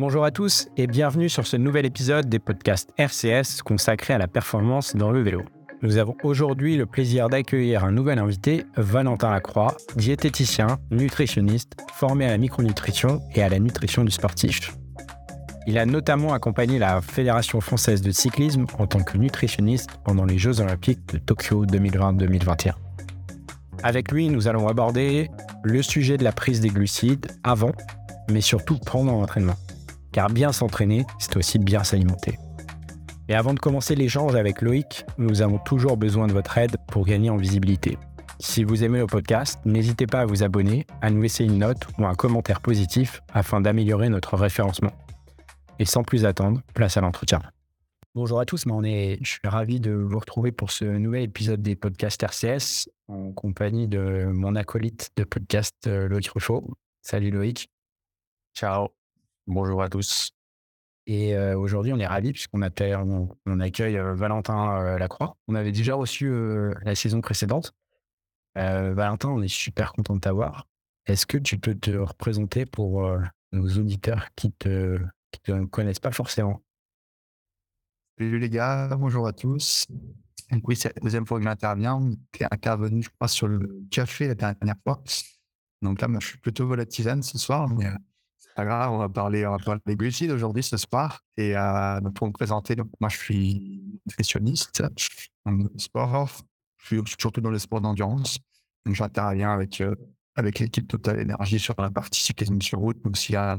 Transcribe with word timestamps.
Bonjour 0.00 0.24
à 0.24 0.30
tous 0.30 0.66
et 0.78 0.86
bienvenue 0.86 1.28
sur 1.28 1.46
ce 1.46 1.58
nouvel 1.58 1.84
épisode 1.84 2.26
des 2.26 2.38
podcasts 2.38 2.90
RCS 2.96 3.60
consacré 3.62 4.14
à 4.14 4.18
la 4.18 4.28
performance 4.28 4.96
dans 4.96 5.10
le 5.10 5.20
vélo. 5.20 5.42
Nous 5.82 5.98
avons 5.98 6.16
aujourd'hui 6.22 6.78
le 6.78 6.86
plaisir 6.86 7.28
d'accueillir 7.28 7.84
un 7.84 7.92
nouvel 7.92 8.18
invité, 8.18 8.64
Valentin 8.78 9.30
Lacroix, 9.30 9.76
diététicien, 9.96 10.78
nutritionniste, 10.90 11.76
formé 11.92 12.24
à 12.24 12.30
la 12.30 12.38
micronutrition 12.38 13.20
et 13.34 13.42
à 13.42 13.50
la 13.50 13.58
nutrition 13.58 14.02
du 14.02 14.10
sportif. 14.10 14.74
Il 15.66 15.76
a 15.76 15.84
notamment 15.84 16.32
accompagné 16.32 16.78
la 16.78 17.02
Fédération 17.02 17.60
française 17.60 18.00
de 18.00 18.10
cyclisme 18.10 18.64
en 18.78 18.86
tant 18.86 19.02
que 19.02 19.18
nutritionniste 19.18 19.90
pendant 20.02 20.24
les 20.24 20.38
Jeux 20.38 20.62
olympiques 20.62 21.12
de 21.12 21.18
Tokyo 21.18 21.66
2020-2021. 21.66 22.72
Avec 23.82 24.10
lui, 24.12 24.30
nous 24.30 24.48
allons 24.48 24.66
aborder 24.66 25.28
le 25.62 25.82
sujet 25.82 26.16
de 26.16 26.24
la 26.24 26.32
prise 26.32 26.62
des 26.62 26.70
glucides 26.70 27.26
avant, 27.44 27.72
mais 28.30 28.40
surtout 28.40 28.78
pendant 28.78 29.20
l'entraînement. 29.20 29.56
Car 30.12 30.28
bien 30.28 30.52
s'entraîner, 30.52 31.04
c'est 31.18 31.36
aussi 31.36 31.58
bien 31.58 31.84
s'alimenter. 31.84 32.38
Et 33.28 33.34
avant 33.34 33.54
de 33.54 33.60
commencer 33.60 33.94
l'échange 33.94 34.34
avec 34.34 34.60
Loïc, 34.60 35.04
nous 35.18 35.40
avons 35.40 35.58
toujours 35.58 35.96
besoin 35.96 36.26
de 36.26 36.32
votre 36.32 36.58
aide 36.58 36.76
pour 36.88 37.06
gagner 37.06 37.30
en 37.30 37.36
visibilité. 37.36 37.96
Si 38.40 38.64
vous 38.64 38.82
aimez 38.82 38.98
le 38.98 39.06
podcast, 39.06 39.60
n'hésitez 39.64 40.06
pas 40.06 40.22
à 40.22 40.26
vous 40.26 40.42
abonner, 40.42 40.86
à 41.00 41.10
nous 41.10 41.22
laisser 41.22 41.44
une 41.44 41.58
note 41.58 41.86
ou 41.98 42.06
un 42.06 42.14
commentaire 42.14 42.60
positif 42.60 43.20
afin 43.32 43.60
d'améliorer 43.60 44.08
notre 44.08 44.36
référencement. 44.36 44.92
Et 45.78 45.84
sans 45.84 46.02
plus 46.02 46.24
attendre, 46.24 46.60
place 46.74 46.96
à 46.96 47.02
l'entretien. 47.02 47.40
Bonjour 48.16 48.40
à 48.40 48.44
tous, 48.46 48.64
on 48.66 48.82
est, 48.82 49.18
je 49.22 49.30
suis 49.30 49.40
ravi 49.44 49.78
de 49.78 49.92
vous 49.92 50.18
retrouver 50.18 50.50
pour 50.50 50.72
ce 50.72 50.84
nouvel 50.84 51.22
épisode 51.22 51.62
des 51.62 51.76
podcasts 51.76 52.22
RCS 52.24 52.88
en 53.06 53.30
compagnie 53.30 53.86
de 53.86 54.28
mon 54.32 54.56
acolyte 54.56 55.10
de 55.16 55.22
podcast 55.22 55.76
euh, 55.86 56.08
Loïc 56.08 56.28
Ruffo. 56.30 56.76
Salut 57.02 57.30
Loïc. 57.30 57.70
Ciao. 58.56 58.99
Bonjour 59.50 59.82
à 59.82 59.88
tous. 59.88 60.30
Et 61.08 61.36
aujourd'hui, 61.36 61.92
on 61.92 61.98
est 61.98 62.06
ravis 62.06 62.30
puisqu'on 62.30 62.62
on, 62.62 63.60
accueille 63.60 63.98
euh, 63.98 64.14
Valentin 64.14 64.96
Lacroix. 64.96 65.36
On 65.48 65.56
avait 65.56 65.72
déjà 65.72 65.96
reçu 65.96 66.32
la 66.82 66.94
saison 66.94 67.20
précédente. 67.20 67.72
Valentin, 68.54 69.28
on 69.28 69.42
est 69.42 69.48
super 69.48 69.92
content 69.92 70.14
de 70.14 70.20
t'avoir. 70.20 70.68
Est-ce 71.06 71.26
que 71.26 71.36
tu 71.36 71.58
peux 71.58 71.74
te 71.74 71.90
représenter 71.90 72.64
pour 72.64 73.04
nos 73.50 73.68
auditeurs 73.76 74.28
qui 74.36 74.52
te, 74.52 75.00
te 75.42 75.64
connaissent 75.64 75.98
pas 75.98 76.12
forcément? 76.12 76.62
Salut 78.20 78.38
les 78.38 78.50
gars, 78.50 78.94
bonjour 78.96 79.26
à 79.26 79.32
tous. 79.32 79.88
oui, 80.62 80.76
c'est 80.76 80.94
la 80.94 81.00
deuxième 81.00 81.26
fois 81.26 81.38
que 81.38 81.44
j'interviens. 81.44 82.08
Tu 82.30 82.44
es 82.44 82.46
intervenu, 82.52 83.02
je 83.02 83.10
crois, 83.10 83.26
sur 83.26 83.48
le 83.48 83.82
café 83.90 84.28
la 84.28 84.36
dernière 84.36 84.76
fois. 84.84 85.02
Donc 85.82 86.00
là, 86.00 86.06
moi, 86.06 86.20
je 86.20 86.28
suis 86.28 86.38
plutôt 86.38 86.68
volatisane 86.68 87.24
ce 87.24 87.36
soir, 87.36 87.68
euh, 87.80 87.90
on 88.66 88.98
va 88.98 89.08
parler, 89.08 89.46
on 89.46 89.52
va 89.52 89.58
parler 89.58 89.80
des 89.86 89.96
glucides 89.96 90.30
aujourd'hui, 90.30 90.62
ce 90.62 90.76
soir. 90.76 91.20
Et 91.36 91.56
euh, 91.56 92.00
pour 92.14 92.26
me 92.26 92.32
présenter, 92.32 92.76
moi, 93.00 93.08
je 93.08 93.16
suis 93.16 94.00
nutritionniste 94.06 94.82
dans 95.44 95.52
le 95.52 95.70
sport. 95.78 96.28
Je 96.78 96.86
suis 96.86 97.02
surtout 97.18 97.40
dans 97.40 97.50
le 97.50 97.58
sport 97.58 97.80
d'endurance. 97.80 98.38
J'interviens 98.86 99.52
avec, 99.52 99.80
euh, 99.80 99.94
avec 100.36 100.58
l'équipe 100.58 100.88
Total 100.88 101.20
Energy 101.20 101.58
sur 101.58 101.74
la 101.78 101.90
partie 101.90 102.20
cyclisme 102.20 102.60
sur 102.60 102.78
route, 102.78 102.98
mais 103.04 103.10
aussi 103.10 103.36
à 103.36 103.58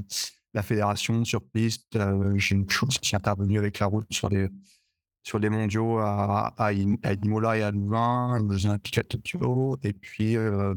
la 0.54 0.64
fédération 0.64 1.24
sur 1.24 1.42
piste. 1.44 1.98
J'ai 2.36 2.56
une 2.56 2.70
chose 2.70 2.98
qui 2.98 3.14
est 3.14 3.18
intervenue 3.18 3.58
avec 3.58 3.80
la 3.80 3.86
route 3.86 4.08
sur 4.12 4.30
des 4.30 5.50
mondiaux 5.50 6.00
à, 6.00 6.54
à, 6.58 6.74
Imola 6.74 7.58
et 7.58 7.62
à 7.62 7.72
Louvain, 7.72 8.42
aux 8.42 8.66
Olympiques 8.66 8.98
à 8.98 9.04
Tokyo, 9.04 9.78
et 9.84 9.94
puis 9.94 10.36
euh, 10.36 10.74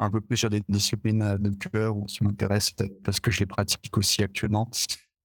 un 0.00 0.10
peu 0.10 0.20
plus 0.20 0.36
sur 0.36 0.50
des 0.50 0.62
disciplines 0.68 1.36
de 1.38 1.50
cœur 1.50 1.94
qui 2.06 2.24
m'intéressent 2.24 2.74
parce 3.04 3.20
que 3.20 3.30
je 3.30 3.40
les 3.40 3.46
pratique 3.46 3.96
aussi 3.96 4.22
actuellement, 4.22 4.68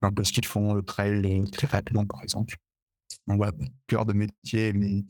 un 0.01 0.11
peu 0.11 0.23
ce 0.23 0.31
qu'ils 0.31 0.45
font, 0.45 0.73
le 0.73 0.83
trail 0.83 1.25
et 1.25 1.39
le 1.39 1.47
triathlon 1.47 2.05
par 2.05 2.23
exemple. 2.23 2.55
Donc 3.27 3.37
voilà, 3.37 3.53
cœur 3.87 4.05
de 4.05 4.13
métier, 4.13 4.73
mais, 4.73 5.03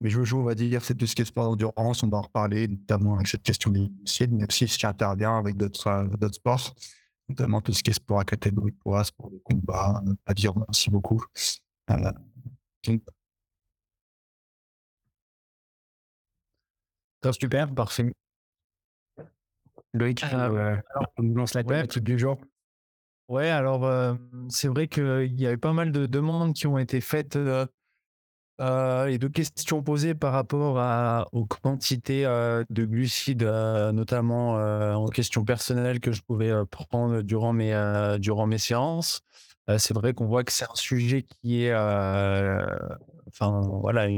mais 0.00 0.10
je 0.10 0.24
joue, 0.24 0.38
on 0.38 0.44
va 0.44 0.54
dire, 0.54 0.84
c'est 0.84 0.94
tout 0.94 1.06
ce 1.06 1.14
qui 1.14 1.22
est 1.22 1.26
sport 1.26 1.44
d'endurance, 1.44 2.02
on 2.02 2.08
va 2.08 2.18
en 2.18 2.22
reparler, 2.22 2.68
notamment 2.68 3.14
avec 3.14 3.28
cette 3.28 3.42
question 3.42 3.70
des 3.70 3.90
mais 4.30 4.46
aussi 4.48 4.68
si 4.68 4.78
j'interviens 4.78 5.38
avec 5.38 5.56
d'autres 5.56 6.06
sports 6.32 6.74
notamment 7.28 7.60
tout 7.60 7.72
ce 7.72 7.82
qui 7.82 7.90
est 7.90 7.94
sport 7.94 8.20
à 8.20 8.24
catégorie 8.24 8.72
poids, 8.72 9.04
sport 9.04 9.30
de 9.30 9.38
combat, 9.38 10.02
à 10.26 10.34
dire 10.34 10.52
merci 10.56 10.90
beaucoup. 10.90 11.22
Euh, 11.90 12.12
super, 17.32 17.74
parfait. 17.74 18.12
Loïc, 19.94 20.24
euh, 20.32 20.76
on 21.16 21.22
nous 21.22 21.34
lance 21.34 21.54
la 21.54 21.64
thématique 21.64 22.04
du 22.04 22.18
jour? 22.18 22.38
Ouais, 23.28 23.48
alors 23.48 23.84
euh, 23.84 24.14
c'est 24.48 24.68
vrai 24.68 24.86
qu'il 24.86 25.40
y 25.40 25.46
avait 25.46 25.56
pas 25.56 25.72
mal 25.72 25.90
de 25.90 26.06
demandes 26.06 26.54
qui 26.54 26.66
ont 26.66 26.78
été 26.78 27.00
faites 27.00 27.36
euh, 28.58 29.06
et 29.06 29.18
de 29.18 29.28
questions 29.28 29.82
posées 29.82 30.14
par 30.14 30.32
rapport 30.32 30.78
à, 30.78 31.28
aux 31.32 31.44
quantités 31.44 32.24
euh, 32.24 32.64
de 32.70 32.86
glucides, 32.86 33.42
euh, 33.42 33.92
notamment 33.92 34.52
en 34.54 35.08
question 35.08 35.44
personnelle 35.44 36.00
que 36.00 36.10
je 36.12 36.22
pouvais 36.22 36.52
prendre 36.70 37.20
durant 37.20 37.52
mes, 37.52 38.16
durant 38.18 38.46
mes 38.46 38.58
séances. 38.58 39.20
c'est 39.78 39.92
vrai 39.92 40.14
qu'on 40.14 40.26
voit 40.26 40.42
que 40.44 40.52
c'est 40.52 40.64
un 40.64 40.74
sujet 40.74 41.22
qui 41.24 41.64
est, 41.64 41.74
enfin 41.74 43.60
voilà, 43.82 44.08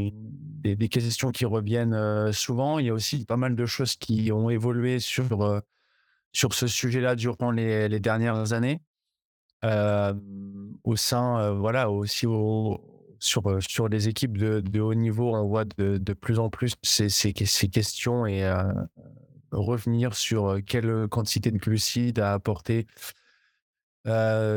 des, 0.58 0.88
questions 0.88 1.30
qui 1.30 1.44
reviennent 1.44 2.32
souvent. 2.32 2.78
Il 2.78 2.86
y 2.86 2.91
a 2.91 2.94
aussi 2.94 3.24
pas 3.24 3.36
mal 3.36 3.56
de 3.56 3.66
choses 3.66 3.96
qui 3.96 4.30
ont 4.32 4.50
évolué 4.50 4.98
sur, 4.98 5.62
sur 6.32 6.54
ce 6.54 6.66
sujet-là 6.66 7.16
durant 7.16 7.50
les, 7.50 7.88
les 7.88 8.00
dernières 8.00 8.52
années. 8.52 8.80
au 9.62 10.96
sein, 10.96 11.52
voilà, 11.52 11.91
aussi 11.91 12.26
au, 12.26 12.98
sur, 13.19 13.48
euh, 13.48 13.60
sur 13.60 13.88
les 13.88 14.08
équipes 14.08 14.36
de, 14.36 14.60
de, 14.60 14.80
haut 14.80 14.94
niveau, 14.94 15.34
on 15.34 15.46
voit 15.46 15.64
de, 15.64 15.98
de 15.98 16.12
plus 16.12 16.38
en 16.38 16.50
plus 16.50 16.75
ces, 16.82 17.08
ces, 17.08 17.32
questions 17.32 18.26
et 18.26 18.44
euh, 18.44 18.62
revenir 19.50 20.14
sur 20.14 20.46
euh, 20.46 20.60
quelle 20.60 21.08
quantité 21.08 21.50
de 21.50 21.58
glucides 21.58 22.19
à 22.19 22.32
apporter 22.32 22.86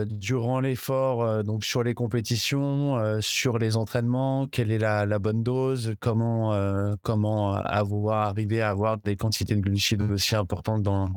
durant 0.06 0.60
l'effort, 0.62 1.44
donc 1.44 1.66
sur 1.66 1.84
les 1.84 1.94
compétitions, 1.94 3.20
sur 3.22 3.58
les 3.58 3.76
entraînements, 3.78 4.48
quelle 4.48 4.72
est 4.72 4.78
la, 4.78 5.20
bonne 5.20 5.44
dose, 5.44 5.96
comment, 6.00 6.96
comment 7.02 7.54
avoir, 7.54 8.30
arriver 8.30 8.62
à 8.62 8.70
avoir 8.70 8.98
des 8.98 9.16
quantités 9.18 9.56
de 9.56 9.62
glucides 9.62 10.02
aussi 10.04 10.36
importantes 10.36 10.84
dans, 10.84 11.10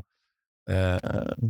euh, 0.70 0.98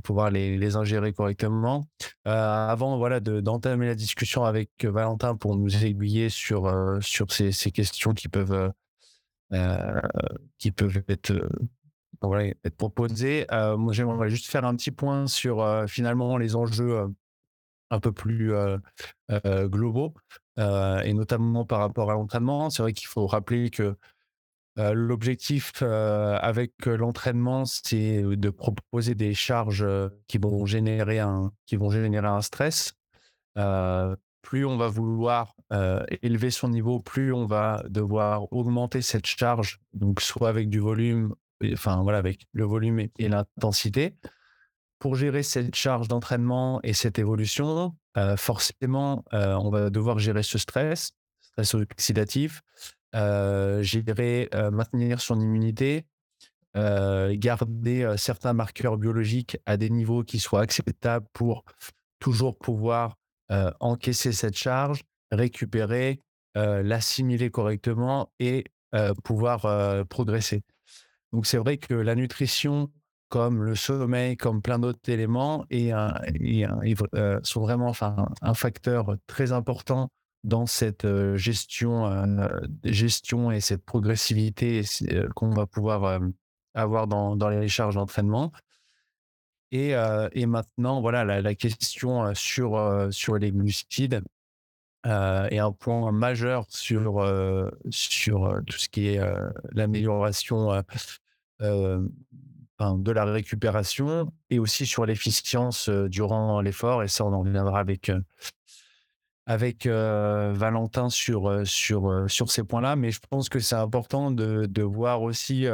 pouvoir 0.02 0.30
les, 0.30 0.76
ingérer 0.76 1.12
correctement. 1.12 1.88
Euh, 2.26 2.30
avant 2.68 2.98
voilà, 2.98 3.20
d'entamer 3.20 3.86
la 3.86 3.94
discussion 3.94 4.44
avec 4.44 4.70
Valentin 4.82 5.36
pour 5.36 5.56
nous 5.56 5.84
aiguiller 5.84 6.28
sur, 6.28 6.66
euh, 6.66 7.00
sur 7.00 7.30
ces, 7.30 7.52
questions 7.70 8.12
qui 8.12 8.28
peuvent, 8.28 8.72
euh, 9.52 10.00
qui 10.58 10.72
peuvent 10.72 11.02
être, 11.08 11.32
voilà, 12.22 12.52
être 12.64 12.76
proposées, 12.76 13.46
moi 13.50 13.92
j'aimerais 13.92 14.30
juste 14.30 14.46
faire 14.46 14.64
un 14.64 14.74
petit 14.76 14.90
point 14.90 15.26
sur 15.26 15.84
finalement 15.88 16.36
les 16.38 16.56
enjeux 16.56 17.06
un 17.90 18.00
peu 18.00 18.12
plus 18.12 18.52
globaux, 19.44 20.14
et 20.58 21.12
notamment 21.12 21.64
par 21.64 21.80
rapport 21.80 22.10
à 22.10 22.14
l'entraînement. 22.14 22.70
C'est 22.70 22.82
vrai 22.82 22.92
qu'il 22.92 23.08
faut 23.08 23.26
rappeler 23.26 23.70
que 23.70 23.96
L'objectif 24.76 25.82
avec 25.82 26.72
l'entraînement, 26.84 27.64
c'est 27.64 28.22
de 28.22 28.50
proposer 28.50 29.14
des 29.14 29.32
charges 29.32 29.86
qui 30.26 30.38
vont 30.38 30.66
générer 30.66 31.20
un, 31.20 31.52
qui 31.66 31.76
vont 31.76 31.90
générer 31.90 32.26
un 32.26 32.40
stress. 32.40 32.92
plus 34.42 34.66
on 34.66 34.76
va 34.76 34.88
vouloir 34.88 35.54
élever 36.22 36.50
son 36.50 36.68
niveau, 36.68 36.98
plus 36.98 37.32
on 37.32 37.46
va 37.46 37.84
devoir 37.88 38.52
augmenter 38.52 39.00
cette 39.00 39.26
charge, 39.26 39.78
donc 39.92 40.20
soit 40.20 40.48
avec 40.48 40.68
du 40.68 40.80
volume, 40.80 41.34
enfin 41.72 42.02
voilà, 42.02 42.18
avec 42.18 42.46
le 42.52 42.64
volume 42.64 43.00
et, 43.00 43.28
l'intensité. 43.28 44.16
Pour 44.98 45.16
gérer 45.16 45.42
cette 45.42 45.74
charge 45.74 46.08
d'entraînement 46.08 46.80
et 46.82 46.94
cette 46.94 47.18
évolution, 47.18 47.94
forcément, 48.36 49.22
on 49.32 49.68
va 49.68 49.90
devoir 49.90 50.18
gérer 50.18 50.42
ce 50.42 50.56
stress, 50.56 51.12
stress 51.42 51.74
oxydatif, 51.74 52.62
euh, 53.14 53.80
gérer, 53.82 54.48
euh, 54.54 54.72
maintenir 54.72 55.20
son 55.20 55.40
immunité, 55.40 56.04
euh, 56.76 57.32
garder 57.38 58.12
certains 58.16 58.52
marqueurs 58.52 58.96
biologiques 58.98 59.56
à 59.66 59.76
des 59.76 59.88
niveaux 59.88 60.24
qui 60.24 60.40
soient 60.40 60.62
acceptables 60.62 61.26
pour 61.32 61.64
toujours 62.18 62.58
pouvoir 62.58 63.16
encaisser 63.78 64.32
cette 64.32 64.56
charge, 64.56 65.02
récupérer, 65.30 66.18
l'assimiler 66.56 67.50
correctement 67.50 68.32
et 68.40 68.64
pouvoir 69.22 70.06
progresser. 70.08 70.62
Donc 71.34 71.46
c'est 71.46 71.58
vrai 71.58 71.78
que 71.78 71.94
la 71.94 72.14
nutrition, 72.14 72.92
comme 73.28 73.64
le 73.64 73.74
sommeil, 73.74 74.36
comme 74.36 74.62
plein 74.62 74.78
d'autres 74.78 75.10
éléments, 75.10 75.66
et, 75.68 75.90
sont 77.42 77.60
vraiment 77.60 77.92
un 78.40 78.54
facteur 78.54 79.16
très 79.26 79.50
important 79.50 80.10
dans 80.44 80.66
cette 80.66 81.08
gestion, 81.34 82.38
gestion 82.84 83.50
et 83.50 83.60
cette 83.60 83.84
progressivité 83.84 84.82
qu'on 85.34 85.50
va 85.50 85.66
pouvoir 85.66 86.20
avoir 86.74 87.08
dans, 87.08 87.34
dans 87.34 87.48
les 87.48 87.66
charges 87.66 87.96
d'entraînement. 87.96 88.52
Et, 89.72 89.94
et 90.32 90.46
maintenant, 90.46 91.00
voilà, 91.00 91.24
la, 91.24 91.42
la 91.42 91.54
question 91.56 92.32
sur, 92.36 93.08
sur 93.10 93.38
les 93.38 93.50
glucides 93.50 94.22
est 95.04 95.58
un 95.58 95.72
point 95.72 96.12
majeur 96.12 96.64
sur, 96.68 97.28
sur 97.90 98.60
tout 98.68 98.78
ce 98.78 98.88
qui 98.88 99.08
est 99.08 99.20
l'amélioration 99.72 100.84
de 101.60 103.12
la 103.12 103.24
récupération 103.24 104.32
et 104.50 104.58
aussi 104.58 104.86
sur 104.86 105.06
l'efficience 105.06 105.88
durant 105.88 106.60
l'effort. 106.60 107.02
Et 107.02 107.08
ça, 107.08 107.24
on 107.24 107.32
en 107.32 107.40
reviendra 107.40 107.78
avec, 107.78 108.10
avec 109.46 109.86
Valentin 109.86 111.08
sur, 111.10 111.66
sur, 111.66 112.24
sur 112.28 112.50
ces 112.50 112.64
points-là. 112.64 112.96
Mais 112.96 113.10
je 113.10 113.20
pense 113.30 113.48
que 113.48 113.60
c'est 113.60 113.76
important 113.76 114.30
de, 114.30 114.66
de, 114.66 114.82
voir 114.82 115.22
aussi 115.22 115.66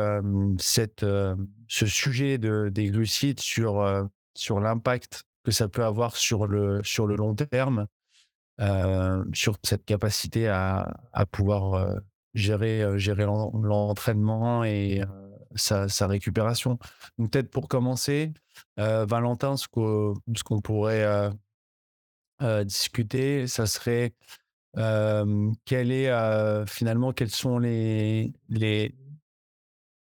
cette, 0.58 1.04
ce 1.68 1.86
sujet 1.86 2.38
de, 2.38 2.68
des 2.70 2.90
glucides 2.90 3.40
sur, 3.40 4.08
sur 4.34 4.60
l'impact 4.60 5.24
que 5.44 5.50
ça 5.50 5.68
peut 5.68 5.84
avoir 5.84 6.16
sur 6.16 6.46
le, 6.46 6.80
sur 6.84 7.06
le 7.06 7.16
long 7.16 7.34
terme, 7.34 7.86
sur 9.32 9.56
cette 9.64 9.84
capacité 9.86 10.48
à, 10.48 11.00
à 11.12 11.24
pouvoir 11.24 11.96
gérer, 12.34 12.98
gérer 12.98 13.24
l'entraînement 13.24 14.64
et 14.64 15.02
sa, 15.55 16.06
récupération. 16.06 16.79
Donc 17.19 17.32
peut-être 17.32 17.50
pour 17.50 17.69
commencer, 17.69 18.32
Valentin, 18.76 19.56
ce 19.56 19.69
qu'on 19.69 20.61
pourrait 20.62 21.31
discuter, 22.64 23.47
ça 23.47 23.67
serait 23.67 24.14
quel 24.75 25.93
est 25.93 26.67
finalement 26.67 27.12
quels 27.12 27.31
sont 27.31 27.58
les 27.58 28.32
les 28.49 28.94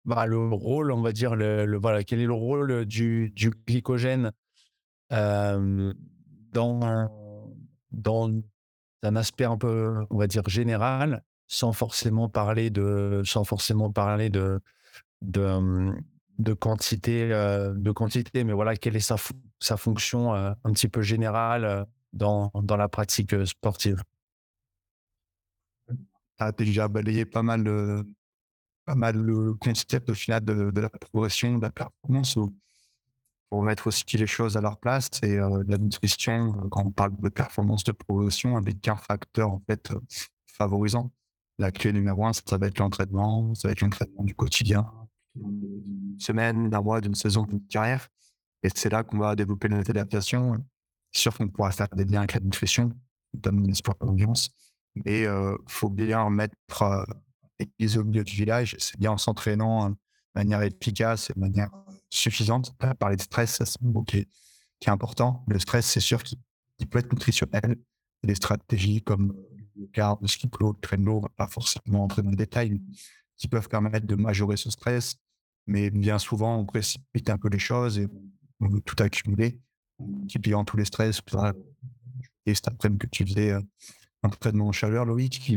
bah, 0.06 0.26
le 0.26 0.40
rôle, 0.40 0.92
on 0.92 1.02
va 1.02 1.12
dire 1.12 1.36
le, 1.36 1.78
voilà 1.78 2.04
quel 2.04 2.20
est 2.20 2.26
le 2.26 2.34
rôle 2.34 2.86
du, 2.86 3.32
du 3.36 3.52
glycogène 3.52 4.32
dans 5.10 7.10
dans 7.92 8.32
un 9.04 9.16
aspect 9.16 9.46
un 9.46 9.58
peu 9.58 10.06
on 10.10 10.18
va 10.18 10.28
dire 10.28 10.48
général, 10.48 11.24
sans 11.48 11.74
forcément 11.74 12.30
parler 12.30 12.70
de 12.70 13.22
sans 13.26 13.44
forcément 13.44 13.92
parler 13.92 14.30
de 14.30 14.62
de, 15.22 15.94
de 16.40 16.54
quantité 16.54 17.30
de 17.30 17.92
quantité, 17.92 18.44
mais 18.44 18.54
voilà 18.54 18.76
quelle 18.76 18.96
est 18.96 19.00
sa 19.00 19.16
sa 19.60 19.78
fonction 19.78 20.34
un 20.34 20.74
petit 20.74 20.88
peu 20.88 21.02
générale 21.02 21.86
dans, 22.14 22.52
dans 22.56 22.78
la 22.78 22.88
pratique 22.90 23.36
sportive? 23.46 24.02
Tu 25.88 25.96
as 26.40 26.52
déjà 26.52 26.88
balayé 26.88 27.26
pas 27.26 27.44
mal, 27.44 27.64
pas 28.86 28.96
mal 28.96 29.18
le 29.18 29.54
concept 29.54 30.10
au 30.10 30.16
final 30.16 30.44
de, 30.44 30.72
de, 30.72 30.82
la 30.82 30.90
progression, 30.90 31.58
de 31.58 31.62
la 31.62 31.72
performance. 31.72 32.38
Pour 33.50 33.64
mettre 33.64 33.88
aussi 33.88 34.06
les 34.16 34.28
choses 34.28 34.56
à 34.56 34.62
leur 34.62 34.78
place, 34.78 35.10
et 35.24 35.36
la 35.36 35.78
nutrition, 35.78 36.54
quand 36.70 36.86
on 36.86 36.92
parle 36.92 37.12
de 37.20 37.28
performance 37.28 37.84
de 37.84 37.92
progression, 37.92 38.56
avec 38.56 38.88
un 38.88 38.96
facteur 38.96 39.52
en 39.52 39.62
fait 39.68 39.92
favorisant. 40.48 41.12
La 41.60 41.70
clé 41.70 41.92
numéro 41.92 42.26
un, 42.26 42.32
ça 42.32 42.58
va 42.58 42.68
être 42.68 42.80
l'entraînement, 42.80 43.54
ça 43.54 43.68
va 43.68 43.74
être 43.74 43.82
l'entraînement 43.82 44.24
du 44.24 44.34
quotidien, 44.34 44.90
d'une 45.36 46.20
semaine, 46.20 46.70
d'un 46.70 46.82
mois, 46.82 47.02
d'une 47.02 47.16
saison, 47.16 47.44
d'une 47.44 47.66
carrière. 47.68 48.08
Et 48.64 48.70
c'est 48.74 48.90
là 48.90 49.04
qu'on 49.04 49.18
va 49.18 49.36
développer 49.36 49.70
notre 49.70 49.90
adaptation 49.90 50.64
sûr 51.12 51.36
qu'on 51.38 51.48
pourra 51.48 51.72
faire 51.72 51.90
des 51.90 52.06
liens 52.06 52.20
avec 52.20 52.34
la 52.34 52.40
nutrition, 52.40 52.92
notamment 53.34 53.68
l'espoir 53.68 53.98
d'ambiance. 54.00 54.52
Mais 54.96 55.22
il 55.22 55.26
euh, 55.26 55.58
faut 55.68 55.90
bien 55.90 56.30
mettre 56.30 56.82
euh, 56.82 57.04
les 57.80 57.98
au 57.98 58.04
milieu 58.04 58.24
du 58.24 58.34
village. 58.34 58.76
C'est 58.80 59.00
bien 59.00 59.12
en 59.12 59.18
s'entraînant 59.18 59.90
de 59.90 59.96
manière 60.36 60.62
efficace 60.62 61.30
et 61.30 61.34
de 61.34 61.40
manière 61.40 61.70
suffisante. 62.10 62.74
Tu 62.80 62.86
as 62.86 62.96
parlé 62.96 63.16
de 63.16 63.22
stress, 63.22 63.62
c'est 63.64 63.84
un 63.84 63.88
mot 63.88 64.04
qui 64.04 64.18
est, 64.18 64.30
important. 64.88 65.46
Le 65.48 65.60
stress, 65.60 65.86
c'est 65.86 66.00
sûr 66.00 66.24
qu'il 66.24 66.40
peut 66.90 67.00
être 67.00 67.12
nutritionnel. 67.14 67.78
Des 68.24 68.36
stratégies 68.36 69.02
comme 69.04 69.36
le 69.76 69.88
carb, 69.88 70.20
le 70.22 70.28
load, 70.60 70.76
le 70.76 70.82
train 70.82 70.98
low, 70.98 71.22
pas 71.38 71.48
forcément 71.48 72.04
entrer 72.04 72.24
dans 72.24 72.32
le 72.32 72.36
détail, 72.36 72.82
qui 73.42 73.48
peuvent 73.48 73.68
permettre 73.68 74.06
de 74.06 74.16
majorer 74.16 74.56
ce 74.56 74.70
stress. 74.70 75.16
Mais 75.66 75.90
bien 75.90 76.20
souvent, 76.20 76.58
on 76.58 76.66
précipite 76.66 77.28
un 77.30 77.38
peu 77.38 77.50
les 77.50 77.60
choses 77.60 77.98
et 77.98 78.08
on 78.60 78.68
veut 78.68 78.82
tout 78.82 79.02
accumuler 79.02 79.60
multipliant 80.00 80.64
tous 80.64 80.78
les 80.78 80.86
stress. 80.86 81.22
Et 82.46 82.54
cet 82.54 82.68
après-midi 82.68 83.00
que 83.00 83.08
tu 83.08 83.26
faisais 83.26 83.52
un 83.54 83.64
entraînement 84.24 84.68
en 84.68 84.72
chaleur, 84.72 85.06
Loïc, 85.06 85.54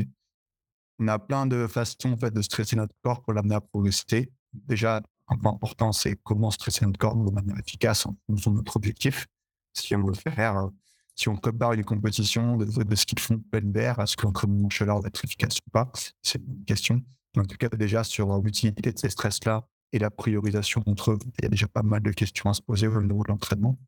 on 0.98 1.08
a 1.08 1.18
plein 1.18 1.46
de 1.46 1.66
façons 1.66 2.12
en 2.12 2.16
fait, 2.16 2.30
de 2.30 2.40
stresser 2.40 2.76
notre 2.76 2.94
corps 3.02 3.22
pour 3.22 3.34
l'amener 3.34 3.54
à 3.54 3.60
progresser. 3.60 4.32
Déjà, 4.52 5.02
un 5.28 5.36
point 5.36 5.52
important, 5.52 5.92
c'est 5.92 6.16
comment 6.22 6.50
stresser 6.50 6.86
notre 6.86 6.98
corps 6.98 7.16
de 7.16 7.30
manière 7.30 7.58
efficace 7.58 8.06
en 8.06 8.16
fonction 8.26 8.50
de 8.50 8.56
notre 8.56 8.76
objectif. 8.76 9.26
Si 9.74 9.94
on 9.94 10.04
veut 10.04 10.14
faire, 10.14 10.68
si 11.14 11.28
on 11.28 11.36
prépare 11.36 11.74
une 11.74 11.84
compétition 11.84 12.56
de, 12.56 12.64
de 12.64 12.94
ce 12.94 13.04
qu'ils 13.04 13.18
font 13.18 13.38
plein 13.38 13.60
d'air, 13.60 13.98
est-ce 13.98 14.16
que 14.16 14.22
l'entraînement 14.22 14.66
en 14.66 14.70
chaleur 14.70 15.00
va 15.00 15.08
être 15.08 15.22
efficace 15.24 15.58
ou 15.66 15.70
pas? 15.70 15.90
C'est 16.22 16.38
une 16.38 16.64
question. 16.64 17.02
En 17.36 17.44
tout 17.44 17.56
cas, 17.56 17.68
déjà, 17.68 18.04
sur 18.04 18.40
l'utilité 18.40 18.92
de 18.92 18.98
ces 18.98 19.10
stress-là 19.10 19.66
et 19.92 19.98
la 19.98 20.10
priorisation 20.10 20.82
entre 20.86 21.12
eux, 21.12 21.18
il 21.38 21.44
y 21.44 21.46
a 21.46 21.48
déjà 21.48 21.68
pas 21.68 21.82
mal 21.82 22.02
de 22.02 22.10
questions 22.10 22.50
à 22.50 22.54
se 22.54 22.62
poser 22.62 22.86
au 22.86 23.02
niveau 23.02 23.22
de 23.24 23.28
l'entraînement. 23.28 23.78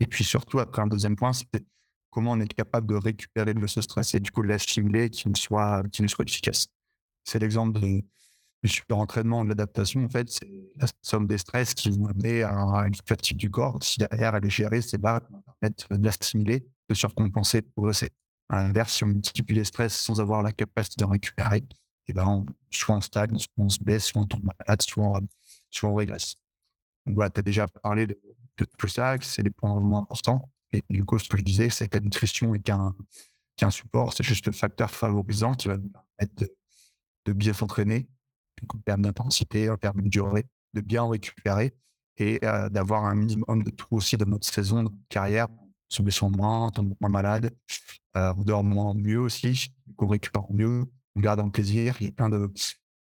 Et 0.00 0.06
puis 0.06 0.24
surtout, 0.24 0.58
après 0.58 0.82
un 0.82 0.86
deuxième 0.86 1.16
point, 1.16 1.32
c'est 1.32 1.46
comment 2.10 2.32
on 2.32 2.40
est 2.40 2.52
capable 2.52 2.86
de 2.86 2.94
récupérer 2.94 3.54
de 3.54 3.66
ce 3.66 3.80
stress 3.80 4.14
et 4.14 4.20
du 4.20 4.30
coup 4.30 4.42
de 4.42 4.48
l'assimiler 4.48 5.10
qui 5.10 5.28
ne 5.28 5.34
soit, 5.34 5.82
qui 5.90 6.06
soit 6.08 6.24
efficace. 6.24 6.68
C'est 7.24 7.38
l'exemple 7.38 7.80
du 7.80 8.68
super 8.68 8.98
entraînement 8.98 9.44
de 9.44 9.50
l'adaptation. 9.50 10.04
En 10.04 10.08
fait, 10.08 10.28
c'est 10.30 10.48
la 10.76 10.86
somme 11.02 11.26
des 11.26 11.38
stress 11.38 11.74
qui 11.74 11.90
vont 11.90 12.06
amener 12.06 12.42
à 12.42 12.84
une 12.86 12.94
fatigue 13.06 13.36
du 13.36 13.50
corps. 13.50 13.78
Si 13.82 13.98
derrière 13.98 14.34
elle 14.34 14.44
est 14.44 14.50
gérée, 14.50 14.82
c'est 14.82 15.00
va 15.00 15.20
permettre 15.20 15.88
de 15.96 16.04
l'assimiler, 16.04 16.66
de 16.88 16.94
surcompenser, 16.94 17.62
de 17.62 17.66
progresser. 17.74 18.10
À 18.48 18.62
l'inverse, 18.62 18.94
si 18.94 19.04
on 19.04 19.08
multiplie 19.08 19.56
les 19.56 19.64
stress 19.64 19.94
sans 19.94 20.20
avoir 20.20 20.42
la 20.42 20.52
capacité 20.52 21.04
de 21.04 21.10
récupérer, 21.10 21.64
et 22.08 22.12
ben 22.12 22.46
soit 22.70 22.96
on 22.96 23.00
stagne, 23.00 23.38
soit 23.38 23.52
on 23.56 23.68
se 23.68 23.82
blesse, 23.82 24.06
soit 24.06 24.22
on 24.22 24.26
tombe 24.26 24.44
malade, 24.44 24.82
soit 24.82 25.20
on 25.82 25.94
régresse. 25.94 26.36
Donc 27.04 27.16
voilà, 27.16 27.30
tu 27.30 27.40
as 27.40 27.42
déjà 27.42 27.66
parlé 27.68 28.06
de, 28.06 28.18
de 28.58 28.66
tout 28.78 28.88
ça, 28.88 29.16
c'est 29.20 29.42
des 29.42 29.50
points 29.50 29.72
vraiment 29.74 30.02
importants. 30.02 30.50
Et 30.72 30.82
du 30.90 31.04
coup, 31.04 31.18
ce 31.18 31.28
que 31.28 31.36
je 31.36 31.42
disais, 31.42 31.70
c'est 31.70 31.88
que 31.88 31.96
la 31.96 32.04
nutrition 32.04 32.54
est 32.54 32.60
qu'un 32.60 33.70
support, 33.70 34.12
c'est 34.12 34.24
juste 34.24 34.46
le 34.46 34.52
facteur 34.52 34.90
favorisant 34.90 35.54
qui 35.54 35.68
va 35.68 35.76
nous 35.76 35.90
permettre 35.90 36.52
de, 37.24 37.32
bien 37.32 37.52
s'entraîner, 37.52 38.08
en 38.72 38.78
termes 38.78 39.02
d'intensité, 39.02 39.70
en 39.70 39.76
termes 39.76 40.02
de 40.02 40.08
durée, 40.08 40.46
de 40.74 40.80
bien 40.80 41.08
récupérer 41.08 41.74
et 42.18 42.38
euh, 42.44 42.68
d'avoir 42.68 43.04
un 43.04 43.14
minimum 43.14 43.62
de 43.62 43.70
tout 43.70 43.88
aussi 43.90 44.16
de 44.16 44.24
notre 44.24 44.46
saison 44.46 44.84
de 44.84 44.90
carrière, 45.08 45.48
se 45.88 46.02
blessant 46.02 46.30
moins, 46.30 46.70
tombe 46.70 46.94
moins 47.00 47.10
malade, 47.10 47.50
euh, 48.16 48.32
on 48.36 48.42
dort 48.42 48.64
moins 48.64 48.94
mieux 48.94 49.20
aussi, 49.20 49.74
on 49.98 50.06
récupère 50.06 50.44
mieux, 50.50 50.86
on 51.16 51.20
garde 51.20 51.40
un 51.40 51.48
plaisir. 51.48 51.96
Il 52.00 52.06
y 52.06 52.08
a 52.08 52.12
plein 52.12 52.28
de 52.28 52.52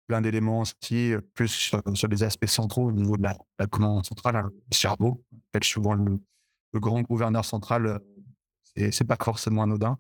plein 0.08 0.22
d'éléments 0.22 0.62
aussi, 0.62 1.14
euh, 1.14 1.22
plus 1.36 1.48
sur, 1.48 1.82
sur, 1.94 2.10
des 2.10 2.24
aspects 2.24 2.48
centraux 2.48 2.88
au 2.88 2.92
niveau 2.92 3.16
de 3.16 3.24
la, 3.24 3.38
la 3.60 3.68
commande 3.68 4.06
centrale, 4.06 4.36
hein, 4.36 4.52
le 4.70 4.76
cerveau. 4.76 5.24
En 5.56 5.60
souvent 5.64 5.94
le, 5.94 6.20
grand 6.74 7.02
gouverneur 7.02 7.46
central, 7.46 8.02
euh, 8.78 8.90
c'est 8.92 9.06
pas 9.06 9.18
forcément 9.22 9.64
anodin, 9.64 9.98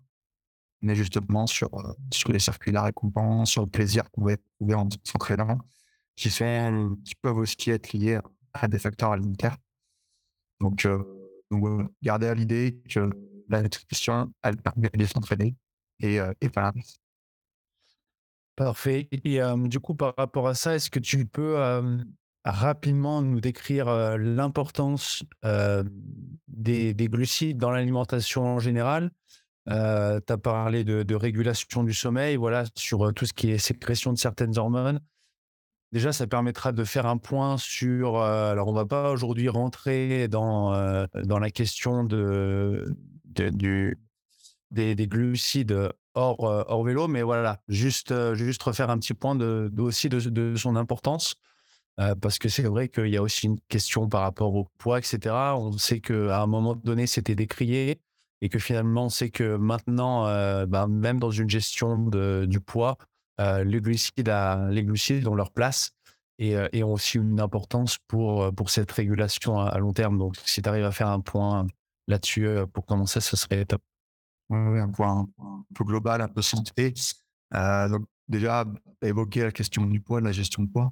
mais 0.81 0.95
justement 0.95 1.47
sur, 1.47 1.73
euh, 1.73 1.93
sur 2.11 2.31
les 2.31 2.39
circuits 2.39 2.71
de 2.71 2.75
la 2.75 2.83
récompense, 2.83 3.51
sur 3.51 3.61
le 3.61 3.69
plaisir 3.69 4.09
qu'on 4.11 4.23
va 4.25 4.35
trouver 4.57 4.73
en 4.73 4.89
s'entraînant, 5.03 5.59
qui, 6.15 6.29
qui 6.29 7.15
peuvent 7.21 7.37
aussi 7.37 7.71
être 7.71 7.93
liés 7.93 8.19
à 8.53 8.67
des 8.67 8.79
facteurs 8.79 9.11
alimentaires. 9.11 9.57
Donc, 10.59 10.85
euh, 10.85 11.03
donc 11.49 11.89
garder 12.01 12.27
à 12.27 12.33
l'idée 12.33 12.81
que 12.89 13.09
la 13.49 13.61
nutrition, 13.61 14.31
elle 14.43 14.57
permet 14.57 14.89
de 14.89 15.05
s'entraîner 15.05 15.55
et, 15.99 16.19
euh, 16.19 16.33
et 16.41 16.49
pas 16.49 16.71
Parfait. 18.55 19.07
Et 19.11 19.39
du 19.65 19.79
coup, 19.79 19.95
par 19.95 20.13
rapport 20.17 20.47
à 20.47 20.53
ça, 20.53 20.75
est-ce 20.75 20.89
que 20.89 20.99
tu 20.99 21.25
peux 21.25 21.55
rapidement 22.43 23.21
nous 23.21 23.39
décrire 23.39 24.17
l'importance 24.17 25.23
des, 26.47 26.93
glucides 26.93 27.57
dans 27.57 27.71
l'alimentation 27.71 28.43
en 28.43 28.59
général? 28.59 29.11
Tu 29.67 29.73
as 29.73 30.37
parlé 30.41 30.83
de, 30.83 31.15
régulation 31.15 31.83
du 31.83 31.93
sommeil, 31.93 32.35
voilà, 32.35 32.65
sur 32.75 33.13
tout 33.13 33.25
ce 33.25 33.33
qui 33.33 33.51
est 33.51 33.57
sécrétion 33.57 34.13
de 34.13 34.17
certaines 34.17 34.57
hormones. 34.57 34.99
Déjà, 35.91 36.13
ça 36.13 36.25
permettra 36.25 36.71
de 36.71 36.85
faire 36.85 37.05
un 37.05 37.17
point 37.17 37.57
sur. 37.57 38.21
alors, 38.21 38.67
on 38.67 38.71
ne 38.71 38.77
va 38.77 38.85
pas 38.85 39.11
aujourd'hui 39.11 39.49
rentrer 39.49 40.27
dans, 40.27 41.05
dans 41.23 41.39
la 41.39 41.51
question 41.51 42.03
de, 42.03 42.85
du, 43.25 43.97
des, 44.71 44.95
des, 44.95 45.07
glucides 45.07 45.89
hors, 46.15 46.43
euh, 46.45 46.63
hors 46.67 46.83
vélo, 46.83 47.07
mais 47.07 47.21
voilà, 47.21 47.61
juste, 47.67 48.11
euh, 48.11 48.35
refaire 48.63 48.89
un 48.89 48.97
petit 48.97 49.13
point 49.13 49.37
aussi 49.77 50.09
de, 50.09 50.55
son 50.55 50.75
importance. 50.75 51.35
Euh, 51.99 52.15
parce 52.15 52.39
que 52.39 52.47
c'est 52.49 52.63
vrai 52.63 52.87
qu'il 52.87 53.09
y 53.09 53.17
a 53.17 53.21
aussi 53.21 53.47
une 53.47 53.59
question 53.67 54.07
par 54.07 54.21
rapport 54.21 54.55
au 54.55 54.67
poids, 54.77 54.97
etc. 54.97 55.35
On 55.57 55.73
sait 55.73 55.99
qu'à 55.99 56.41
un 56.41 56.47
moment 56.47 56.73
donné, 56.75 57.05
c'était 57.05 57.35
décrié 57.35 58.01
et 58.41 58.49
que 58.49 58.59
finalement, 58.59 59.09
c'est 59.09 59.29
que 59.29 59.57
maintenant, 59.57 60.23
ben, 60.65 60.87
même 60.87 61.19
dans 61.19 61.31
une 61.31 61.49
gestion 61.49 61.97
du 62.45 62.59
poids, 62.61 62.97
les, 63.37 63.81
glucides 63.81 65.27
ont 65.27 65.35
leur 65.35 65.51
place 65.51 65.91
et, 66.39 66.83
ont 66.83 66.93
aussi 66.93 67.17
une 67.17 67.39
importance 67.39 67.97
pour, 68.07 68.53
pour 68.55 68.69
cette 68.69 68.91
régulation 68.91 69.59
à, 69.59 69.77
long 69.77 69.93
terme. 69.93 70.17
Donc, 70.17 70.37
si 70.45 70.61
tu 70.61 70.69
arrives 70.69 70.85
à 70.85 70.91
faire 70.91 71.09
un 71.09 71.19
point 71.19 71.67
là-dessus 72.07 72.47
pour 72.73 72.85
commencer, 72.85 73.19
ce 73.19 73.35
serait 73.35 73.65
top. 73.65 73.81
Un 74.51 74.89
point 74.89 75.27
un 75.39 75.65
peu 75.73 75.83
global, 75.83 76.21
un 76.21 76.27
peu 76.27 76.41
santé. 76.41 76.93
donc, 77.53 78.05
déjà, 78.27 78.65
évoquer 79.01 79.43
la 79.43 79.51
question 79.51 79.85
du 79.85 80.01
poids, 80.01 80.19
de 80.19 80.25
la 80.25 80.31
gestion 80.31 80.63
de 80.63 80.69
poids, 80.69 80.91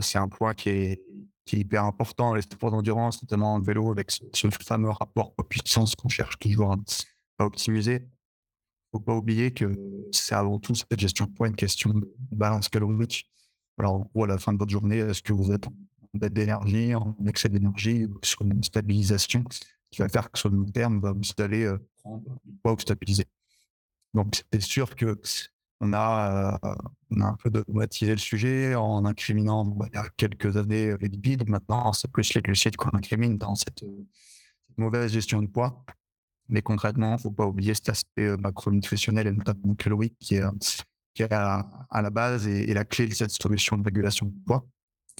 c'est 0.00 0.18
un 0.18 0.28
point 0.28 0.54
qui 0.54 0.68
est, 0.68 1.02
qui 1.44 1.56
est 1.56 1.60
hyper 1.60 1.84
important 1.84 2.34
les 2.34 2.42
sports 2.42 2.70
d'endurance, 2.70 3.22
notamment 3.22 3.54
en 3.54 3.60
vélo, 3.60 3.90
avec 3.90 4.10
ce, 4.10 4.48
fameux 4.62 4.90
rapport 4.90 5.34
poids-puissance 5.34 5.94
qu'on 5.94 6.08
cherche 6.08 6.38
toujours 6.38 6.72
à, 6.72 7.44
optimiser. 7.44 8.06
Faut 8.92 9.00
pas 9.00 9.14
oublier 9.14 9.52
que 9.52 9.74
c'est 10.12 10.34
avant 10.34 10.58
tout 10.58 10.74
cette 10.74 11.00
gestion 11.00 11.24
de 11.26 11.32
poids 11.32 11.48
une 11.48 11.56
question 11.56 11.90
de 11.90 12.14
balance 12.30 12.68
calorique. 12.68 13.28
Alors, 13.78 13.94
en 13.94 13.98
gros, 14.00 14.24
à 14.24 14.26
la 14.28 14.38
fin 14.38 14.52
de 14.52 14.58
votre 14.58 14.70
journée, 14.70 14.98
est-ce 14.98 15.22
que 15.22 15.32
vous 15.32 15.50
êtes 15.50 15.66
en 15.66 15.72
baisse 16.14 16.30
d'énergie, 16.30 16.94
en 16.94 17.16
excès 17.26 17.48
d'énergie, 17.48 18.06
sur 18.22 18.42
une 18.42 18.62
stabilisation? 18.62 19.44
Qui 19.92 20.02
va 20.02 20.08
faire 20.08 20.30
que 20.30 20.38
sur 20.38 20.48
le 20.48 20.56
long 20.56 20.64
terme, 20.64 21.00
bah, 21.00 21.12
vous 21.12 21.44
allez 21.44 21.64
euh, 21.64 21.78
ou 22.04 22.78
stabiliser. 22.80 23.26
Donc, 24.14 24.42
c'est 24.52 24.60
sûr 24.60 24.96
que 24.96 25.20
on 25.80 25.92
a, 25.92 26.58
euh, 26.64 26.74
on 27.10 27.20
a 27.20 27.26
un 27.26 27.36
peu 27.36 27.50
automatisé 27.54 28.12
le 28.12 28.18
sujet 28.18 28.74
en 28.74 29.04
incriminant 29.04 29.76
il 29.86 29.94
y 29.94 29.98
a 29.98 30.08
quelques 30.16 30.56
années 30.56 30.96
les 31.00 31.08
lipides. 31.08 31.48
Maintenant, 31.48 31.92
c'est 31.92 32.10
plus 32.10 32.34
les 32.34 32.42
glucides 32.42 32.76
qu'on 32.76 32.96
incrimine 32.96 33.36
dans 33.36 33.54
cette, 33.54 33.82
mauvaise 34.76 35.12
gestion 35.12 35.42
de 35.42 35.46
poids. 35.46 35.84
Mais 36.48 36.62
concrètement, 36.62 37.10
il 37.10 37.14
ne 37.14 37.18
faut 37.18 37.30
pas 37.30 37.46
oublier 37.46 37.74
cet 37.74 37.88
aspect 37.88 38.26
euh, 38.26 38.36
macronutritionnel 38.36 39.26
et 39.26 39.32
notamment 39.32 39.74
calorique 39.74 40.16
qui 40.18 40.36
est, 40.36 40.42
à, 41.30 42.02
la 42.02 42.10
base 42.10 42.46
et, 42.46 42.72
la 42.74 42.84
clé 42.84 43.06
de 43.06 43.14
cette 43.14 43.30
solution 43.30 43.76
de 43.78 43.84
régulation 43.84 44.26
du 44.26 44.38
poids. 44.40 44.66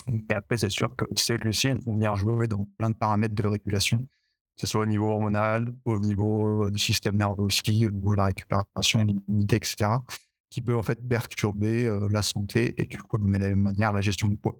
Et 0.08 0.34
après, 0.34 0.56
c'est 0.56 0.70
sûr 0.70 0.94
que 0.96 1.04
ces 1.16 1.36
glucides 1.36 1.82
vont 1.84 1.94
venir 1.94 2.16
jouer 2.16 2.48
dans 2.48 2.66
plein 2.78 2.90
de 2.90 2.94
paramètres 2.94 3.34
de 3.34 3.46
régulation, 3.46 4.06
que 4.56 4.60
ce 4.60 4.66
soit 4.66 4.82
au 4.82 4.86
niveau 4.86 5.08
hormonal, 5.08 5.74
au 5.84 5.98
niveau 5.98 6.70
du 6.70 6.78
système 6.78 7.16
nerveux 7.16 7.44
aussi, 7.44 7.86
au 7.86 7.90
niveau 7.90 8.12
de 8.12 8.16
la 8.16 8.26
récupération, 8.26 9.04
l'immunité, 9.04 9.56
etc 9.56 9.96
qui 10.52 10.60
peut 10.60 10.76
en 10.76 10.82
fait 10.82 11.00
perturber 11.08 11.90
la 12.10 12.20
santé 12.20 12.74
et 12.76 12.84
du 12.84 12.98
coup, 12.98 13.16
de 13.16 13.38
la 13.38 13.56
manière 13.56 13.90
la 13.90 14.02
gestion 14.02 14.28
du 14.28 14.36
poids. 14.36 14.54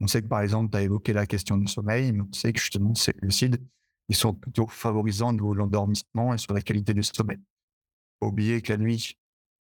On 0.00 0.06
sait 0.06 0.22
que 0.22 0.28
par 0.28 0.40
exemple, 0.40 0.70
tu 0.70 0.76
as 0.76 0.82
évoqué 0.82 1.12
la 1.12 1.26
question 1.26 1.56
du 1.56 1.66
sommeil, 1.66 2.12
mais 2.12 2.20
on 2.20 2.32
sait 2.32 2.52
que 2.52 2.60
justement, 2.60 2.94
ces 2.94 3.12
glucides, 3.12 3.60
ils 4.08 4.14
sont 4.14 4.32
plutôt 4.32 4.68
favorisants 4.68 5.30
au 5.30 5.32
niveau 5.32 5.52
de 5.54 5.58
l'endormissement 5.58 6.34
et 6.34 6.38
sur 6.38 6.54
la 6.54 6.60
qualité 6.60 6.94
du 6.94 7.02
sommeil. 7.02 7.38
Oublier 8.20 8.62
que 8.62 8.72
la 8.72 8.78
nuit, 8.78 9.18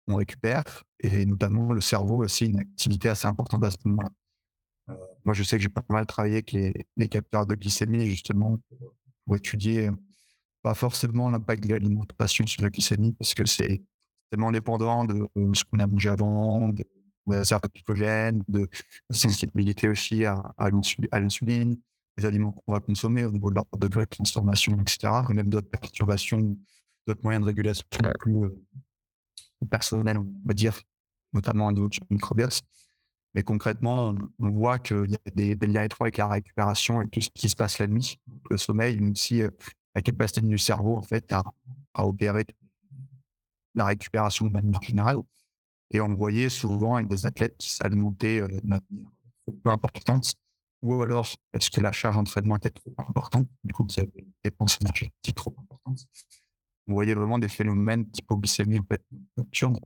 on 0.08 0.16
récupère 0.16 0.82
et 0.98 1.24
notamment 1.24 1.72
le 1.72 1.80
cerveau 1.80 2.24
aussi 2.24 2.46
une 2.46 2.58
activité 2.58 3.08
assez 3.08 3.28
importante 3.28 3.62
à 3.62 3.70
ce 3.70 3.76
moment-là. 3.84 4.10
moi, 5.24 5.34
je 5.34 5.44
sais 5.44 5.56
que 5.56 5.62
j'ai 5.62 5.68
pas 5.68 5.84
mal 5.88 6.04
travaillé 6.04 6.34
avec 6.34 6.50
les, 6.50 7.08
capteurs 7.08 7.46
de 7.46 7.54
glycémie 7.54 8.06
justement 8.06 8.58
pour 8.68 8.94
étudier 9.36 9.90
pas 10.62 10.74
forcément 10.74 11.30
l'impact 11.30 11.64
de 11.64 11.70
l'alimentation 11.70 12.46
sur 12.46 12.62
la 12.62 12.70
glycémie 12.70 13.12
parce 13.12 13.34
que 13.34 13.46
c'est 13.46 13.82
tellement 14.30 14.52
dépendant 14.52 15.04
de 15.04 15.28
ce 15.54 15.64
qu'on 15.64 15.78
a 15.78 15.86
mangé 15.86 16.08
avant, 16.08 16.68
de 16.68 16.84
réserves 17.26 17.62
glycogène, 17.72 18.42
de 18.48 18.68
sensibilité 19.10 19.88
aussi 19.88 20.24
à, 20.24 20.54
à 20.56 20.70
l'insuline, 21.20 21.76
les 22.16 22.24
aliments 22.26 22.52
qu'on 22.52 22.72
va 22.72 22.80
consommer 22.80 23.24
au 23.24 23.32
niveau 23.32 23.50
de 23.50 23.56
leur 23.56 23.66
degré 23.78 24.04
de 24.04 24.10
transformation, 24.10 24.78
etc. 24.80 25.12
Et 25.30 25.34
même 25.34 25.48
d'autres 25.48 25.70
perturbations, 25.70 26.56
d'autres 27.06 27.22
moyens 27.22 27.42
de 27.42 27.46
régulation 27.46 27.86
plus 28.18 28.44
euh, 28.44 28.66
personnels, 29.70 30.18
on 30.18 30.26
va 30.44 30.54
dire, 30.54 30.78
notamment 31.32 31.68
un 31.68 31.76
autre 31.76 31.98
microbios. 32.10 32.60
Mais 33.34 33.42
concrètement, 33.42 34.14
on 34.38 34.50
voit 34.50 34.78
qu'il 34.78 35.10
y 35.10 35.14
a 35.14 35.54
des, 35.54 35.66
liens 35.66 35.84
étroits 35.84 36.06
avec 36.06 36.16
la 36.16 36.26
récupération 36.28 37.00
et 37.00 37.08
tout 37.08 37.20
ce 37.20 37.30
qui 37.30 37.48
se 37.48 37.54
passe 37.54 37.78
la 37.78 37.86
nuit, 37.86 38.18
le 38.50 38.56
sommeil, 38.56 38.98
mais 39.00 39.12
aussi 39.12 39.42
euh, 39.42 39.50
la 39.94 40.02
capacité 40.02 40.40
du 40.40 40.58
cerveau 40.58 40.96
en 40.96 41.02
fait 41.02 41.32
à, 41.32 41.44
opérer 41.94 42.44
la 43.74 43.84
récupération 43.84 44.46
de 44.46 44.52
manière 44.52 44.82
générale. 44.82 45.18
Et 45.92 46.00
on 46.00 46.14
voyait 46.14 46.48
souvent 46.48 46.96
avec 46.96 47.08
des 47.08 47.26
athlètes 47.26 47.56
qui 47.56 47.70
s'alimentaient 47.70 48.40
euh, 48.40 48.48
de 48.48 48.66
manière 48.66 48.80
peu 49.62 49.70
importante, 49.70 50.34
ou 50.82 51.02
alors 51.02 51.28
est-ce 51.52 51.70
que 51.70 51.80
la 51.80 51.92
charge 51.92 52.16
d'entraînement 52.16 52.56
était 52.56 52.70
trop 52.70 52.94
importante, 52.98 53.48
du 53.64 53.72
coup, 53.72 53.86
y 53.96 54.00
avait 54.00 54.10
des 54.14 54.26
dépenses 54.44 54.78
énergétiques 54.80 55.34
trop 55.34 55.54
importantes. 55.58 56.06
On 56.86 56.94
voyait 56.94 57.14
vraiment 57.14 57.38
des 57.38 57.48
phénomènes 57.48 58.08
typoglycémie 58.10 58.80
nocturne 59.36 59.78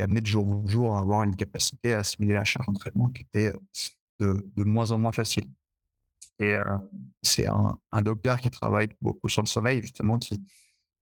qui 0.00 0.04
amenaient 0.04 0.22
de 0.22 0.26
jour 0.26 0.48
en 0.48 0.66
jour 0.66 0.96
à 0.96 1.00
avoir 1.00 1.24
une 1.24 1.36
capacité 1.36 1.92
à 1.92 1.98
assimiler 1.98 2.32
la 2.32 2.44
charge 2.44 2.66
d'entraînement 2.66 3.10
qui 3.10 3.22
était 3.22 3.52
euh, 4.22 4.40
de, 4.56 4.64
moins 4.64 4.90
en 4.92 4.98
moins 4.98 5.12
facile. 5.12 5.44
Et 6.38 6.54
euh, 6.54 6.78
c'est 7.22 7.46
un, 7.46 7.78
un, 7.92 8.02
docteur 8.02 8.40
qui 8.40 8.48
travaille 8.50 8.88
beaucoup 9.02 9.28
sur 9.28 9.42
le 9.42 9.46
sommeil, 9.46 9.82
justement, 9.82 10.18
qui, 10.18 10.40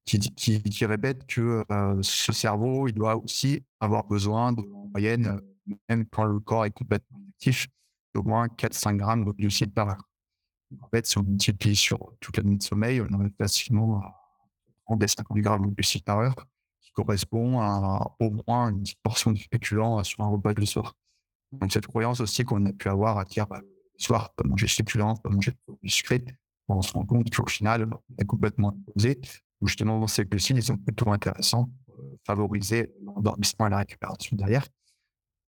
qui, 0.05 0.85
répète 0.85 1.27
que 1.27 1.65
euh, 1.71 2.03
ce 2.03 2.33
cerveau, 2.33 2.89
il 2.89 2.95
doit 2.95 3.17
aussi 3.17 3.63
avoir 3.79 4.05
besoin, 4.05 4.53
de, 4.53 4.63
en 4.63 4.89
moyenne, 4.89 5.41
même 5.89 6.05
quand 6.07 6.25
le 6.25 6.41
corps 6.41 6.65
est 6.65 6.73
complètement 6.73 7.21
actif, 7.35 7.69
d'au 8.15 8.25
moins 8.25 8.49
4-5 8.49 8.97
grammes 8.97 9.25
de 9.25 9.31
glucides 9.31 9.73
par 9.73 9.91
heure. 9.91 10.09
En 10.81 10.89
fait, 10.89 11.07
si 11.07 11.19
on 11.19 11.23
multiplie 11.23 11.77
sur 11.77 11.99
toute 12.19 12.37
la 12.37 12.43
nuit 12.43 12.59
de 12.59 12.65
sommeil, 12.65 13.01
on 13.01 13.15
arrive 13.15 13.33
facilement 13.39 14.01
à 14.01 14.13
prendre 14.85 14.99
des 14.99 15.09
50 15.09 15.39
grammes 15.39 15.69
de 15.69 15.75
glucides 15.75 16.03
par 16.03 16.19
heure, 16.19 16.35
qui 16.35 16.43
correspond 17.05 17.61
à 17.61 18.15
au 18.21 18.31
moins 18.31 18.71
une 18.71 18.83
petite 18.83 19.01
portion 19.03 19.33
de 19.33 19.39
féculents 19.39 20.03
sur 20.05 20.21
un 20.23 20.29
repas 20.29 20.55
du 20.55 20.67
soir. 20.67 20.95
Donc, 21.53 21.73
cette 21.73 21.87
croyance 21.87 22.21
aussi 22.21 22.45
qu'on 22.45 22.65
a 22.67 22.73
pu 22.73 22.89
avoir 22.89 23.19
à 23.19 23.25
dire, 23.25 23.47
bah, 23.47 23.61
le 23.63 24.03
soir, 24.03 24.35
pas 24.35 24.45
manger 24.45 24.69
féculents, 24.69 25.17
pas 25.17 25.31
manger 25.31 25.53
du 25.83 25.89
sucré, 25.89 26.25
on 26.69 26.83
se 26.83 26.93
rend 26.93 27.05
compte 27.05 27.35
qu'au 27.35 27.47
final, 27.47 27.89
on 27.93 28.23
est 28.23 28.27
complètement 28.27 28.77
opposé 28.89 29.21
où 29.61 29.67
justement 29.67 30.07
ces 30.07 30.25
glucides, 30.25 30.59
ils 30.59 30.63
sont 30.63 30.77
plutôt 30.77 31.11
intéressants 31.11 31.71
pour 31.87 31.99
euh, 31.99 32.19
favoriser 32.27 32.93
l'endormissement 33.03 33.67
et 33.67 33.71
la 33.71 33.79
récupération 33.79 34.37
derrière. 34.37 34.67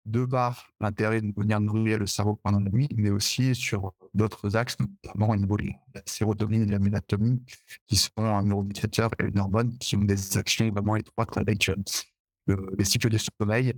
De 0.09 0.25
par 0.25 0.71
l'intérêt 0.81 1.21
de 1.21 1.31
venir 1.37 1.59
nourrir 1.59 1.99
le 1.99 2.07
cerveau 2.07 2.35
pendant 2.41 2.59
la 2.59 2.71
nuit, 2.71 2.89
mais 2.95 3.11
aussi 3.11 3.53
sur 3.53 3.93
d'autres 4.15 4.55
axes, 4.55 4.75
notamment 4.79 5.29
au 5.29 5.35
niveau 5.35 5.55
la 5.57 6.01
sérotonine 6.07 6.63
et 6.63 6.71
la 6.71 6.79
mélatonine, 6.79 7.39
qui 7.85 7.95
sont 7.95 8.09
un 8.17 8.41
neuromédiateur 8.41 9.11
et 9.19 9.25
une 9.25 9.37
hormone 9.37 9.77
qui 9.77 9.95
ont 9.95 10.03
des 10.03 10.35
actions 10.35 10.67
vraiment 10.71 10.95
étroites 10.95 11.37
avec 11.37 11.67
le, 12.47 12.57
les 12.75 12.85
cycles 12.85 13.09
de 13.09 13.19
sommeil. 13.19 13.73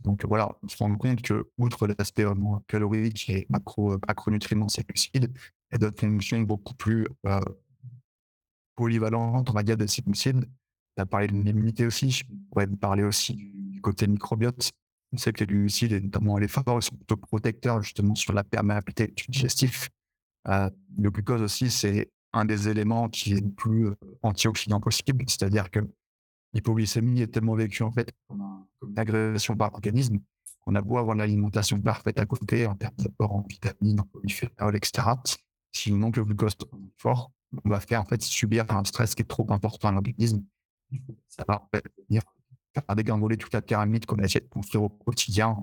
Donc 0.00 0.24
voilà, 0.24 0.50
on 0.64 0.68
se 0.68 0.76
rend 0.76 0.96
compte 0.96 1.22
que, 1.22 1.48
outre 1.56 1.86
l'aspect 1.86 2.24
vraiment 2.24 2.64
calorique 2.66 3.30
et 3.30 3.46
macro, 3.48 3.96
macronutriments, 4.08 4.68
ces 4.68 4.82
glucides, 4.82 5.30
il 5.32 5.72
y 5.72 5.74
a 5.76 5.78
d'autres 5.78 6.00
fonctions 6.00 6.40
beaucoup 6.40 6.74
plus 6.74 7.06
euh, 7.26 7.40
polyvalente, 8.74 9.50
on 9.50 9.52
va 9.52 9.62
dire, 9.62 9.76
de 9.76 9.86
ces 9.86 10.02
glucides. 10.02 10.48
Tu 10.96 11.02
as 11.02 11.06
parlé 11.06 11.28
de 11.28 11.32
l'immunité 11.32 11.86
aussi. 11.86 12.10
Je 12.10 12.24
pourrais 12.50 12.66
parler 12.66 13.04
aussi 13.04 13.36
du 13.54 13.80
côté 13.80 14.08
microbiote. 14.08 14.72
On 15.12 15.16
sait 15.16 15.32
que 15.32 15.40
les 15.40 15.46
glucides, 15.46 15.92
notamment 16.02 16.38
les 16.38 16.48
forts, 16.48 16.82
sont 16.82 16.96
plutôt 16.96 17.16
protecteurs 17.16 17.82
justement 17.82 18.14
sur 18.14 18.32
la 18.32 18.42
perméabilité 18.44 19.08
du 19.08 19.24
digestif. 19.28 19.88
Euh, 20.48 20.68
le 20.98 21.10
glucose 21.10 21.42
aussi, 21.42 21.70
c'est 21.70 22.10
un 22.32 22.44
des 22.44 22.68
éléments 22.68 23.08
qui 23.08 23.34
est 23.34 23.40
le 23.40 23.50
plus 23.50 23.86
euh, 23.86 23.94
antioxydant 24.22 24.80
possible. 24.80 25.24
C'est-à-dire 25.28 25.70
que 25.70 25.80
l'hypoglycémie 26.52 27.22
est 27.22 27.28
tellement 27.28 27.54
vécue 27.54 27.82
en 27.82 27.92
fait 27.92 28.10
comme, 28.28 28.66
une 28.86 28.98
agression 28.98 29.56
par 29.56 29.70
l'organisme 29.70 30.18
qu'on 30.60 30.74
a 30.74 30.80
beau 30.80 30.98
avoir 30.98 31.16
l'alimentation 31.16 31.80
parfaite 31.80 32.18
à 32.18 32.26
côté 32.26 32.66
en 32.66 32.74
termes 32.74 32.94
d'apport 32.98 33.32
en 33.32 33.42
vitamines, 33.42 34.00
en 34.00 34.04
polyphénol, 34.04 34.76
etc. 34.76 35.08
Si 35.72 35.92
on 35.92 35.96
manque 35.96 36.16
le 36.16 36.24
glucose 36.24 36.56
fort, 36.96 37.32
on 37.64 37.68
va 37.68 37.80
faire 37.80 38.00
en 38.00 38.04
fait 38.04 38.22
subir 38.22 38.64
un 38.70 38.84
stress 38.84 39.14
qui 39.14 39.22
est 39.22 39.26
trop 39.26 39.46
important 39.50 39.88
à 39.88 39.92
l'organisme. 39.92 40.42
Ça 41.28 41.44
va 41.46 41.62
en 41.62 41.68
fait 41.72 41.84
faire 42.82 42.96
dégringoler 42.96 43.36
toute 43.36 43.52
la 43.52 43.62
pyramide 43.62 44.06
qu'on 44.06 44.18
essaie 44.18 44.40
de 44.40 44.48
construire 44.48 44.84
au 44.84 44.88
quotidien 44.88 45.56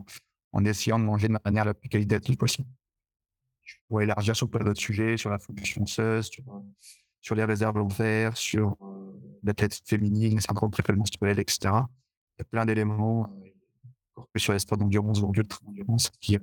en, 0.54 0.66
essayant 0.66 1.00
de 1.00 1.04
manger 1.04 1.28
de 1.28 1.38
manière 1.44 1.66
la 1.66 1.74
plus 1.74 1.90
qualitative 1.90 2.38
possible. 2.38 2.68
Je 3.64 3.76
pourrais 3.88 4.04
élargir 4.04 4.36
sur 4.36 4.50
plein 4.50 4.64
d'autres 4.64 4.80
sujets, 4.82 5.18
sur 5.18 5.30
la 5.30 5.40
fonction 5.40 5.84
osseuse, 5.84 6.30
sur, 7.22 7.36
les 7.36 7.46
réserves 7.46 7.78
lombaires, 7.78 8.36
sur 8.36 8.76
euh, 8.82 9.40
la 9.44 9.54
tête 9.54 9.80
féminine, 9.86 10.36
le 10.36 10.42
syndrome 10.42 10.72
prémenstruel, 10.72 11.40
etc. 11.40 11.60
Il 11.64 12.40
y 12.40 12.42
a 12.42 12.46
plein 12.46 12.66
d'éléments, 12.66 13.28
euh, 14.18 14.24
sur 14.38 14.54
les 14.54 14.60
sports 14.60 14.78
d'endurance 14.78 15.22
ou 15.22 15.32
de 15.32 15.44
d'endurance, 15.64 16.10
qui, 16.20 16.38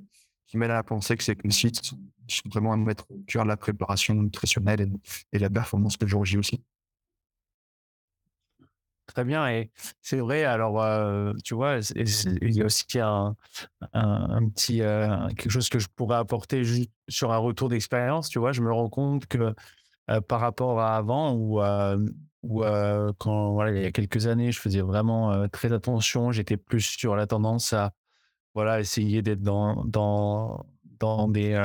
qui 0.47 0.57
mènent 0.57 0.71
à 0.71 0.83
penser 0.83 1.17
que 1.17 1.23
ces 1.23 1.35
glucides 1.35 1.79
sont 1.83 2.49
vraiment 2.49 2.73
à 2.73 2.77
mettre 2.77 3.05
au 3.11 3.19
cœur 3.27 3.43
de 3.43 3.49
la 3.49 3.57
préparation 3.57 4.15
nutritionnelle 4.15 4.81
et, 4.81 5.35
et 5.35 5.39
la 5.39 5.49
performance 5.49 5.97
de 5.97 6.07
jour 6.07 6.25
J 6.25 6.37
aussi. 6.37 6.63
Très 9.13 9.23
bien. 9.23 9.47
Et 9.49 9.71
c'est 10.01 10.19
vrai, 10.19 10.43
alors, 10.43 11.33
tu 11.43 11.55
vois, 11.55 11.79
il 11.95 12.53
y 12.55 12.61
a 12.61 12.65
aussi 12.65 12.85
un, 12.99 13.35
un, 13.93 14.47
petit, 14.49 14.83
euh, 14.83 15.27
quelque 15.29 15.49
chose 15.49 15.67
que 15.67 15.79
je 15.79 15.87
pourrais 15.95 16.17
apporter 16.17 16.63
juste 16.63 16.91
sur 17.07 17.31
un 17.31 17.37
retour 17.37 17.69
d'expérience. 17.69 18.29
Tu 18.29 18.37
vois, 18.37 18.51
je 18.51 18.61
me 18.61 18.71
rends 18.71 18.89
compte 18.89 19.25
que 19.25 19.55
par 20.27 20.39
rapport 20.39 20.79
à 20.79 20.95
avant, 20.95 21.33
où, 21.33 21.59
où 22.43 22.63
quand, 23.17 23.53
voilà, 23.53 23.71
il 23.71 23.81
y 23.81 23.85
a 23.85 23.91
quelques 23.91 24.27
années, 24.27 24.51
je 24.51 24.59
faisais 24.59 24.81
vraiment 24.81 25.47
très 25.49 25.73
attention, 25.73 26.31
j'étais 26.31 26.57
plus 26.57 26.81
sur 26.81 27.15
la 27.15 27.25
tendance 27.25 27.73
à 27.73 27.91
voilà, 28.53 28.79
essayer 28.79 29.23
d'être 29.23 29.41
dans, 29.41 29.85
dans, 29.85 30.67
dans 30.99 31.27
des 31.27 31.59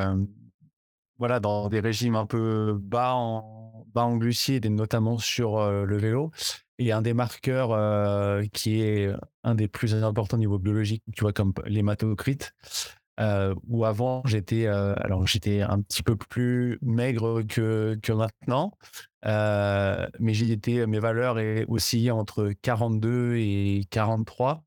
voilà, 1.19 1.41
dans 1.41 1.69
des 1.69 1.81
régimes 1.81 2.17
un 2.17 2.27
peu 2.27 2.79
bas 2.81 3.15
en, 3.15 3.85
bas 3.95 4.05
en 4.05 4.17
glucides 4.17 4.65
et 4.65 4.71
notamment 4.71 5.19
sur 5.19 5.71
le 5.71 5.97
vélo. 5.99 6.31
Et 6.78 6.93
un 6.93 7.02
des 7.02 7.14
marqueurs 7.14 8.43
qui 8.52 8.81
est 8.83 9.12
un 9.45 9.54
des 9.54 9.69
plus 9.69 9.95
importants 9.95 10.37
au 10.37 10.40
niveau 10.40 10.59
biologique, 10.59 11.04
tu 11.14 11.23
vois, 11.23 11.33
comme 11.33 11.52
l'hématocrite, 11.66 12.52
où 13.69 13.85
avant 13.85 14.23
j'étais, 14.25 14.66
alors 14.66 15.26
j'étais 15.26 15.61
un 15.61 15.81
petit 15.81 16.02
peu 16.02 16.16
plus 16.16 16.78
maigre 16.83 17.43
que, 17.43 17.99
que 18.02 18.12
maintenant, 18.12 18.76
mais 19.25 20.35
j'étais, 20.35 20.87
mes 20.87 20.99
valeurs 20.99 21.37
oscillaient 21.69 22.11
entre 22.11 22.52
42 22.62 23.37
et 23.37 23.85
43. 23.90 24.64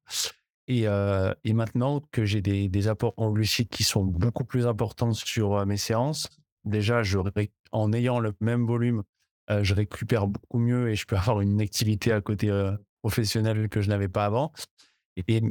Et, 0.69 0.83
et 0.83 1.53
maintenant 1.53 2.01
que 2.11 2.25
j'ai 2.25 2.41
des, 2.41 2.87
apports 2.87 3.13
en 3.17 3.31
glucides 3.31 3.69
qui 3.69 3.83
sont 3.83 4.05
beaucoup 4.05 4.45
plus 4.45 4.65
importants 4.65 5.13
sur 5.13 5.65
mes 5.65 5.77
séances, 5.77 6.29
déjà, 6.63 7.01
en 7.71 7.93
ayant 7.93 8.19
le 8.19 8.33
même 8.39 8.65
volume, 8.65 9.03
je 9.49 9.73
récupère 9.73 10.27
beaucoup 10.27 10.59
mieux 10.59 10.89
et 10.89 10.95
je 10.95 11.05
peux 11.05 11.15
avoir 11.17 11.41
une 11.41 11.61
activité 11.61 12.11
à 12.11 12.21
côté 12.21 12.51
professionnelle 13.01 13.69
que 13.69 13.81
je 13.81 13.89
n'avais 13.89 14.09
pas 14.09 14.25
avant. 14.25 14.51
Et, 15.27 15.41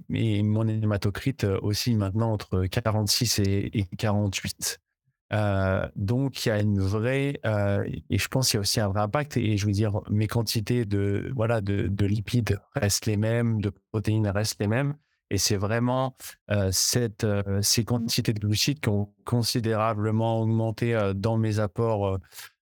mon 0.43 0.69
hématocrite 0.69 1.45
aussi 1.45 1.97
maintenant 1.97 2.33
entre 2.33 2.67
46 2.67 3.41
et, 3.41 3.87
48. 3.99 4.79
donc 5.97 6.47
il 6.47 6.49
y 6.49 6.53
a 6.53 6.61
une 6.61 6.81
vraie 6.81 7.41
et 8.11 8.19
je 8.19 8.29
pense 8.29 8.49
qu'il 8.49 8.59
y 8.59 8.59
a 8.59 8.61
aussi 8.61 8.79
un 8.79 8.89
vrai 8.89 9.01
impact 9.01 9.37
et 9.37 9.57
je 9.57 9.67
veux 9.67 9.73
dire 9.73 10.03
mes 10.09 10.29
quantités 10.29 10.85
de 10.85 11.33
voilà 11.35 11.61
de 11.61 12.07
lipides 12.07 12.61
restent 12.77 13.07
les 13.07 13.17
mêmes 13.17 13.61
de 13.61 13.73
protéines 13.91 14.29
restent 14.29 14.61
les 14.61 14.69
mêmes 14.69 14.95
et 15.31 15.39
c'est 15.39 15.57
vraiment 15.57 16.17
cette, 16.71 17.27
ces 17.61 17.85
quantités 17.85 18.33
de 18.33 18.39
glucides 18.39 18.79
qui 18.79 18.89
ont 18.89 19.13
considérablement 19.25 20.41
augmenté 20.43 20.97
dans 21.17 21.39
mes 21.39 21.59
apports 21.59 22.21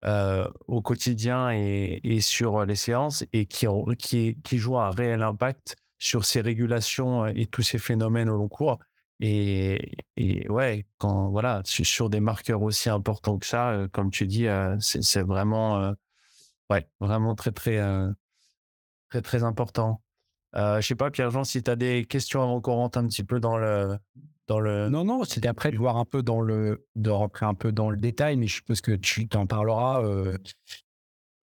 au 0.05 0.83
quotidien 0.83 1.51
et, 1.51 2.21
sur 2.21 2.65
les 2.65 2.77
séances 2.77 3.25
et 3.33 3.47
qui, 3.47 3.67
qui, 4.43 4.59
jouent 4.59 4.79
un 4.79 4.91
réel 4.91 5.23
impact 5.23 5.77
sur 5.99 6.25
ces 6.25 6.41
régulations 6.41 7.27
et 7.27 7.47
tous 7.47 7.63
ces 7.63 7.79
phénomènes 7.79 8.29
au 8.31 8.37
long 8.37 8.49
cours. 8.49 8.79
Et, 9.21 9.97
et 10.17 10.49
ouais, 10.49 10.87
quand 10.99 11.31
voilà, 11.31 11.63
sur 11.65 12.09
des 12.11 12.21
marqueurs 12.21 12.63
aussi 12.63 12.89
importants 12.89 13.39
que 13.39 13.47
ça, 13.47 13.89
comme 13.93 14.11
tu 14.11 14.27
dis, 14.27 14.47
c'est 14.81 15.23
vraiment, 15.23 15.95
ouais, 16.71 16.89
vraiment 17.01 17.35
très 17.35 17.53
très 17.53 17.81
très 19.09 19.23
très 19.23 19.43
important. 19.43 20.03
Euh, 20.57 20.81
je 20.81 20.87
sais 20.87 20.95
pas, 20.95 21.11
Pierre-Jean, 21.11 21.45
si 21.45 21.63
tu 21.63 21.71
as 21.71 21.77
des 21.77 22.05
questions 22.07 22.43
avant 22.43 22.61
qu'on 22.61 22.85
un 22.85 22.89
petit 22.89 23.25
peu 23.25 23.41
dans 23.41 23.57
le. 23.59 23.99
Dans 24.49 24.61
le... 24.61 24.89
Non, 24.89 25.05
non, 25.05 25.25
c'était 25.25 25.49
après 25.49 25.71
de 25.71 25.77
voir 25.77 25.99
un 25.99 26.07
peu 26.07 26.23
dans 26.23 26.41
le. 26.41 26.87
de 26.97 27.11
rentrer 27.11 27.45
un 27.45 27.55
peu 27.55 27.71
dans 27.71 27.91
le 27.91 27.99
détail, 27.99 28.37
mais 28.37 28.47
je 28.47 28.55
suppose 28.57 28.81
que 28.81 28.93
tu 28.93 29.29
t'en 29.29 29.47
parleras, 29.47 30.03
euh, 30.03 30.39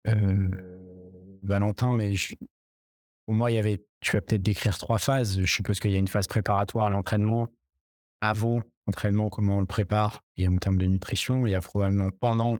euh, 0.07 0.49
Valentin, 1.43 1.93
mais 1.93 2.15
pour 3.25 3.35
moi, 3.35 3.51
il 3.51 3.55
y 3.55 3.59
avait. 3.59 3.85
Tu 4.01 4.13
vas 4.13 4.21
peut-être 4.21 4.41
décrire 4.41 4.77
trois 4.77 4.97
phases. 4.97 5.39
Je 5.39 5.51
suppose 5.51 5.79
qu'il 5.79 5.91
y 5.91 5.95
a 5.95 5.99
une 5.99 6.07
phase 6.07 6.27
préparatoire 6.27 6.87
à 6.87 6.89
l'entraînement, 6.89 7.47
avant 8.21 8.61
l'entraînement, 8.87 9.29
comment 9.29 9.57
on 9.57 9.61
le 9.61 9.67
prépare, 9.67 10.23
et 10.37 10.47
en 10.47 10.57
termes 10.57 10.77
de 10.77 10.85
nutrition. 10.85 11.45
Il 11.45 11.51
y 11.51 11.55
a 11.55 11.61
probablement 11.61 12.09
pendant 12.19 12.57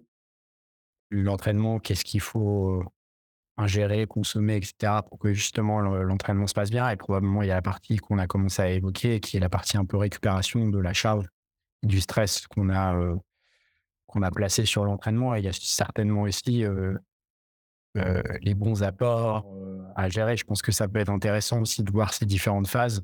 l'entraînement, 1.09 1.79
qu'est-ce 1.79 2.05
qu'il 2.05 2.21
faut 2.21 2.83
ingérer, 3.57 4.05
consommer, 4.05 4.57
etc., 4.57 5.01
pour 5.07 5.17
que 5.19 5.33
justement 5.33 5.79
l'entraînement 5.79 6.47
se 6.47 6.53
passe 6.53 6.69
bien. 6.69 6.89
Et 6.89 6.97
probablement, 6.97 7.41
il 7.41 7.47
y 7.47 7.51
a 7.51 7.55
la 7.55 7.61
partie 7.61 7.97
qu'on 7.97 8.17
a 8.17 8.27
commencé 8.27 8.61
à 8.61 8.69
évoquer, 8.69 9.19
qui 9.19 9.37
est 9.37 9.39
la 9.39 9.49
partie 9.49 9.77
un 9.77 9.85
peu 9.85 9.97
récupération 9.97 10.67
de 10.67 10.79
la 10.79 10.93
charge, 10.93 11.25
du 11.83 12.01
stress 12.01 12.47
qu'on 12.47 12.69
a, 12.69 12.95
euh, 12.95 13.15
qu'on 14.07 14.21
a 14.21 14.31
placé 14.31 14.65
sur 14.65 14.83
l'entraînement. 14.83 15.35
Et 15.35 15.39
il 15.39 15.45
y 15.45 15.49
a 15.49 15.53
certainement 15.53 16.23
aussi 16.23 16.65
euh, 16.65 16.95
euh, 17.97 18.21
les 18.41 18.55
bons 18.55 18.83
apports 18.83 19.45
à 19.95 20.09
gérer. 20.09 20.35
Je 20.35 20.43
pense 20.43 20.61
que 20.61 20.71
ça 20.71 20.87
peut 20.87 20.99
être 20.99 21.11
intéressant 21.11 21.61
aussi 21.61 21.83
de 21.83 21.91
voir 21.91 22.13
ces 22.13 22.25
différentes 22.25 22.67
phases 22.67 23.03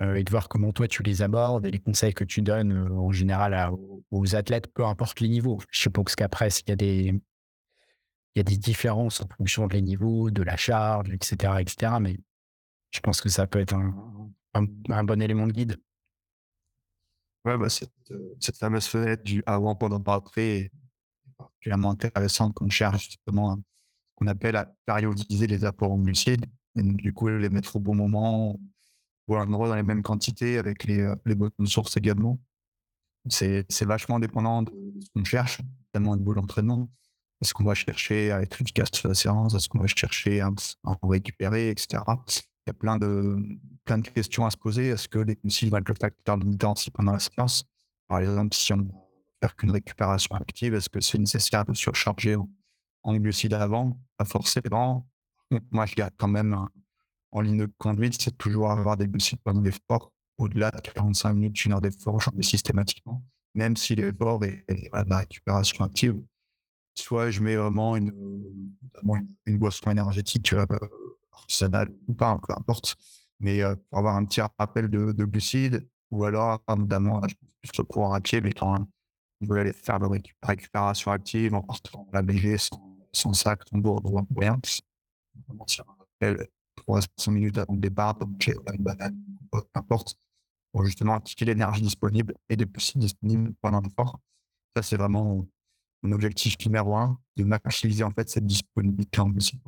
et 0.00 0.22
de 0.22 0.30
voir 0.30 0.48
comment 0.48 0.70
toi 0.70 0.86
tu 0.86 1.02
les 1.02 1.22
abordes 1.22 1.66
et 1.66 1.72
les 1.72 1.80
conseils 1.80 2.14
que 2.14 2.22
tu 2.22 2.40
donnes 2.40 2.88
en 2.92 3.10
général 3.10 3.72
aux 4.12 4.36
athlètes, 4.36 4.72
peu 4.72 4.84
importe 4.84 5.18
les 5.18 5.28
niveaux. 5.28 5.58
Je 5.72 5.80
suppose 5.80 6.14
qu'après, 6.14 6.50
s'il 6.50 6.68
y 6.68 6.70
a 6.70 6.76
des 6.76 7.20
il 8.38 8.42
y 8.42 8.52
a 8.52 8.56
des 8.56 8.56
différences 8.56 9.20
en 9.20 9.26
fonction 9.36 9.66
des 9.66 9.82
niveaux, 9.82 10.30
de 10.30 10.44
la 10.44 10.56
charge, 10.56 11.10
etc., 11.10 11.54
etc. 11.58 11.94
Mais 12.00 12.20
je 12.92 13.00
pense 13.00 13.20
que 13.20 13.28
ça 13.28 13.48
peut 13.48 13.58
être 13.58 13.74
un, 13.74 14.30
un, 14.54 15.04
bon 15.04 15.20
élément 15.20 15.48
de 15.48 15.52
guide. 15.52 15.76
Ouais, 17.44 17.58
bah 17.58 17.68
cette, 17.68 17.90
euh, 18.12 18.36
fameuse 18.54 18.86
fenêtre 18.86 19.24
du 19.24 19.42
avant, 19.44 19.74
pendant, 19.74 20.00
après 20.12 20.58
est 20.58 20.72
particulièrement 21.36 21.90
intéressante 21.90 22.54
quand 22.54 22.66
on 22.66 22.70
cherche 22.70 23.06
justement 23.06 23.58
qu'on 24.14 24.28
appelle 24.28 24.54
à 24.54 24.72
périodiser 24.86 25.48
les 25.48 25.64
apports 25.64 25.90
en 25.90 25.98
glucides. 25.98 26.46
Et 26.76 26.82
du 26.82 27.12
coup, 27.12 27.26
les 27.26 27.48
mettre 27.48 27.74
au 27.74 27.80
bon 27.80 27.96
moment 27.96 28.56
ou 29.26 29.34
à 29.34 29.42
endroit 29.42 29.66
dans 29.66 29.74
les 29.74 29.82
mêmes 29.82 30.04
quantités 30.04 30.58
avec 30.58 30.84
les, 30.84 31.00
euh, 31.00 31.16
bonnes 31.24 31.66
sources 31.66 31.96
également. 31.96 32.38
C'est 33.28 33.66
vachement 33.82 34.20
dépendant 34.20 34.62
de 34.62 34.70
ce 35.00 35.10
qu'on 35.12 35.24
cherche, 35.24 35.60
notamment 35.92 36.12
au 36.12 36.16
niveau 36.16 36.34
de 36.34 36.36
l'entraînement. 36.36 36.88
Est-ce 37.40 37.54
qu'on 37.54 37.64
va 37.64 37.74
chercher 37.74 38.32
à 38.32 38.42
être 38.42 38.60
efficace 38.60 38.88
sur 38.92 39.08
la 39.08 39.14
séance? 39.14 39.54
Est-ce 39.54 39.68
qu'on 39.68 39.78
va 39.78 39.86
chercher 39.86 40.40
à, 40.40 40.50
en 40.84 41.08
récupérer, 41.08 41.70
etc. 41.70 42.02
Il 42.08 42.68
y 42.68 42.70
a 42.70 42.74
plein 42.74 42.98
de, 42.98 43.38
plein 43.84 43.98
de 43.98 44.08
questions 44.08 44.44
à 44.44 44.50
se 44.50 44.56
poser. 44.56 44.88
Est-ce 44.88 45.08
que 45.08 45.18
les 45.18 45.36
glucides 45.36 45.70
vont 45.70 45.78
être 45.78 45.88
le 45.88 45.94
facteur 45.94 46.36
limitant 46.36 46.74
pendant 46.92 47.12
la 47.12 47.20
séance? 47.20 47.64
Par 48.08 48.18
exemple, 48.20 48.54
si 48.54 48.72
on 48.72 48.78
ne 48.78 48.90
faire 49.40 49.54
qu'une 49.54 49.70
récupération 49.70 50.34
active, 50.34 50.74
est-ce 50.74 50.88
que 50.88 51.00
c'est 51.00 51.18
nécessaire 51.18 51.64
de 51.64 51.74
surcharger 51.74 52.36
en, 53.02 53.16
glucides 53.16 53.54
avant? 53.54 53.98
Pas 54.16 54.24
forcément. 54.24 55.08
Moi, 55.70 55.86
je 55.86 55.94
garde 55.94 56.12
quand 56.16 56.28
même 56.28 56.68
en 57.30 57.40
ligne 57.40 57.58
de 57.58 57.72
conduite, 57.78 58.20
c'est 58.20 58.36
toujours 58.36 58.70
avoir 58.70 58.96
des 58.96 59.06
glucides 59.06 59.40
pendant 59.42 59.60
l'effort. 59.60 60.12
Au-delà 60.38 60.70
de 60.70 60.80
45 60.80 61.32
minutes, 61.32 61.64
une 61.64 61.72
heure 61.72 61.80
d'effort, 61.80 62.20
j'en 62.20 62.32
ai 62.38 62.42
systématiquement. 62.42 63.22
Même 63.54 63.76
si 63.76 63.94
l'effort 63.94 64.44
est, 64.44 64.64
est, 64.68 64.90
la 64.92 65.18
récupération 65.18 65.84
active, 65.84 66.20
soit 67.02 67.30
je 67.30 67.40
mets 67.40 67.56
vraiment 67.56 67.96
une, 67.96 68.12
boisson 69.46 69.90
énergétique 69.90 70.52
euh, 70.52 70.66
artisanale 71.32 71.90
ou 72.06 72.14
pas, 72.14 72.38
peu 72.46 72.52
importe, 72.54 72.96
mais 73.40 73.62
euh, 73.62 73.74
pour 73.88 73.98
avoir 73.98 74.16
un 74.16 74.24
petit 74.24 74.40
rappel 74.40 74.88
de, 74.88 75.24
glucides, 75.24 75.88
ou 76.10 76.24
alors, 76.24 76.62
évidemment, 76.68 77.20
je 77.28 77.70
pense 77.72 77.86
courant 77.86 78.12
à 78.12 78.20
pied, 78.20 78.40
mais 78.40 78.52
quand 78.52 78.86
on 79.40 79.46
veut 79.46 79.60
aller 79.60 79.72
faire 79.72 79.98
la 79.98 80.08
récupération 80.42 81.12
active 81.12 81.54
en 81.54 81.62
partant 81.62 82.08
la 82.12 82.22
BG 82.22 82.56
sans, 83.12 83.32
sac, 83.32 83.60
sans 83.68 83.78
bourde 83.78 84.06
ou 84.06 84.24
rien, 84.38 84.58
on 85.48 85.66
sur 85.66 85.88
un 85.88 85.96
rappel 85.98 86.48
300 86.76 87.32
minutes 87.32 87.58
avant 87.58 87.74
le 87.74 87.80
départ, 87.80 88.14
donc 88.14 88.46
une 88.46 88.82
banane, 88.82 89.16
peu 89.50 89.62
importe, 89.74 90.16
pour 90.72 90.84
justement 90.84 91.14
activer 91.14 91.52
l'énergie 91.52 91.82
disponible 91.82 92.34
et 92.48 92.56
des 92.56 92.66
possibles 92.66 93.02
disponibles 93.02 93.52
pendant 93.60 93.80
l'effort. 93.80 94.18
Ça, 94.76 94.82
c'est 94.82 94.96
vraiment 94.96 95.46
mon 96.02 96.12
objectif 96.12 96.56
numéro 96.64 96.96
un, 96.96 97.18
de 97.36 97.44
maximiser 97.44 98.04
en 98.04 98.10
fait 98.10 98.28
cette 98.28 98.46
disponibilité 98.46 99.20
en 99.20 99.28
musique. 99.28 99.60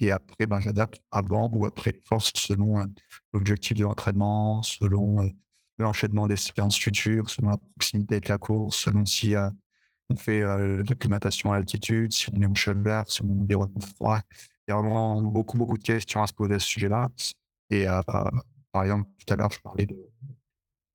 Et 0.00 0.10
après, 0.10 0.46
ben, 0.46 0.60
j'adapte 0.60 1.00
avant 1.10 1.50
ou 1.52 1.66
après 1.66 2.00
force 2.04 2.32
selon 2.34 2.80
euh, 2.80 2.84
l'objectif 3.32 3.76
de 3.76 3.84
l'entraînement, 3.84 4.62
selon 4.62 5.22
euh, 5.22 5.28
l'enchaînement 5.78 6.26
des 6.26 6.36
séances 6.36 6.78
futures, 6.78 7.30
selon 7.30 7.50
la 7.50 7.58
proximité 7.58 8.16
avec 8.16 8.28
la 8.28 8.38
course, 8.38 8.76
selon 8.76 9.06
si 9.06 9.34
euh, 9.34 9.50
on 10.10 10.16
fait 10.16 10.40
l'acclimatation 10.40 11.52
à 11.52 11.56
l'altitude, 11.56 12.12
si 12.12 12.28
on 12.30 12.40
est 12.42 12.46
en 12.46 12.54
chaleur, 12.54 13.10
si 13.10 13.22
on 13.22 13.28
est 13.28 13.40
environnement 13.40 13.80
froid. 13.80 14.20
Il 14.68 14.70
y 14.70 14.74
a 14.74 14.76
vraiment 14.76 15.22
beaucoup, 15.22 15.56
beaucoup 15.56 15.78
de 15.78 15.82
questions 15.82 16.22
à 16.22 16.26
se 16.26 16.34
poser 16.34 16.54
à 16.56 16.58
ce 16.58 16.66
sujet-là. 16.66 17.08
Et 17.70 17.86
par 18.70 18.82
exemple, 18.82 19.08
tout 19.16 19.32
à 19.32 19.36
l'heure, 19.36 19.50
je 19.50 19.60
parlais 19.60 19.86
de, 19.86 19.96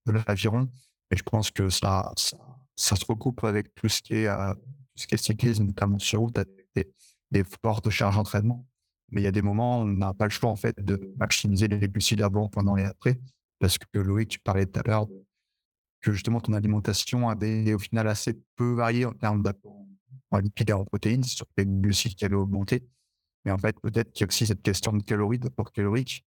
de 0.05 0.11
l'aviron, 0.11 0.69
et 1.09 1.17
je 1.17 1.23
pense 1.23 1.49
que 1.49 1.69
ça 1.69 2.13
ça 2.79 2.95
se 2.95 3.05
recoupe 3.05 3.43
avec 3.43 3.75
tout 3.75 3.89
ce 3.89 4.01
qui 4.01 4.15
est, 4.15 4.27
euh, 4.27 4.53
cyclisme, 4.95 5.65
notamment 5.65 5.99
sur 5.99 6.21
route, 6.21 6.39
des, 6.75 6.87
des 7.31 7.43
fortes 7.63 7.89
charges 7.89 8.15
d'entraînement. 8.15 8.65
Mais 9.11 9.21
il 9.21 9.23
y 9.23 9.27
a 9.27 9.31
des 9.31 9.41
moments 9.41 9.79
où 9.79 9.83
on 9.83 9.85
n'a 9.85 10.13
pas 10.13 10.25
le 10.25 10.31
choix, 10.31 10.49
en 10.49 10.55
fait, 10.55 10.79
de 10.83 11.13
maximiser 11.17 11.67
les 11.67 11.89
glucides 11.89 12.21
avant, 12.21 12.47
pendant 12.47 12.77
et 12.77 12.83
après. 12.83 13.19
Parce 13.59 13.77
que 13.77 13.99
Loïc, 13.99 14.29
tu 14.29 14.39
parlais 14.39 14.65
tout 14.65 14.79
à 14.79 14.83
l'heure 14.83 15.07
que 16.01 16.13
justement 16.13 16.39
ton 16.39 16.53
alimentation 16.53 17.27
avait 17.27 17.73
au 17.73 17.79
final 17.79 18.07
assez 18.07 18.39
peu 18.55 18.73
varié 18.73 19.05
en 19.05 19.13
termes 19.13 19.43
d'apport 19.43 19.85
en 20.31 20.37
lipides 20.37 20.69
et 20.69 20.73
en 20.73 20.85
protéines, 20.85 21.23
sur 21.23 21.45
les 21.57 21.65
glucides 21.65 22.15
qui 22.15 22.23
avaient 22.23 22.35
augmenté. 22.35 22.87
Mais 23.43 23.51
en 23.51 23.57
fait, 23.57 23.79
peut-être 23.81 24.11
qu'il 24.11 24.21
y 24.21 24.25
a 24.25 24.27
aussi 24.27 24.45
cette 24.45 24.61
question 24.61 24.93
de 24.93 25.03
calories, 25.03 25.39
d'apport 25.39 25.71
calorique, 25.71 26.25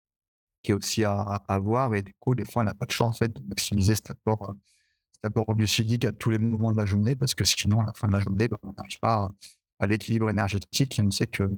qui 0.63 0.73
est 0.73 0.75
aussi 0.75 1.05
à, 1.05 1.21
à, 1.21 1.59
voir. 1.59 1.95
Et 1.95 2.03
du 2.03 2.13
coup, 2.19 2.35
des 2.35 2.45
fois, 2.45 2.63
on 2.63 2.65
n'a 2.65 2.75
pas 2.75 2.87
de 2.87 2.91
choix, 2.91 3.07
en 3.07 3.13
fait, 3.13 3.33
de 3.33 3.41
maximiser 3.47 3.95
cet 3.95 4.11
apport 4.11 4.51
euh, 4.51 4.55
d'abord 5.23 5.47
glucidique 5.55 6.05
à 6.05 6.13
tous 6.13 6.31
les 6.31 6.39
moments 6.39 6.73
de 6.73 6.77
la 6.77 6.87
journée, 6.87 7.17
parce 7.17 7.35
que 7.35 7.45
sinon, 7.45 7.81
à 7.81 7.87
la 7.87 7.93
fin 7.93 8.09
de 8.09 8.13
la 8.13 8.21
journée, 8.21 8.49
bah, 8.49 8.59
on 8.63 8.73
n'arrive 8.73 8.99
pas 9.01 9.31
à, 9.79 9.87
l'équilibre 9.87 10.31
énergétique. 10.31 11.01
On 11.03 11.11
sait 11.11 11.27
que 11.27 11.51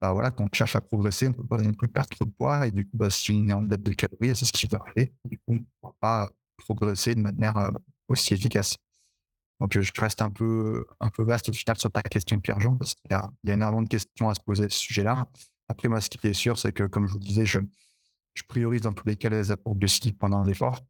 bah, 0.00 0.12
voilà, 0.12 0.30
quand 0.30 0.44
on 0.44 0.48
cherche 0.52 0.76
à 0.76 0.80
progresser, 0.80 1.26
on 1.28 1.30
ne 1.30 1.34
peut 1.34 1.46
pas 1.46 1.58
non 1.58 1.72
plus 1.72 1.88
perdre 1.88 2.10
trop 2.10 2.24
de 2.24 2.30
poids. 2.30 2.66
Et 2.66 2.70
du 2.70 2.84
coup, 2.84 2.96
bah, 2.96 3.10
si 3.10 3.32
on 3.32 3.48
est 3.48 3.52
en 3.52 3.62
dette 3.62 3.82
de 3.82 3.92
calories, 3.92 4.36
c'est 4.36 4.44
ce 4.44 4.52
qui 4.52 4.66
va 4.66 4.78
arriver. 4.78 5.12
Du 5.24 5.38
coup, 5.38 5.44
on 5.52 5.54
ne 5.54 5.60
va 5.82 5.92
pas 6.00 6.30
progresser 6.58 7.14
de 7.14 7.20
manière 7.20 7.56
euh, 7.56 7.70
aussi 8.08 8.34
efficace. 8.34 8.76
Donc, 9.60 9.78
je 9.78 9.92
reste 10.00 10.22
un 10.22 10.30
peu, 10.30 10.84
un 11.00 11.08
peu 11.08 11.22
vaste 11.22 11.48
au 11.48 11.52
final 11.52 11.78
sur 11.78 11.90
ta 11.90 12.02
question, 12.02 12.40
Pierre-Jean, 12.40 12.76
parce 12.76 12.94
qu'il 12.94 13.10
y 13.10 13.48
y 13.48 13.50
a 13.50 13.54
énormément 13.54 13.82
de 13.82 13.88
questions 13.88 14.28
à 14.28 14.34
se 14.34 14.40
poser 14.40 14.64
à 14.64 14.68
ce 14.68 14.78
sujet-là. 14.78 15.28
Après, 15.68 15.88
moi, 15.88 16.00
ce 16.00 16.10
qui 16.10 16.26
est 16.26 16.32
sûr, 16.32 16.58
c'est 16.58 16.72
que, 16.72 16.84
comme 16.84 17.06
je 17.06 17.12
vous 17.12 17.20
disais, 17.20 17.46
je, 17.46 17.60
je 18.34 18.42
priorise 18.42 18.80
dans 18.82 18.92
tous 18.92 19.06
les 19.06 19.16
cas 19.16 19.28
les 19.30 19.52
apports 19.52 19.76
de 19.76 19.86
ski 19.86 20.12
pendant 20.12 20.42
l'effort. 20.42 20.80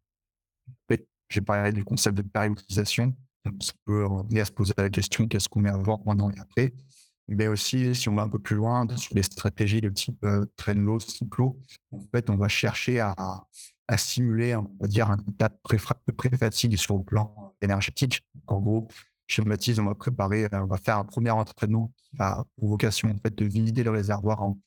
J'ai 1.32 1.40
parlé 1.40 1.72
du 1.72 1.82
concept 1.82 2.16
de 2.18 2.22
périodisation. 2.22 3.14
On 3.46 3.50
peut 3.86 4.04
revenir 4.04 4.42
à 4.42 4.44
se 4.44 4.52
poser 4.52 4.74
la 4.76 4.90
question 4.90 5.26
qu'est-ce 5.26 5.48
qu'on 5.48 5.60
met 5.60 5.70
avant, 5.70 5.96
pendant 5.96 6.30
et 6.30 6.38
après. 6.38 6.74
Mais 7.26 7.46
aussi, 7.46 7.94
si 7.94 8.08
on 8.10 8.14
va 8.14 8.22
un 8.22 8.28
peu 8.28 8.38
plus 8.38 8.56
loin, 8.56 8.86
sur 8.96 9.14
les 9.14 9.22
stratégies 9.22 9.80
de 9.80 9.88
type 9.88 10.22
euh, 10.24 10.44
train 10.56 10.74
cyclo, 10.98 11.58
en 11.90 12.00
fait, 12.12 12.28
on 12.28 12.36
va 12.36 12.48
chercher 12.48 13.00
à, 13.00 13.14
à 13.88 13.96
simuler, 13.96 14.54
on 14.56 14.70
va 14.78 14.86
dire, 14.86 15.10
un 15.10 15.16
état 15.26 15.48
de 15.48 16.12
pré-fatigue 16.12 16.76
sur 16.76 16.98
le 16.98 17.04
plan 17.04 17.54
énergétique. 17.62 18.20
En 18.46 18.60
gros, 18.60 18.88
schématise, 19.26 19.78
on 19.80 19.84
va 19.84 19.94
préparer, 19.94 20.48
on 20.52 20.66
va 20.66 20.76
faire 20.76 20.98
un 20.98 21.04
premier 21.04 21.30
entraînement 21.30 21.92
qui 21.96 22.10
a 22.18 22.44
vocation 22.58 23.08
en 23.08 23.18
fait, 23.18 23.34
de 23.34 23.46
vider 23.46 23.82
le 23.82 23.90
réservoir 23.90 24.42
en, 24.42 24.58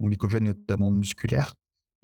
en 0.00 0.06
glycogène, 0.06 0.44
notamment 0.44 0.90
musculaire, 0.90 1.54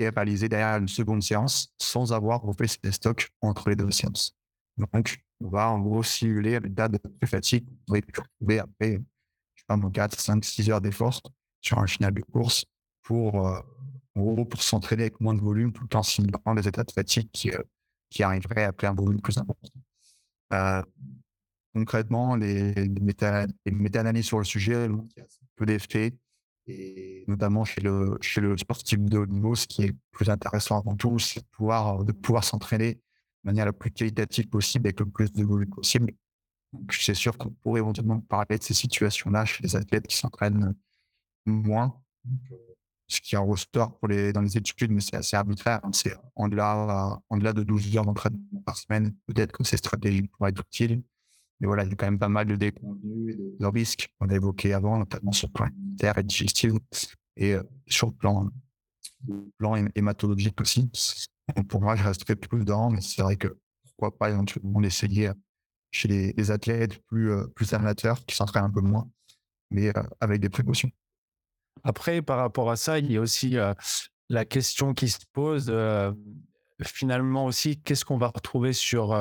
et 0.00 0.08
réaliser 0.08 0.48
derrière 0.48 0.78
une 0.78 0.88
seconde 0.88 1.22
séance 1.22 1.72
sans 1.78 2.12
avoir 2.12 2.42
refait 2.42 2.66
ses 2.66 2.92
stocks 2.92 3.28
entre 3.40 3.68
les 3.68 3.76
deux 3.76 3.90
séances. 3.90 4.34
Donc, 4.76 5.22
on 5.40 5.48
va 5.48 5.68
en 5.70 5.78
gros 5.78 6.02
simuler 6.02 6.58
l'état 6.60 6.88
de 6.88 6.98
pré-fatigue 6.98 7.66
qu'on 7.86 7.94
va 7.94 8.00
retrouver 8.00 8.58
après, 8.60 9.00
je 9.54 9.62
sais 9.62 9.66
pas, 9.66 9.78
4, 9.92 10.20
5, 10.20 10.44
6 10.44 10.70
heures 10.70 10.80
d'effort 10.80 11.20
sur 11.60 11.78
un 11.78 11.86
final 11.86 12.14
de 12.14 12.22
course 12.22 12.64
pour 13.02 13.46
euh, 13.46 13.60
pour 14.14 14.62
s'entraîner 14.62 15.04
avec 15.04 15.20
moins 15.20 15.34
de 15.34 15.40
volume 15.40 15.72
tout 15.72 15.96
en 15.96 16.02
simulant 16.02 16.54
des 16.54 16.68
états 16.68 16.84
de 16.84 16.90
fatigue 16.90 17.30
qui, 17.32 17.50
euh, 17.50 17.62
qui 18.10 18.22
arriveraient 18.22 18.64
après 18.64 18.86
un 18.86 18.94
volume 18.94 19.20
plus 19.20 19.38
important. 19.38 19.68
Euh, 20.52 20.82
concrètement, 21.74 22.36
les, 22.36 22.74
méta-analyses 22.88 24.26
sur 24.26 24.38
le 24.38 24.44
sujet, 24.44 24.86
il 24.86 24.92
y 25.16 25.20
a 25.20 25.26
peu 25.56 25.66
d'effets, 25.66 26.12
et 26.70 27.24
notamment 27.28 27.64
chez 27.64 27.80
le, 27.80 28.18
chez 28.20 28.40
le 28.40 28.56
sportif 28.56 28.98
de 29.00 29.18
haut 29.18 29.26
niveau, 29.26 29.54
ce 29.54 29.66
qui 29.66 29.82
est 29.84 29.94
plus 30.12 30.30
intéressant 30.30 30.78
avant 30.78 30.96
tout, 30.96 31.18
c'est 31.18 31.40
de 31.40 31.46
pouvoir, 31.46 32.04
de 32.04 32.12
pouvoir 32.12 32.44
s'entraîner 32.44 32.94
de 32.94 33.00
manière 33.44 33.66
la 33.66 33.72
plus 33.72 33.90
qualitative 33.90 34.48
possible 34.48 34.86
avec 34.86 35.00
le 35.00 35.06
plus 35.06 35.32
de 35.32 35.44
volume 35.44 35.70
possible. 35.70 36.12
C'est 36.90 37.14
sûr 37.14 37.36
qu'on 37.36 37.50
pourrait 37.50 37.80
éventuellement 37.80 38.20
parler 38.20 38.58
de 38.58 38.62
ces 38.62 38.74
situations-là 38.74 39.44
chez 39.44 39.62
les 39.62 39.76
athlètes 39.76 40.06
qui 40.06 40.16
s'entraînent 40.16 40.74
moins 41.46 42.00
ce 43.10 43.20
qui 43.20 43.36
en 43.36 43.44
ressort 43.44 43.98
pour 43.98 44.08
les, 44.08 44.32
dans 44.32 44.40
les 44.40 44.56
études, 44.56 44.90
mais 44.90 45.00
c'est 45.00 45.16
assez 45.16 45.36
arbitraire. 45.36 45.80
Hein. 45.82 45.90
C'est 45.92 46.14
en-delà, 46.36 47.20
en-delà 47.28 47.52
de 47.52 47.64
12 47.64 47.96
heures 47.96 48.06
d'entraînement 48.06 48.62
par 48.64 48.76
semaine. 48.76 49.14
Peut-être 49.26 49.52
que 49.52 49.64
ces 49.64 49.76
stratégies 49.76 50.22
pourraient 50.22 50.50
être 50.50 50.62
utiles. 50.62 51.02
Mais 51.60 51.66
voilà, 51.66 51.84
il 51.84 51.90
y 51.90 51.92
a 51.92 51.96
quand 51.96 52.06
même 52.06 52.18
pas 52.18 52.28
mal 52.28 52.46
de 52.46 52.56
déconvenus 52.56 53.34
et 53.34 53.56
de, 53.58 53.66
risques 53.66 54.08
qu'on 54.18 54.28
a 54.28 54.34
évoqués 54.34 54.72
avant, 54.72 54.98
notamment 54.98 55.32
sur 55.32 55.48
le 55.48 55.52
plan 55.52 55.66
immunitaire 55.66 56.16
et 56.18 56.22
digestif 56.22 56.72
et 57.36 57.54
euh, 57.54 57.62
sur 57.86 58.08
le 58.08 58.12
plan, 58.14 58.48
plan 59.58 59.76
hématologique 59.94 60.60
aussi. 60.60 60.90
pour 61.68 61.82
moi, 61.82 61.96
je 61.96 62.02
resterai 62.02 62.34
plus 62.36 62.60
dedans, 62.60 62.90
mais 62.90 63.02
c'est 63.02 63.22
vrai 63.22 63.36
que 63.36 63.58
pourquoi 63.84 64.16
pas 64.16 64.30
éventuellement 64.30 64.80
l'essayer 64.80 65.30
chez 65.90 66.08
les, 66.08 66.50
athlètes 66.50 66.98
plus, 67.06 67.30
euh, 67.30 67.46
plus 67.48 67.74
amateurs 67.74 68.24
qui 68.24 68.34
s'entraînent 68.34 68.64
un 68.64 68.70
peu 68.70 68.80
moins, 68.80 69.08
mais 69.70 69.88
euh, 69.88 70.02
avec 70.20 70.40
des 70.40 70.48
précautions. 70.48 70.90
Après, 71.84 72.22
par 72.22 72.38
rapport 72.38 72.70
à 72.70 72.76
ça, 72.76 72.98
il 72.98 73.12
y 73.12 73.16
a 73.16 73.20
aussi 73.20 73.56
la 74.28 74.44
question 74.44 74.92
qui 74.92 75.08
se 75.08 75.20
pose, 75.32 75.72
finalement 76.82 77.46
aussi, 77.46 77.80
qu'est-ce 77.80 78.04
qu'on 78.04 78.18
va 78.18 78.28
retrouver 78.28 78.74
sur, 78.74 79.14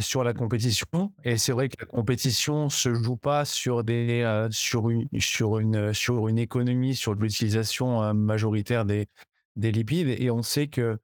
sur 0.00 0.24
la 0.24 0.32
compétition 0.32 1.12
Et 1.24 1.36
c'est 1.36 1.52
vrai 1.52 1.68
que 1.68 1.76
la 1.78 1.86
compétition 1.86 2.70
se 2.70 2.94
joue 2.94 3.16
pas 3.16 3.44
sur, 3.44 3.84
des, 3.84 4.46
sur, 4.50 4.88
une, 4.90 5.08
sur, 5.18 5.58
une, 5.58 5.92
sur 5.92 6.28
une 6.28 6.38
économie, 6.38 6.94
sur 6.94 7.14
l'utilisation 7.14 8.14
majoritaire 8.14 8.84
des, 8.84 9.08
des 9.56 9.72
lipides. 9.72 10.08
Et 10.18 10.30
on 10.30 10.42
sait 10.42 10.68
que 10.68 10.98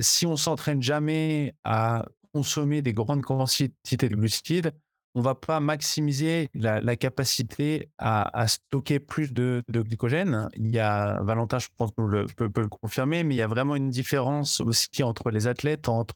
si 0.00 0.26
on 0.26 0.36
s'entraîne 0.36 0.82
jamais 0.82 1.54
à 1.64 2.04
consommer 2.32 2.82
des 2.82 2.92
grandes 2.92 3.22
quantités 3.22 4.08
de 4.08 4.16
glucides, 4.16 4.72
on 5.14 5.20
va 5.20 5.34
pas 5.34 5.60
maximiser 5.60 6.48
la, 6.54 6.96
capacité 6.96 7.90
à, 7.98 8.46
stocker 8.48 8.98
plus 8.98 9.32
de, 9.32 9.62
glycogène. 9.68 10.48
Il 10.56 10.70
y 10.70 10.78
a, 10.78 11.22
Valentin, 11.22 11.58
je 11.58 11.68
pense 11.76 11.90
le, 11.98 12.26
peut, 12.26 12.50
le 12.56 12.68
confirmer, 12.68 13.22
mais 13.24 13.34
il 13.34 13.38
y 13.38 13.42
a 13.42 13.46
vraiment 13.46 13.76
une 13.76 13.90
différence 13.90 14.60
aussi 14.60 15.02
entre 15.02 15.30
les 15.30 15.46
athlètes, 15.46 15.88
entre 15.88 16.14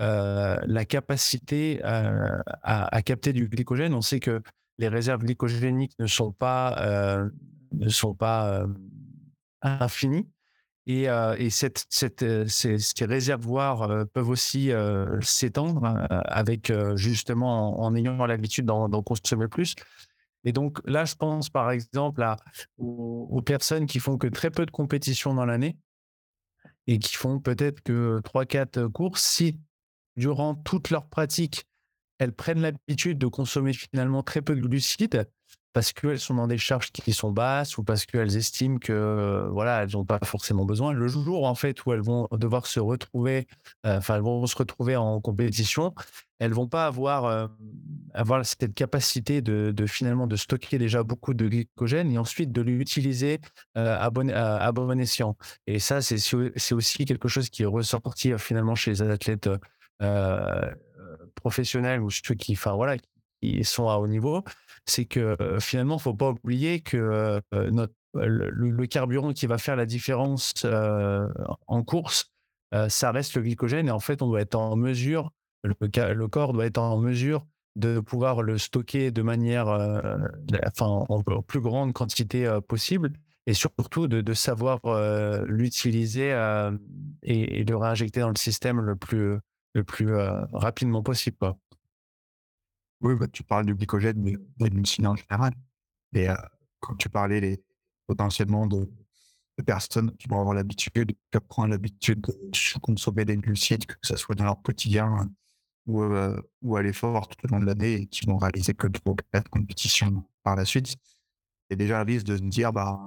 euh, 0.00 0.58
la 0.66 0.84
capacité 0.84 1.80
euh, 1.82 2.38
à, 2.62 3.02
capter 3.02 3.32
du 3.32 3.48
glycogène. 3.48 3.94
On 3.94 4.02
sait 4.02 4.20
que 4.20 4.42
les 4.78 4.88
réserves 4.88 5.22
glycogéniques 5.24 5.94
ne 5.98 6.06
sont 6.06 6.32
pas, 6.32 6.76
euh, 6.80 8.66
infinies. 9.62 10.28
Et, 10.86 11.08
ces, 11.50 11.72
réservoirs 13.00 14.06
peuvent 14.12 14.28
aussi 14.28 14.70
s'étendre 15.20 16.06
avec 16.10 16.72
justement 16.94 17.80
en, 17.82 17.94
ayant 17.96 18.24
l'habitude 18.26 18.66
d'en 18.66 19.02
consommer 19.02 19.48
plus. 19.48 19.74
Et 20.44 20.52
donc 20.52 20.78
là, 20.84 21.04
je 21.04 21.16
pense 21.16 21.50
par 21.50 21.72
exemple 21.72 22.22
à, 22.22 22.36
aux, 22.78 23.42
personnes 23.42 23.86
qui 23.86 23.98
font 23.98 24.16
que 24.18 24.28
très 24.28 24.50
peu 24.50 24.64
de 24.64 24.70
compétitions 24.70 25.34
dans 25.34 25.46
l'année 25.46 25.76
et 26.86 27.00
qui 27.00 27.16
font 27.16 27.40
peut-être 27.40 27.80
que 27.80 28.20
3-4 28.20 28.88
courses. 28.92 29.24
Si 29.24 29.58
durant 30.16 30.54
toute 30.54 30.90
leur 30.90 31.06
pratique, 31.06 31.64
elles 32.18 32.32
prennent 32.32 32.60
l'habitude 32.60 33.18
de 33.18 33.26
consommer 33.26 33.72
finalement 33.72 34.22
très 34.22 34.42
peu 34.42 34.54
de 34.56 34.60
glucides, 34.60 35.28
parce 35.76 35.92
qu'elles 35.92 36.18
sont 36.18 36.32
dans 36.32 36.46
des 36.46 36.56
charges 36.56 36.90
qui 36.90 37.12
sont 37.12 37.32
basses 37.32 37.76
ou 37.76 37.84
parce 37.84 38.06
qu'elles 38.06 38.34
estiment 38.38 38.78
que 38.78 39.46
voilà 39.52 39.82
elles 39.82 39.90
n'ont 39.92 40.06
pas 40.06 40.18
forcément 40.24 40.64
besoin. 40.64 40.94
Le 40.94 41.06
jour 41.06 41.46
en 41.46 41.54
fait 41.54 41.84
où 41.84 41.92
elles 41.92 42.00
vont 42.00 42.28
devoir 42.32 42.66
se 42.66 42.80
retrouver, 42.80 43.46
euh, 43.84 43.98
enfin 43.98 44.16
elles 44.16 44.22
vont 44.22 44.46
se 44.46 44.56
retrouver 44.56 44.96
en 44.96 45.20
compétition, 45.20 45.94
elles 46.38 46.54
vont 46.54 46.66
pas 46.66 46.86
avoir 46.86 47.26
euh, 47.26 47.46
avoir 48.14 48.46
cette 48.46 48.72
capacité 48.72 49.42
de, 49.42 49.74
finalement 49.86 50.26
de 50.26 50.36
stocker 50.36 50.78
déjà 50.78 51.02
beaucoup 51.02 51.34
de 51.34 51.46
glycogène 51.46 52.10
et 52.10 52.16
ensuite 52.16 52.52
de 52.52 52.62
l'utiliser 52.62 53.42
euh, 53.76 53.98
à, 54.00 54.08
bon, 54.08 54.30
à, 54.30 54.72
bon 54.72 54.98
escient. 54.98 55.36
Et 55.66 55.78
ça 55.78 56.00
c'est 56.00 56.16
c'est 56.16 56.74
aussi 56.74 57.04
quelque 57.04 57.28
chose 57.28 57.50
qui 57.50 57.64
est 57.64 57.66
ressorti 57.66 58.32
finalement 58.38 58.76
chez 58.76 58.92
les 58.92 59.02
athlètes 59.02 59.50
professionnels 61.34 62.00
ou 62.00 62.10
ceux 62.10 62.34
qui 62.34 62.52
enfin 62.52 62.74
voilà 62.74 62.96
qui 63.42 63.64
sont 63.64 63.88
à 63.88 63.96
haut 63.96 64.08
niveau, 64.08 64.42
c'est 64.86 65.04
que 65.04 65.36
finalement, 65.60 65.96
il 65.96 66.02
faut 66.02 66.14
pas 66.14 66.30
oublier 66.30 66.80
que 66.80 67.40
notre, 67.52 67.94
le, 68.14 68.86
carburant 68.86 69.32
qui 69.32 69.46
va 69.46 69.58
faire 69.58 69.76
la 69.76 69.86
différence 69.86 70.52
en 71.66 71.82
course, 71.82 72.32
ça 72.88 73.12
reste 73.12 73.34
le 73.34 73.42
glycogène. 73.42 73.88
Et 73.88 73.90
en 73.90 74.00
fait, 74.00 74.22
on 74.22 74.28
doit 74.28 74.40
être 74.40 74.54
en 74.54 74.76
mesure, 74.76 75.32
le, 75.62 76.26
corps 76.28 76.52
doit 76.52 76.66
être 76.66 76.78
en 76.78 76.98
mesure 76.98 77.46
de 77.76 78.00
pouvoir 78.00 78.42
le 78.42 78.56
stocker 78.58 79.10
de 79.10 79.22
manière, 79.22 79.68
enfin, 80.66 81.04
en, 81.08 81.22
plus 81.42 81.60
grande 81.60 81.92
quantité 81.92 82.58
possible. 82.66 83.12
Et 83.48 83.54
surtout 83.54 84.08
de, 84.08 84.34
savoir 84.34 84.80
l'utiliser 85.46 86.30
et, 87.22 87.64
le 87.64 87.76
réinjecter 87.76 88.20
dans 88.20 88.30
le 88.30 88.38
système 88.38 88.80
le 88.80 88.96
plus, 88.96 89.38
le 89.76 89.84
plus 89.84 90.12
rapidement 90.52 91.02
possible. 91.02 91.36
Oui, 93.02 93.14
bah, 93.14 93.28
tu 93.28 93.42
parles 93.42 93.66
du 93.66 93.74
glycogène, 93.74 94.18
mais 94.18 94.32
de 94.32 95.06
en 95.06 95.16
général. 95.16 95.52
Et 96.14 96.28
quand 96.80 96.96
tu 96.96 97.10
parlais 97.10 97.40
les, 97.40 97.62
potentiellement 98.06 98.66
de, 98.66 98.90
personnes 99.66 100.14
qui 100.16 100.28
vont 100.28 100.40
avoir 100.40 100.54
l'habitude, 100.54 101.12
qui 101.30 101.40
prennent 101.48 101.70
l'habitude 101.70 102.20
de 102.20 102.78
consommer 102.80 103.24
des 103.24 103.36
glucides, 103.36 103.86
que 103.86 103.94
ce 104.02 104.16
soit 104.16 104.34
dans 104.34 104.44
leur 104.44 104.60
quotidien 104.62 105.30
ou, 105.86 106.02
ou 106.62 106.76
à 106.76 106.82
l'effort 106.82 107.28
tout 107.28 107.46
au 107.46 107.48
long 107.48 107.60
de 107.60 107.66
l'année, 107.66 107.94
et 107.94 108.06
qui 108.06 108.26
vont 108.26 108.38
réaliser 108.38 108.74
que 108.74 108.86
de 108.86 108.98
compétition 109.50 110.24
par 110.42 110.56
la 110.56 110.64
suite, 110.64 110.96
a 111.70 111.74
déjà 111.74 112.02
le 112.02 112.12
risque 112.12 112.26
de 112.26 112.36
se 112.36 112.42
dire, 112.42 112.72
bah, 112.72 112.98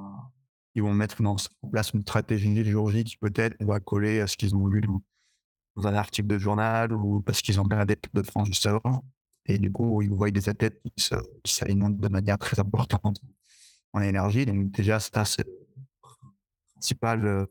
ils 0.75 0.84
vont 0.84 0.93
mettre 0.93 1.19
en 1.23 1.36
place 1.71 1.91
une 1.93 2.01
stratégie 2.01 2.53
qui 3.03 3.17
peut-être 3.17 3.55
va 3.63 3.79
coller 3.79 4.19
à 4.21 4.27
ce 4.27 4.38
qu'ils 4.38 4.55
ont 4.55 4.67
lu 4.67 4.82
dans, 4.82 5.01
un 5.87 5.95
article 5.95 6.27
de 6.27 6.37
journal 6.37 6.93
ou 6.93 7.21
parce 7.21 7.41
qu'ils 7.41 7.59
ont 7.59 7.63
regardé 7.63 7.97
de 8.13 8.23
France 8.23 8.47
juste 8.47 8.65
avant. 8.65 9.03
Et 9.45 9.57
du 9.57 9.71
coup, 9.71 10.01
ils 10.01 10.09
voient 10.09 10.29
des 10.31 10.47
athlètes 10.47 10.81
qui 10.95 11.09
s'alimentent 11.45 11.97
de 11.97 12.07
manière 12.07 12.37
très 12.37 12.59
importante 12.59 13.19
en 13.93 14.01
énergie. 14.01 14.45
Donc 14.45 14.71
déjà, 14.71 14.99
c'est 14.99 15.15
le 15.45 15.67
principal 16.73 17.25
euh, 17.25 17.45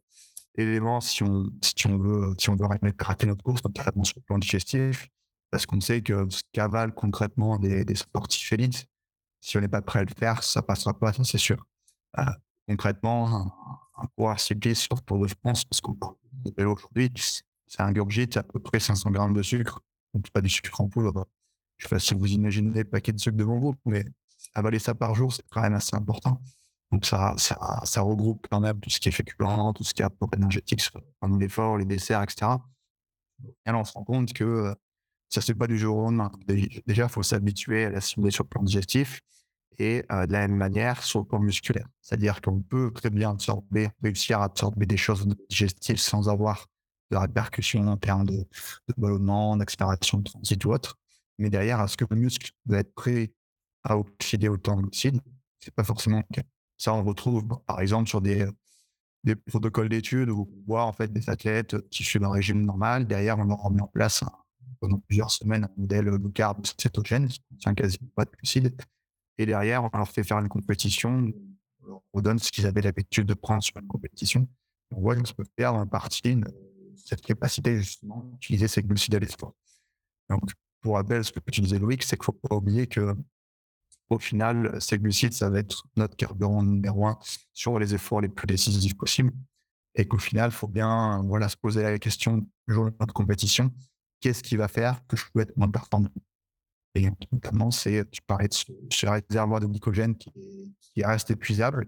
élément 0.57 1.01
si 1.01 1.23
on, 1.23 1.51
si 1.61 1.87
on 1.87 1.99
veut, 1.99 2.35
si 2.39 2.51
on 2.51 2.57
veut 2.57 2.67
rater 3.01 3.27
notre 3.27 3.43
course, 3.43 3.63
notamment 3.65 4.05
sur 4.05 4.19
le 4.19 4.23
plan 4.23 4.39
digestif, 4.39 5.09
parce 5.51 5.67
qu'on 5.67 5.81
sait 5.81 6.03
que 6.03 6.27
ce 6.31 6.43
qu'avalent 6.53 6.93
concrètement 6.93 7.59
des, 7.59 7.95
sportifs 7.95 8.53
élites, 8.53 8.87
si 9.41 9.57
on 9.57 9.61
n'est 9.61 9.69
pas 9.69 9.83
prêt 9.83 10.01
à 10.01 10.05
le 10.05 10.15
faire, 10.17 10.43
ça 10.43 10.63
passera 10.63 10.99
pas, 10.99 11.13
ça 11.13 11.25
c'est 11.25 11.39
sûr. 11.39 11.65
Euh, 12.19 12.25
concrètement, 12.69 13.29
un, 13.29 13.53
un 13.99 14.07
coureur 14.17 14.39
cycliste 14.39 14.83
sur 14.83 15.03
Tour 15.03 15.19
de 15.19 15.29
France, 15.29 15.65
parce 15.65 15.81
qu'on 15.81 15.95
parle 15.95 16.15
de 16.45 16.53
c'est 17.69 17.83
un 17.83 17.93
gurgit, 17.93 18.29
à 18.37 18.43
peu 18.43 18.59
près 18.59 18.81
500 18.81 19.11
grammes 19.11 19.35
de 19.35 19.43
sucre 19.43 19.83
donc 20.15 20.31
pas 20.31 20.41
du 20.41 20.49
sucre 20.49 20.81
en 20.81 20.89
poudre. 20.89 21.27
Je 21.79 21.85
sais 21.87 21.89
pas 21.89 21.99
si 21.99 22.15
vous 22.15 22.27
imaginez 22.27 22.83
le 22.83 22.85
paquet 22.85 23.13
de 23.13 23.19
sucre 23.19 23.37
devant 23.37 23.59
vous, 23.59 23.75
mais 23.85 24.05
avaler 24.55 24.79
ça 24.79 24.95
par 24.95 25.15
jour, 25.15 25.33
c'est 25.33 25.45
quand 25.51 25.63
même 25.63 25.75
assez 25.75 25.95
important. 25.95 26.41
Donc 26.91 27.05
ça, 27.05 27.35
ça, 27.37 27.83
ça, 27.85 28.01
regroupe 28.01 28.47
quand 28.51 28.61
même 28.61 28.81
tout 28.81 28.89
ce 28.89 28.99
qui 28.99 29.11
est 29.11 29.13
féculent, 29.13 29.47
tout 29.75 29.85
ce 29.85 29.93
qui 29.93 30.03
est 30.03 30.07
apport 30.07 30.31
énergétique 30.35 30.91
pendant 31.21 31.37
l'effort, 31.37 31.77
les 31.77 31.85
desserts, 31.85 32.23
etc. 32.23 32.53
Et 33.45 33.71
là, 33.71 33.79
on 33.79 33.85
se 33.85 33.93
rend 33.93 34.05
compte 34.05 34.33
que 34.33 34.45
euh, 34.45 34.75
ça 35.29 35.41
ne 35.41 35.43
se 35.43 35.53
fait 35.53 35.59
pas 35.59 35.67
du 35.67 35.77
jour 35.77 35.99
au 35.99 36.03
lendemain. 36.05 36.33
Déjà, 36.87 37.05
il 37.05 37.09
faut 37.11 37.23
s'habituer 37.23 37.85
à 37.85 37.91
l'assimiler 37.91 38.31
sur 38.31 38.45
le 38.45 38.49
plan 38.49 38.63
digestif 38.63 39.21
et 39.79 40.03
euh, 40.11 40.27
de 40.27 40.33
la 40.33 40.49
même 40.49 40.57
manière 40.57 41.03
sur 41.05 41.21
le 41.21 41.27
plan 41.27 41.39
musculaire. 41.39 41.87
C'est-à-dire 42.01 42.41
qu'on 42.41 42.63
peut 42.63 42.91
très 42.93 43.11
bien 43.11 43.31
absorber, 43.31 43.91
réussir 44.03 44.41
à 44.41 44.45
absorber 44.45 44.87
des 44.87 44.97
choses 44.97 45.29
digestives 45.51 45.99
sans 45.99 46.31
avoir 46.31 46.67
de 47.11 47.17
répercussions 47.17 47.87
en 47.87 47.97
termes 47.97 48.27
de, 48.27 48.47
ballonnement, 48.97 49.57
d'accélération 49.57 50.19
de 50.19 50.25
transit 50.25 50.65
ou 50.65 50.73
autre. 50.73 50.99
Mais 51.39 51.51
derrière, 51.51 51.81
est-ce 51.81 51.97
que 51.97 52.05
le 52.11 52.17
muscle 52.17 52.51
va 52.67 52.79
être 52.79 52.95
prêt 52.95 53.33
à 53.85 53.97
oxyder 53.97 54.49
autant 54.49 54.77
de 54.77 54.83
glucides 54.83 55.21
C'est 55.61 55.75
pas 55.75 55.85
forcément 55.85 56.19
le 56.29 56.35
cas. 56.35 56.43
Ça, 56.77 56.95
on 56.95 57.03
retrouve 57.03 57.47
par 57.67 57.81
exemple 57.81 58.09
sur 58.09 58.21
des, 58.21 58.47
protocoles 59.47 59.89
d'études 59.89 60.31
où 60.31 60.49
on 60.51 60.65
voit 60.67 60.85
en 60.85 60.93
fait 60.93 61.13
des 61.13 61.29
athlètes 61.29 61.77
qui 61.91 62.03
suivent 62.03 62.25
un 62.25 62.31
régime 62.31 62.65
normal. 62.65 63.07
Derrière, 63.07 63.39
on 63.39 63.45
leur 63.45 63.59
remet 63.59 63.83
en 63.83 63.89
place 63.89 64.25
pendant 64.81 64.99
plusieurs 64.99 65.31
semaines 65.31 65.65
un 65.65 65.71
modèle 65.77 66.05
low 66.05 66.31
carb 66.31 66.65
cétogène 66.79 67.29
qui 67.29 67.41
contient 67.51 67.75
quasiment 67.75 68.11
pas 68.15 68.25
de 68.25 68.31
glucides. 68.31 68.75
Et 69.39 69.47
derrière, 69.47 69.85
on 69.85 69.97
leur 69.97 70.09
fait 70.09 70.25
faire 70.25 70.39
une 70.39 70.49
compétition, 70.49 71.31
on 71.83 71.87
leur 71.87 72.03
redonne 72.13 72.39
ce 72.39 72.51
qu'ils 72.51 72.67
avaient 72.67 72.81
l'habitude 72.81 73.27
de 73.27 73.35
prendre 73.35 73.63
sur 73.63 73.77
une 73.77 73.87
compétition. 73.87 74.49
On 74.91 75.01
voit 75.01 75.17
qu'ils 75.17 75.35
peuvent 75.35 75.51
perdre 75.57 75.79
en 75.79 75.87
partie 75.87 76.41
cette 77.05 77.23
capacité 77.23 77.79
justement 77.79 78.23
d'utiliser 78.25 78.69
ces 78.69 78.83
glucides 78.83 79.15
à 79.15 79.19
l'espoir. 79.19 79.53
Donc, 80.29 80.43
pour 80.81 80.95
rappel, 80.95 81.25
ce 81.25 81.33
que 81.33 81.41
tu 81.51 81.61
disais, 81.61 81.79
Loïc, 81.79 82.03
c'est 82.03 82.17
qu'il 82.17 82.23
ne 82.23 82.25
faut 82.25 82.49
pas 82.49 82.57
oublier 82.57 82.87
que 82.87 83.15
au 84.11 84.19
final, 84.19 84.81
ces 84.81 84.99
glucides, 84.99 85.35
ça 85.35 85.51
va 85.51 85.59
être 85.59 85.85
notre 85.97 86.17
carburant 86.17 86.63
numéro 86.63 87.07
un 87.07 87.19
sur 87.53 87.79
les 87.79 87.95
efforts 87.95 88.23
les 88.23 88.29
plus 88.29 88.47
décisifs 88.47 88.97
possibles. 88.97 89.33
Et 89.95 90.07
qu'au 90.07 90.19
final, 90.19 90.51
il 90.51 90.55
faut 90.55 90.69
bien 90.69 91.23
voilà, 91.25 91.49
se 91.49 91.57
poser 91.57 91.83
la 91.83 91.99
question 91.99 92.39
du 92.39 92.49
jour 92.69 92.87
de 92.87 92.95
notre 92.99 93.13
compétition 93.13 93.71
qu'est-ce 94.21 94.43
qui 94.43 94.57
va 94.57 94.69
faire 94.69 95.05
que 95.07 95.17
je 95.17 95.25
peux 95.33 95.41
être 95.41 95.57
moins 95.57 95.71
performant? 95.71 96.11
Et 96.95 97.11
notamment, 97.33 97.69
tu 97.71 98.23
parlais 98.27 98.49
de 98.49 98.55
ce, 98.55 99.07
réservoir 99.07 99.61
de 99.61 99.67
glycogène 99.67 100.17
qui, 100.17 100.33
reste 100.97 101.31
épuisable, 101.31 101.87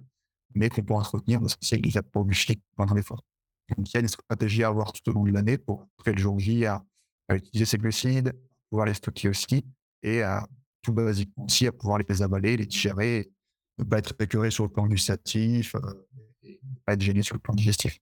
mais 0.55 0.69
qu'on 0.69 0.83
peut 0.83 0.95
entretenir 0.95 1.41
parce 1.41 1.57
que 1.57 1.67
c'est 1.67 2.03
pour 2.13 2.25
glucides 2.25 2.61
pendant 2.77 2.95
l'effort. 2.95 3.25
Donc, 3.77 3.91
il 3.91 3.95
y 3.95 3.97
a 3.97 4.01
une 4.01 4.09
stratégie 4.09 4.65
à 4.65 4.69
avoir 4.69 4.93
tout 4.93 5.09
au 5.11 5.13
long 5.13 5.25
de 5.25 5.33
l'année 5.33 5.59
pour, 5.59 5.87
après 5.99 6.13
le 6.13 6.19
jour 6.19 6.39
J, 6.39 6.67
à, 6.67 6.83
utiliser 7.31 7.65
ces 7.65 7.79
glucides, 7.79 8.33
pouvoir 8.71 8.87
les 8.87 8.95
stocker 8.95 9.29
aussi 9.29 9.65
et 10.03 10.23
à 10.23 10.47
tout 10.83 10.93
basiquement 10.93 11.45
aussi 11.45 11.67
à 11.67 11.73
pouvoir 11.73 11.99
les 11.99 12.23
avaler, 12.23 12.57
les 12.57 12.67
digérer, 12.67 13.31
ne 13.79 13.85
pas 13.85 13.99
être 13.99 14.15
écœuré 14.19 14.51
sur 14.51 14.65
le 14.65 14.71
plan 14.71 14.87
gustatif, 14.87 15.75
euh, 15.75 15.81
ne 16.43 16.81
pas 16.85 16.95
être 16.95 17.03
gêné 17.03 17.23
sur 17.23 17.35
le 17.35 17.41
plan 17.41 17.55
digestif. 17.55 17.99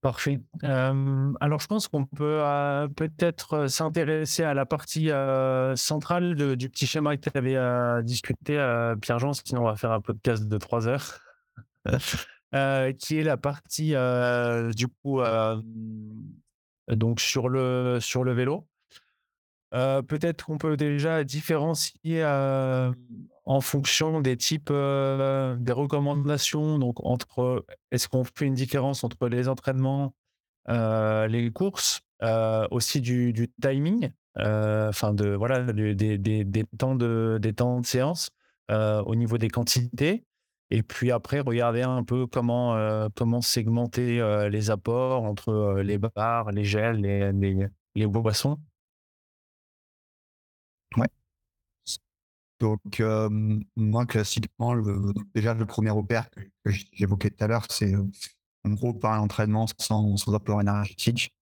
Parfait. 0.00 0.40
alors, 0.62 1.58
je 1.58 1.66
pense 1.66 1.88
qu'on 1.88 2.06
peut 2.06 2.38
euh, 2.40 2.86
peut-être 2.86 3.54
euh, 3.54 3.68
s'intéresser 3.68 4.44
à 4.44 4.54
la 4.54 4.64
partie 4.64 5.10
centrale 5.74 6.56
du 6.56 6.70
petit 6.70 6.86
schéma 6.86 7.16
que 7.16 7.28
tu 7.28 7.36
avais 7.36 8.04
discuté, 8.04 8.54
Pierre-Jean, 9.00 9.32
sinon 9.32 9.62
on 9.62 9.64
va 9.64 9.76
faire 9.76 9.92
un 9.92 10.00
podcast 10.00 10.44
de 10.44 10.58
trois 10.58 10.86
heures, 10.86 11.20
qui 12.98 13.18
est 13.18 13.24
la 13.24 13.36
partie 13.36 13.94
du 14.74 14.88
coup 14.88 15.20
donc 16.88 17.20
sur 17.20 17.48
le 17.48 17.98
sur 18.00 18.24
le 18.24 18.32
vélo. 18.32 18.66
peut-être 19.70 20.46
qu'on 20.46 20.58
peut 20.58 20.76
déjà 20.76 21.24
différencier 21.24 22.24
en 22.24 23.60
fonction 23.62 24.20
des 24.20 24.36
types, 24.36 24.70
des 24.70 25.72
recommandations. 25.72 26.78
Donc, 26.78 27.04
entre 27.04 27.64
est-ce 27.90 28.08
qu'on 28.08 28.24
fait 28.24 28.44
une 28.44 28.54
différence 28.54 29.04
entre 29.04 29.28
les 29.28 29.48
entraînements, 29.48 30.14
les 30.68 31.50
courses, 31.52 32.02
aussi 32.70 33.00
du, 33.00 33.50
timing, 33.60 34.10
enfin 34.36 35.12
de 35.14 35.30
voilà 35.34 35.72
des, 35.72 36.64
temps 36.78 36.94
de 36.94 37.38
des 37.40 37.52
temps 37.52 37.80
de 37.80 37.86
séance 37.86 38.30
au 38.70 39.14
niveau 39.14 39.38
des 39.38 39.48
quantités? 39.48 40.24
Et 40.70 40.82
puis 40.82 41.10
après, 41.10 41.40
regarder 41.40 41.82
un 41.82 42.04
peu 42.04 42.26
comment 42.26 43.08
comment 43.16 43.40
segmenter 43.40 44.20
les 44.50 44.70
apports 44.70 45.24
entre 45.24 45.80
les 45.82 45.98
bars, 45.98 46.52
les 46.52 46.64
gels, 46.64 47.00
les, 47.00 47.32
les, 47.32 47.66
les 47.94 48.06
boissons. 48.06 48.58
Ouais. 50.96 51.08
Donc, 52.60 53.02
moi, 53.76 54.06
classiquement, 54.06 54.74
déjà, 55.34 55.54
le 55.54 55.66
premier 55.66 55.90
repère 55.90 56.28
que, 56.30 56.40
j'évoquais 56.92 57.30
tout 57.30 57.44
à 57.44 57.46
l'heure, 57.46 57.66
c'est 57.70 57.94
en 57.94 58.70
gros 58.70 58.92
par 58.92 59.16
l'entraînement 59.16 59.66
sans, 59.78 60.16
sans 60.16 60.34
apport 60.34 60.60
énergétique. 60.60 61.34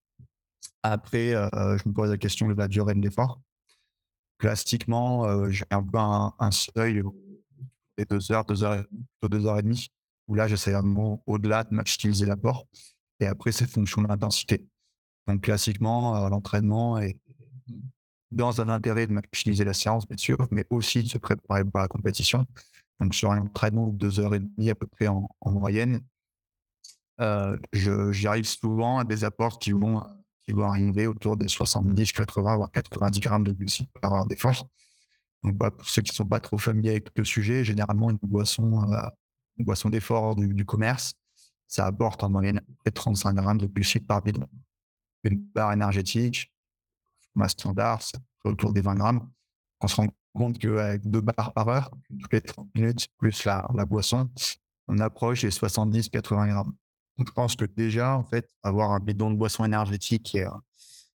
Après, 0.82 1.30
je 1.32 1.88
me 1.88 1.92
pose 1.92 2.10
la 2.10 2.18
question 2.18 2.48
de 2.48 2.54
la 2.54 2.68
durée 2.68 2.94
de 2.94 3.00
l'effort. 3.00 3.40
Classiquement, 4.38 5.50
j'ai 5.50 5.64
un 5.70 5.82
peu 5.82 5.98
un, 5.98 6.50
seuil 6.50 7.02
des 7.96 8.04
deux 8.04 8.32
heures, 8.32 8.44
deux 8.44 8.62
heures, 8.64 8.84
deux 9.22 9.46
heures 9.46 9.58
et 9.58 9.62
demie, 9.62 9.88
où 10.28 10.34
là, 10.34 10.48
j'essaie 10.48 10.72
vraiment 10.72 11.22
au-delà 11.26 11.64
de 11.64 11.74
maximiser 11.74 12.26
l'apport. 12.26 12.66
Et 13.20 13.26
après, 13.26 13.52
c'est 13.52 13.66
fonction 13.66 14.02
de 14.02 14.08
l'intensité. 14.08 14.66
Donc, 15.26 15.42
classiquement, 15.42 16.28
l'entraînement 16.28 16.98
est 16.98 17.18
dans 18.30 18.60
un 18.60 18.68
intérêt 18.68 19.06
de 19.06 19.12
maximiser 19.12 19.64
la 19.64 19.72
séance, 19.72 20.06
bien 20.06 20.16
sûr, 20.16 20.36
mais 20.50 20.66
aussi 20.70 21.02
de 21.02 21.08
se 21.08 21.18
préparer 21.18 21.64
pour 21.64 21.80
la 21.80 21.88
compétition. 21.88 22.46
Donc, 23.00 23.14
sur 23.14 23.30
un 23.30 23.40
entraînement 23.40 23.88
de 23.88 23.96
deux 23.96 24.20
heures 24.20 24.34
et 24.34 24.40
demie 24.40 24.70
à 24.70 24.74
peu 24.74 24.86
près 24.86 25.06
en, 25.08 25.28
moyenne, 25.44 26.00
euh, 27.20 27.56
j'y 27.72 28.26
arrive 28.26 28.44
souvent 28.44 28.98
à 28.98 29.04
des 29.04 29.24
apports 29.24 29.58
qui 29.58 29.72
vont, 29.72 30.02
qui 30.44 30.52
vont 30.52 30.64
arriver 30.64 31.06
autour 31.06 31.36
des 31.36 31.48
70, 31.48 32.12
80, 32.12 32.56
voire 32.56 32.70
90 32.70 33.20
grammes 33.20 33.44
de 33.44 33.52
glucides 33.52 33.88
par 34.00 34.12
heure 34.12 34.26
d'effort. 34.26 34.68
Pour 35.52 35.88
ceux 35.88 36.02
qui 36.02 36.10
ne 36.10 36.14
sont 36.14 36.26
pas 36.26 36.40
trop 36.40 36.58
familiers 36.58 36.90
avec 36.90 37.08
le 37.16 37.24
sujet, 37.24 37.64
généralement, 37.64 38.10
une 38.10 38.18
boisson, 38.22 38.92
euh, 38.92 39.08
boisson 39.58 39.90
d'effort 39.90 40.34
du, 40.34 40.64
commerce, 40.64 41.14
ça 41.68 41.86
apporte 41.86 42.22
en 42.24 42.30
moyenne 42.30 42.58
à 42.58 42.60
peu 42.62 42.74
près 42.74 42.90
35 42.90 43.34
grammes 43.34 43.58
de 43.58 43.66
glucides 43.66 44.06
par 44.06 44.22
bidon. 44.22 44.48
Une 45.24 45.38
barre 45.38 45.72
énergétique, 45.72 46.52
ma 47.34 47.48
standard, 47.48 48.02
c'est 48.02 48.18
autour 48.44 48.72
des 48.72 48.80
20 48.80 48.94
grammes. 48.96 49.30
On 49.80 49.88
se 49.88 49.96
rend 49.96 50.08
compte 50.34 50.58
qu'avec 50.58 51.08
deux 51.08 51.20
barres 51.20 51.52
par 51.52 51.68
heure, 51.68 51.90
toutes 52.20 52.32
les 52.32 52.40
30 52.40 52.74
minutes, 52.74 53.08
plus 53.18 53.44
la, 53.44 53.68
la 53.74 53.84
boisson, 53.84 54.28
on 54.88 54.98
approche 54.98 55.42
les 55.42 55.50
70-80 55.50 56.48
grammes. 56.48 56.74
Donc, 57.18 57.28
je 57.28 57.32
pense 57.32 57.56
que 57.56 57.64
déjà, 57.64 58.16
en 58.16 58.24
fait, 58.24 58.48
avoir 58.62 58.92
un 58.92 59.00
bidon 59.00 59.30
de 59.30 59.36
boisson 59.36 59.64
énergétique 59.64 60.34
et, 60.34 60.46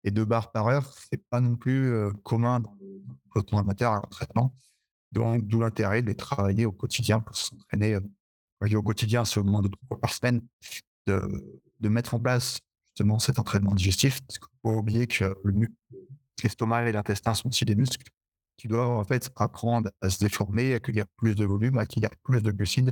et 0.04 0.12
deux 0.12 0.26
barres 0.26 0.52
par 0.52 0.68
heure, 0.68 0.94
c'est 0.94 1.22
pas 1.30 1.42
non 1.42 1.56
plus 1.56 1.94
commun 2.24 2.60
dans 2.60 2.76
le 2.80 3.02
peloton 3.34 3.58
amateur 3.58 3.94
l'entraînement. 3.94 4.54
Donc, 5.12 5.46
d'où 5.46 5.60
l'intérêt 5.62 6.02
de 6.02 6.08
les 6.08 6.16
travailler 6.16 6.66
au 6.66 6.72
quotidien 6.72 7.20
pour 7.20 7.36
s'entraîner. 7.36 7.98
Au 8.62 8.84
quotidien, 8.84 9.26
c'est 9.26 9.40
au 9.40 9.44
moins 9.44 9.62
deux 9.62 9.70
fois 9.88 10.00
par 10.00 10.14
semaine, 10.14 10.42
de, 11.06 11.62
de 11.80 11.90
mettre 11.90 12.14
en 12.14 12.20
place 12.20 12.60
justement 12.96 13.20
cet 13.20 13.40
entraînement 13.40 13.74
digestif. 13.74 14.22
Parce 14.22 14.40
qu'il 14.40 14.48
faut 14.62 14.78
oublier 14.78 15.08
que 15.08 15.36
le, 15.44 15.68
l'estomac 16.44 16.90
et 16.90 16.92
l'intestin 16.92 17.34
sont 17.34 17.50
aussi 17.50 17.66
des 17.66 17.76
muscles 17.76 18.08
qui 18.58 18.68
doivent 18.68 18.90
en 18.90 19.04
fait 19.04 19.30
apprendre 19.36 19.92
à 20.02 20.10
se 20.10 20.20
déformer, 20.20 20.74
à 20.74 20.78
accueillir 20.78 21.06
plus 21.16 21.36
de 21.36 21.46
volume, 21.46 21.78
à 21.78 21.82
accueillir 21.82 22.10
plus 22.24 22.42
de 22.42 22.52
glucides 22.52 22.92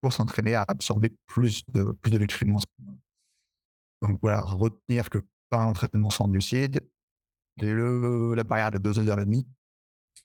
pour 0.00 0.12
s'entraîner 0.12 0.54
à 0.54 0.64
absorber 0.66 1.14
plus 1.26 1.62
de, 1.68 1.92
plus 2.00 2.10
de 2.10 2.18
nutriments. 2.18 2.60
Donc 4.02 4.18
voilà, 4.22 4.40
retenir 4.40 5.10
que 5.10 5.18
par 5.50 5.60
un 5.60 5.66
entraînement 5.66 6.10
sans 6.10 6.28
glucides, 6.28 6.80
le, 7.60 8.34
la 8.34 8.44
barrière 8.44 8.70
de 8.70 8.78
2 8.78 9.08
heures 9.08 9.20
et 9.20 9.24
demie. 9.24 9.46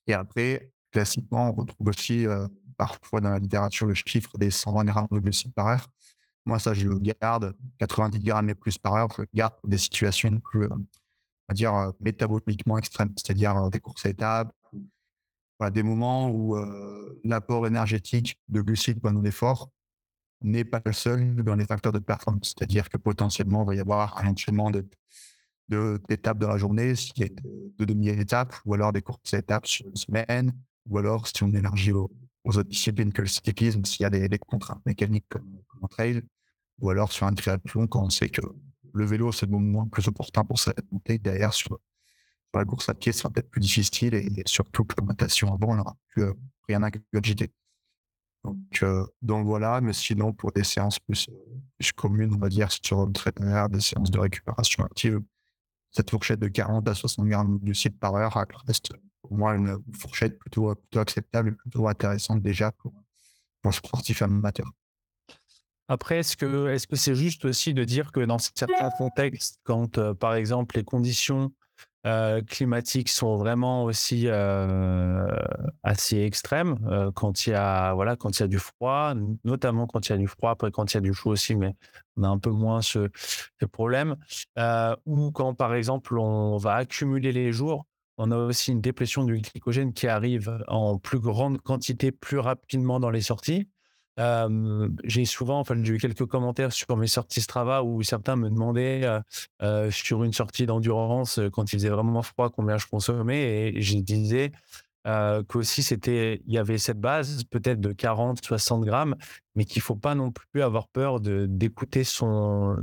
Et 0.08 0.14
après, 0.14 0.72
classiquement, 0.92 1.50
on 1.50 1.54
retrouve 1.54 1.88
aussi 1.88 2.26
euh, 2.26 2.48
parfois 2.78 3.22
dans 3.22 3.30
la 3.30 3.40
littérature 3.40 3.86
le 3.86 3.94
chiffre 3.94 4.38
des 4.38 4.52
120 4.52 4.86
grammes 4.86 5.08
de 5.12 5.20
glucides 5.20 5.54
par 5.54 5.68
heure. 5.68 5.88
Moi, 6.46 6.58
ça, 6.60 6.74
je 6.74 6.88
le 6.88 6.98
garde 7.00 7.56
90 7.80 8.20
grammes 8.20 8.50
et 8.50 8.56
plus 8.56 8.78
par 8.78 8.96
heure. 8.96 9.10
Je 9.16 9.22
le 9.22 9.28
garde 9.34 9.54
pour 9.60 9.70
des 9.70 9.78
situations 9.78 10.40
plus, 10.40 10.68
va 10.68 11.54
dire, 11.54 11.94
métaboliquement 12.00 12.78
extrêmes, 12.78 13.14
c'est-à-dire 13.18 13.70
des 13.70 13.80
courses 13.80 14.06
à 14.06 14.10
étapes, 14.10 14.54
voilà, 15.60 15.72
des 15.72 15.84
moments 15.84 16.30
où 16.30 16.56
euh, 16.56 17.20
l'apport 17.24 17.68
énergétique 17.68 18.40
de 18.48 18.62
glucides 18.62 19.02
pendant 19.02 19.22
l'effort 19.22 19.70
n'est 20.42 20.66
pas 20.66 20.82
le 20.86 20.94
seul 20.94 21.36
dans 21.36 21.56
les 21.56 21.66
facteurs 21.66 21.92
de 21.92 22.00
performance. 22.00 22.54
C'est-à-dire 22.58 22.90
que 22.90 22.98
potentiellement, 22.98 23.64
il 23.64 23.68
va 23.68 23.76
y 23.76 23.80
avoir 23.80 24.18
un 24.18 24.28
enchaînement 24.28 24.72
d'étapes 24.72 26.40
de, 26.40 26.46
de, 26.46 26.52
la 26.52 26.58
journée, 26.58 26.96
s'il 26.96 27.20
y 27.20 27.24
a 27.24 27.28
de, 27.30 27.86
demi-étapes, 27.86 28.56
ou 28.66 28.74
alors 28.74 28.94
des 28.94 29.02
courses 29.02 29.34
à 29.34 29.40
étapes 29.40 29.68
sur 29.68 29.88
une 29.88 29.96
semaine, 29.96 30.54
ou 30.88 30.98
alors 30.98 31.28
si 31.28 31.44
on 31.44 31.52
élargit 31.54 31.92
aux, 31.92 32.10
autres 32.46 32.64
disciplines 32.64 33.14
que 33.14 33.22
le 33.22 33.28
cyclisme, 33.28 33.84
s'il 33.86 34.04
y 34.04 34.06
a 34.06 34.10
des, 34.10 34.40
contraintes 34.40 34.84
mécaniques 34.86 35.28
comme, 35.30 35.62
comme 35.68 35.84
un 35.84 35.88
trail, 35.88 36.22
ou 36.80 36.90
alors 36.90 37.12
sur 37.12 37.28
un 37.28 37.34
triathlon 37.34 37.88
quand 37.88 38.04
on 38.04 38.10
sait 38.10 38.30
que 38.30 38.42
le 38.94 39.06
vélo, 39.06 39.32
c'est 39.32 39.46
le 39.46 39.52
moment 39.52 39.84
le 39.84 39.90
plus 39.90 40.08
opportun 40.08 40.44
pour 40.44 40.60
cette 40.60 40.92
montée. 40.92 41.18
Derrière, 41.18 41.54
sur, 41.54 41.80
la 42.54 42.66
course 42.66 42.90
à 42.90 42.94
pied, 42.94 43.12
ce 43.12 43.20
sera 43.20 43.30
peut-être 43.30 43.50
plus 43.50 43.62
difficile 43.62 44.16
et, 44.16 44.44
surtout 44.46 44.84
que 44.84 44.96
la 45.00 45.54
avant, 45.54 45.74
on 45.74 45.76
n'aura 45.76 45.96
plus 46.10 46.24
euh, 46.24 46.34
rien 46.68 46.82
à 46.84 46.90
agiter. 47.14 47.52
Donc, 48.44 48.58
euh, 48.84 49.06
donc 49.22 49.46
voilà, 49.46 49.82
mais 49.82 49.94
sinon, 49.94 50.34
pour 50.34 50.52
des 50.52 50.64
séances 50.64 51.00
plus, 51.00 51.30
plus 51.78 51.92
communes, 51.92 52.34
on 52.34 52.38
va 52.38 52.50
dire 52.50 52.72
sur 52.72 53.06
le 53.06 53.12
traitement, 53.12 53.68
des 53.68 53.82
séances 53.82 54.12
de 54.12 54.20
récupération 54.20 54.84
active, 54.86 55.20
cette 55.92 56.10
fourchette 56.10 56.40
de 56.40 56.48
40 56.48 56.88
à 56.88 56.94
60 56.94 57.28
grammes 57.28 57.60
de 57.62 57.74
site 57.74 58.00
par 58.00 58.16
heure 58.16 58.34
reste 58.66 58.94
pour 59.22 59.38
moi 59.38 59.56
une 59.56 59.78
fourchette 59.98 60.38
plutôt, 60.40 60.74
plutôt 60.76 61.00
acceptable 61.00 61.50
et 61.50 61.52
plutôt 61.52 61.88
intéressante 61.88 62.42
déjà 62.42 62.72
pour, 62.72 62.94
pour 63.62 63.74
sportif 63.74 64.22
amateur. 64.22 64.72
Après, 65.88 66.20
est-ce 66.20 66.38
que 66.38 66.68
est-ce 66.70 66.88
que 66.88 66.96
c'est 66.96 67.16
juste 67.16 67.46
aussi 67.46 67.74
de 67.74 67.84
dire 67.84 68.12
que 68.12 68.20
dans 68.20 68.38
certains 68.38 68.92
contextes, 68.92 69.60
quand 69.64 69.98
euh, 69.98 70.14
par 70.14 70.36
exemple 70.36 70.78
les 70.78 70.84
conditions 70.84 71.52
euh, 72.06 72.42
climatiques 72.42 73.10
sont 73.10 73.36
vraiment 73.38 73.84
aussi 73.84 74.24
euh, 74.28 75.28
assez 75.84 76.20
extrêmes, 76.20 76.78
quand 77.16 77.46
il 77.46 77.52
y 77.52 77.54
a 77.54 77.94
voilà 77.94 78.16
quand 78.16 78.40
il 78.40 78.42
y 78.42 78.44
a 78.44 78.48
du 78.48 78.60
froid, 78.60 79.14
notamment 79.44 79.88
quand 79.88 80.08
il 80.08 80.12
y 80.12 80.16
a 80.16 80.18
du 80.18 80.28
froid, 80.28 80.52
après 80.52 80.72
quand 80.72 80.94
il 80.94 80.98
y 80.98 81.00
a 81.00 81.02
du 81.02 81.14
chaud 81.14 81.32
aussi, 81.32 81.56
mais 81.56 81.76
on 82.18 82.24
a 82.24 82.28
un 82.28 82.40
peu 82.40 82.52
moins 82.52 82.82
ce 82.82 83.10
problème, 83.72 84.16
ou 85.06 85.32
quand 85.32 85.54
par 85.54 85.74
exemple 85.74 86.18
on 86.18 86.58
va 86.58 86.76
accumuler 86.76 87.32
les 87.32 87.52
jours, 87.52 87.86
on 88.18 88.32
a 88.32 88.38
aussi 88.38 88.72
une 88.72 88.82
dépression 88.82 89.24
du 89.24 89.40
glycogène 89.40 89.94
qui 89.94 90.08
arrive 90.08 90.64
en 90.68 90.98
plus 90.98 91.20
grande 91.20 91.62
quantité 91.62 92.12
plus 92.12 92.40
rapidement 92.40 93.00
dans 93.00 93.10
les 93.10 93.22
sorties 93.22 93.68
j'ai 94.18 95.26
souvent, 95.26 95.60
enfin, 95.60 95.76
j'ai 95.82 95.94
eu 95.94 95.98
quelques 95.98 96.26
commentaires 96.26 96.74
sur 96.74 96.98
mes 96.98 97.08
sorties 97.08 97.42
Strava 97.42 97.84
où 97.84 98.04
certains 98.04 98.36
me 98.36 98.50
demandaient 98.50 99.08
sur 99.92 100.24
une 100.24 100.34
sortie 100.34 100.66
d'endurance 100.66 101.40
quand 101.54 101.72
il 101.72 101.78
faisait 101.78 101.90
vraiment 101.90 102.22
froid 102.22 102.50
combien 102.50 102.78
je 102.78 102.88
consommais 102.88 103.74
et 103.76 103.82
je 103.82 103.98
disais 103.98 104.52
qu'aussi 105.48 105.84
c'était, 105.84 106.42
il 106.46 106.54
y 106.54 106.58
avait 106.58 106.78
cette 106.78 107.00
base 107.00 107.44
peut-être 107.46 107.80
de 107.80 107.94
40, 107.94 108.44
60 108.44 108.84
grammes, 108.84 109.16
mais 109.56 109.66
qu'il 109.66 109.82
faut 109.82 109.96
pas 109.96 110.16
non 110.16 110.32
plus 110.32 110.62
avoir 110.62 110.88
peur 110.88 111.20
d'écouter 111.20 112.04
son 112.04 112.78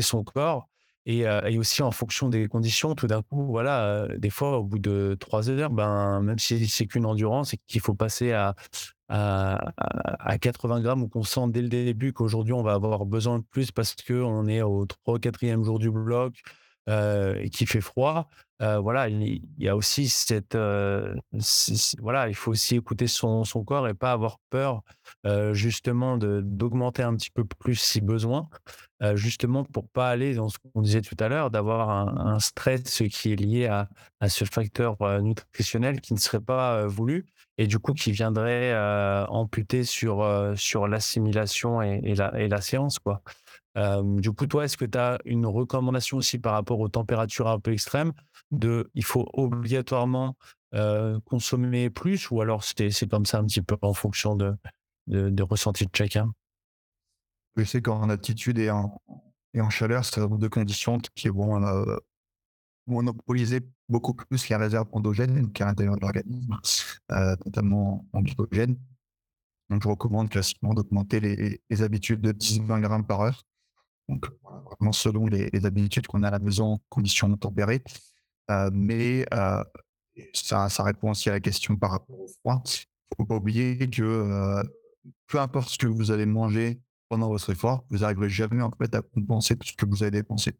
son 0.00 0.24
corps. 0.24 0.68
Et, 1.08 1.20
et, 1.20 1.56
aussi 1.56 1.82
en 1.82 1.92
fonction 1.92 2.28
des 2.28 2.48
conditions, 2.48 2.96
tout 2.96 3.06
d'un 3.06 3.22
coup, 3.22 3.46
voilà, 3.46 4.08
des 4.18 4.28
fois, 4.28 4.58
au 4.58 4.64
bout 4.64 4.80
de 4.80 5.16
trois 5.20 5.48
heures, 5.48 5.70
ben, 5.70 6.20
même 6.20 6.40
si 6.40 6.66
c'est 6.66 6.86
qu'une 6.86 7.06
endurance 7.06 7.54
et 7.54 7.58
qu'il 7.68 7.80
faut 7.80 7.94
passer 7.94 8.32
à, 8.32 8.56
à, 9.08 10.38
80 10.40 10.80
grammes 10.80 11.02
ou 11.02 11.08
qu'on 11.08 11.22
sent 11.22 11.48
dès 11.48 11.62
le 11.62 11.68
début 11.68 12.12
qu'aujourd'hui 12.12 12.52
on 12.52 12.62
va 12.62 12.74
avoir 12.74 13.06
besoin 13.06 13.38
de 13.38 13.44
plus 13.44 13.70
parce 13.70 13.94
qu'on 13.94 14.46
est 14.48 14.62
au 14.62 14.86
3 14.86 15.14
ou 15.14 15.18
4e 15.18 15.64
jour 15.64 15.78
du 15.78 15.90
bloc 15.90 16.42
euh, 16.88 17.34
et 17.40 17.50
qu'il 17.50 17.66
fait 17.66 17.80
froid. 17.80 18.28
Euh, 18.62 18.78
voilà, 18.78 19.08
il, 19.08 19.42
y 19.58 19.68
a 19.68 19.74
aussi 19.74 20.08
cette. 20.08 20.54
Euh, 20.54 21.16
voilà, 21.98 22.28
il 22.28 22.34
faut 22.36 22.52
aussi 22.52 22.76
écouter 22.76 23.08
son, 23.08 23.42
son, 23.42 23.64
corps 23.64 23.88
et 23.88 23.94
pas 23.94 24.12
avoir 24.12 24.38
peur 24.50 24.82
justement 25.52 26.16
d'augmenter 26.16 27.02
un 27.02 27.16
petit 27.16 27.30
peu 27.30 27.44
plus 27.44 27.74
si 27.74 28.00
besoin, 28.00 28.48
justement 29.14 29.64
pour 29.64 29.88
pas 29.88 30.08
aller 30.08 30.36
dans 30.36 30.48
ce 30.48 30.58
qu'on 30.58 30.80
disait 30.80 31.02
tout 31.02 31.16
à 31.18 31.28
l'heure, 31.28 31.50
d'avoir 31.50 31.90
un, 31.90 32.38
stress 32.38 33.02
qui 33.10 33.32
est 33.32 33.36
lié 33.36 33.66
à, 33.66 33.88
à 34.20 34.28
ce 34.28 34.44
facteur 34.44 34.96
nutritionnel 35.20 36.00
qui 36.00 36.14
ne 36.14 36.18
serait 36.20 36.40
pas 36.40 36.86
voulu 36.86 37.26
et 37.58 37.66
du 37.66 37.78
coup 37.78 37.92
qui 37.92 38.12
viendrait 38.12 38.74
amputer 39.28 39.84
sur, 39.84 40.52
sur 40.56 40.88
l'assimilation 40.88 41.82
et, 41.82 42.14
la, 42.14 42.38
et 42.38 42.48
la 42.48 42.60
séance. 42.60 42.98
Quoi. 42.98 43.22
du 44.02 44.32
coup, 44.32 44.46
toi, 44.46 44.64
est-ce 44.64 44.76
que 44.76 44.84
tu 44.84 44.98
as 44.98 45.18
une 45.24 45.46
recommandation 45.46 46.18
aussi 46.18 46.38
par 46.38 46.52
rapport 46.52 46.80
aux 46.80 46.88
températures 46.88 47.48
un 47.48 47.58
peu 47.58 47.72
extrêmes 47.72 48.12
de 48.50 48.90
il 48.94 49.04
faut 49.04 49.28
obligatoirement 49.32 50.36
consommer 51.24 51.88
plus 51.88 52.30
ou 52.30 52.40
alors 52.42 52.62
c'est 52.62 53.08
comme 53.08 53.24
ça 53.24 53.38
un 53.38 53.46
petit 53.46 53.62
peu 53.62 53.76
en 53.80 53.94
fonction 53.94 54.36
de, 54.36 54.54
de, 55.06 55.42
ressenti 55.42 55.84
de 55.84 55.90
chacun? 55.94 56.32
Je 57.56 57.64
sais 57.64 57.80
qu'en 57.80 58.10
altitude 58.10 58.58
et 58.58 58.70
en, 58.70 59.00
et 59.54 59.60
en 59.60 59.70
chaleur, 59.70 60.04
c'est 60.04 60.20
deux 60.20 60.48
conditions 60.48 60.98
qui 61.14 61.28
vont 61.28 61.58
monopoliser 62.86 63.60
beaucoup 63.88 64.14
plus 64.14 64.48
les 64.48 64.56
réserves 64.56 64.88
endogènes 64.92 65.52
qui 65.52 65.62
à 65.62 65.66
l'intérieur 65.66 65.96
de 65.96 66.00
l'organisme, 66.00 66.56
euh, 67.12 67.36
notamment 67.44 68.06
en 68.12 68.22
glycogène. 68.22 68.76
Donc, 69.70 69.82
je 69.82 69.88
recommande 69.88 70.30
classiquement 70.30 70.74
d'augmenter 70.74 71.20
les, 71.20 71.82
habitudes 71.82 72.20
de 72.20 72.32
10-20 72.32 72.80
grammes 72.80 73.06
par 73.06 73.20
heure. 73.20 73.42
Donc, 74.08 74.26
selon 74.92 75.26
les, 75.26 75.66
habitudes 75.66 76.06
qu'on 76.06 76.22
a 76.22 76.28
à 76.28 76.30
la 76.30 76.38
maison, 76.38 76.80
conditions 76.88 77.34
tempérées. 77.36 77.82
Euh, 78.50 78.70
mais 78.72 79.26
euh, 79.34 79.64
ça, 80.32 80.68
répond 80.84 81.10
aussi 81.10 81.28
à 81.28 81.32
la 81.32 81.40
question 81.40 81.76
par 81.76 81.90
rapport 81.90 82.20
au 82.20 82.28
froid. 82.28 82.62
Il 82.64 83.20
ne 83.20 83.24
faut 83.24 83.26
pas 83.26 83.36
oublier 83.36 83.90
que 83.90 84.62
peu 85.26 85.40
importe 85.40 85.68
ce 85.70 85.78
que 85.78 85.86
vous 85.86 86.10
allez 86.10 86.26
manger 86.26 86.80
pendant 87.08 87.28
votre 87.28 87.50
effort, 87.50 87.84
vous 87.90 87.98
n'arriverez 87.98 88.28
jamais 88.28 88.62
en 88.62 88.70
fait 88.70 88.94
à 88.94 89.02
compenser 89.02 89.56
tout 89.56 89.66
ce 89.66 89.74
que 89.74 89.86
vous 89.86 90.02
avez 90.02 90.10
dépensé. 90.12 90.52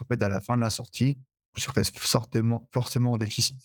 En 0.00 0.04
fait, 0.04 0.22
à 0.22 0.28
la 0.28 0.40
fin 0.40 0.56
de 0.56 0.62
la 0.62 0.70
sortie, 0.70 1.18
serez 1.56 1.82
forcément, 1.84 2.68
forcément 2.72 3.12
en 3.12 3.18
déficit. 3.18 3.56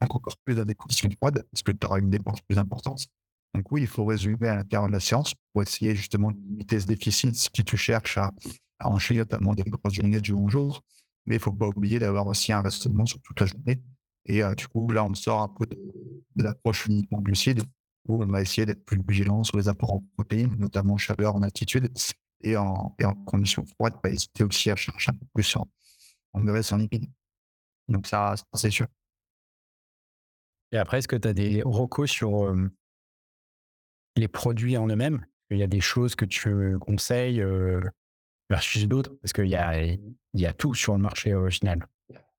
Encore 0.00 0.36
plus 0.44 0.56
dans 0.56 0.64
des 0.64 0.74
conditions 0.74 1.08
froides, 1.10 1.44
parce 1.52 1.62
que 1.62 1.72
tu 1.72 1.86
auras 1.86 1.98
une 1.98 2.10
dépense 2.10 2.40
plus 2.40 2.58
importante. 2.58 3.06
Donc 3.54 3.70
oui, 3.70 3.82
il 3.82 3.86
faut 3.86 4.04
résumer 4.04 4.48
à 4.48 4.56
l'intérieur 4.56 4.88
de 4.88 4.92
la 4.92 5.00
séance 5.00 5.34
pour 5.52 5.62
essayer 5.62 5.94
justement 5.94 6.32
de 6.32 6.38
limiter 6.38 6.80
ce 6.80 6.86
déficit 6.86 7.34
si 7.34 7.50
tu 7.50 7.76
cherches 7.76 8.18
à, 8.18 8.32
enchaîner 8.80 9.20
notamment 9.20 9.54
des 9.54 9.62
grosses 9.62 9.94
journées 9.94 10.20
du 10.20 10.32
bon 10.32 10.48
jour. 10.48 10.82
Mais 11.26 11.36
il 11.36 11.38
ne 11.38 11.42
faut 11.42 11.52
pas 11.52 11.68
oublier 11.68 12.00
d'avoir 12.00 12.26
aussi 12.26 12.52
un 12.52 12.62
raisonnement 12.62 13.06
sur 13.06 13.20
toute 13.20 13.38
la 13.40 13.46
journée. 13.46 13.80
Et 14.26 14.42
euh, 14.42 14.54
du 14.54 14.66
coup, 14.66 14.90
là, 14.90 15.04
on 15.04 15.14
sort 15.14 15.42
un 15.42 15.48
peu 15.48 15.66
de, 15.66 15.78
l'approche 16.36 16.86
uniquement 16.86 17.20
glucide, 17.20 17.62
où 18.08 18.22
on 18.22 18.26
va 18.26 18.42
essayer 18.42 18.66
d'être 18.66 18.84
plus 18.84 19.00
vigilant 19.06 19.44
sur 19.44 19.56
les 19.56 19.68
apports 19.68 19.92
en 19.92 20.04
protéines, 20.16 20.56
notamment 20.58 20.96
chaleur 20.96 21.36
en 21.36 21.42
altitude, 21.42 21.92
et 22.42 22.56
en, 22.56 22.94
et 22.98 23.04
en 23.04 23.14
conditions 23.14 23.64
froides, 23.64 24.00
pas 24.02 24.10
hésiter 24.10 24.42
aussi 24.42 24.70
à 24.70 24.76
chercher 24.76 25.10
un 25.10 25.14
peu 25.14 25.26
plus 25.32 25.56
en, 25.56 25.68
on 26.34 26.40
me 26.40 26.52
reste 26.52 26.72
en 26.72 26.78
liquide. 26.78 27.06
Donc 27.88 28.06
ça, 28.06 28.34
c'est 28.54 28.70
sûr. 28.70 28.86
Et 30.72 30.78
après, 30.78 30.98
est-ce 30.98 31.08
que 31.08 31.16
tu 31.16 31.28
as 31.28 31.34
des 31.34 31.62
recos 31.64 32.10
sur 32.10 32.54
les 34.16 34.28
produits 34.28 34.76
en 34.76 34.86
eux-mêmes? 34.88 35.24
Il 35.50 35.58
y 35.58 35.62
a 35.62 35.66
des 35.66 35.80
choses 35.80 36.14
que 36.14 36.24
tu 36.24 36.78
conseilles 36.78 37.44
versus 38.48 38.88
d'autres? 38.88 39.14
Parce 39.20 39.32
qu'il 39.32 39.48
y 39.48 39.56
a, 39.56 39.96
y 40.34 40.46
a 40.46 40.52
tout 40.52 40.74
sur 40.74 40.94
le 40.94 41.00
marché 41.00 41.34
original. 41.34 41.86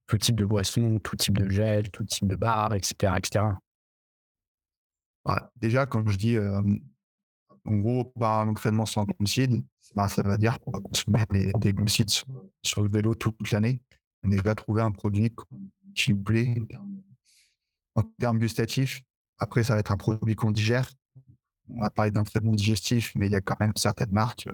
Tout 0.08 0.18
type 0.18 0.36
de 0.36 0.46
boisson, 0.46 1.00
tout 1.00 1.16
type 1.16 1.38
de 1.38 1.50
gel, 1.50 1.90
tout 1.92 2.04
type 2.04 2.28
de 2.28 2.36
bar, 2.36 2.74
etc. 2.74 3.14
etc. 3.18 3.46
déjà, 5.56 5.86
quand 5.86 6.08
je 6.10 6.18
dis 6.18 6.38
en 7.66 7.78
gros, 7.78 8.06
par 8.06 8.42
un 8.42 8.50
entraînement 8.50 8.86
sans 8.86 9.06
glucides, 9.06 9.64
bah, 9.96 10.08
ça 10.08 10.22
veut 10.24 10.38
dire 10.38 10.60
qu'on 10.60 10.72
va 10.72 10.80
consommer 10.80 11.26
des, 11.60 11.74
glucides 11.74 12.10
sur, 12.62 12.84
le 12.84 12.90
vélo 12.90 13.16
toute 13.16 13.52
l'année. 13.52 13.80
On 14.24 14.32
est 14.32 14.38
déjà 14.38 14.56
trouvé 14.56 14.82
un 14.82 14.92
produit 14.92 15.34
qui 15.96 16.14
plaît 16.14 16.56
en 17.96 18.04
termes 18.20 18.40
gustatifs. 18.40 19.02
Après, 19.38 19.64
ça 19.64 19.74
va 19.74 19.80
être 19.80 19.92
un 19.92 19.98
produit 19.98 20.36
qu'on 20.36 20.52
digère. 20.52 20.90
On 21.70 21.82
va 21.82 21.90
parler 21.90 22.12
d'un 22.12 22.24
traitement 22.24 22.54
digestif, 22.54 23.14
mais 23.16 23.28
il 23.28 23.32
y 23.32 23.36
a 23.36 23.42
quand 23.42 23.60
même 23.60 23.74
certaines 23.76 24.12
marques, 24.12 24.48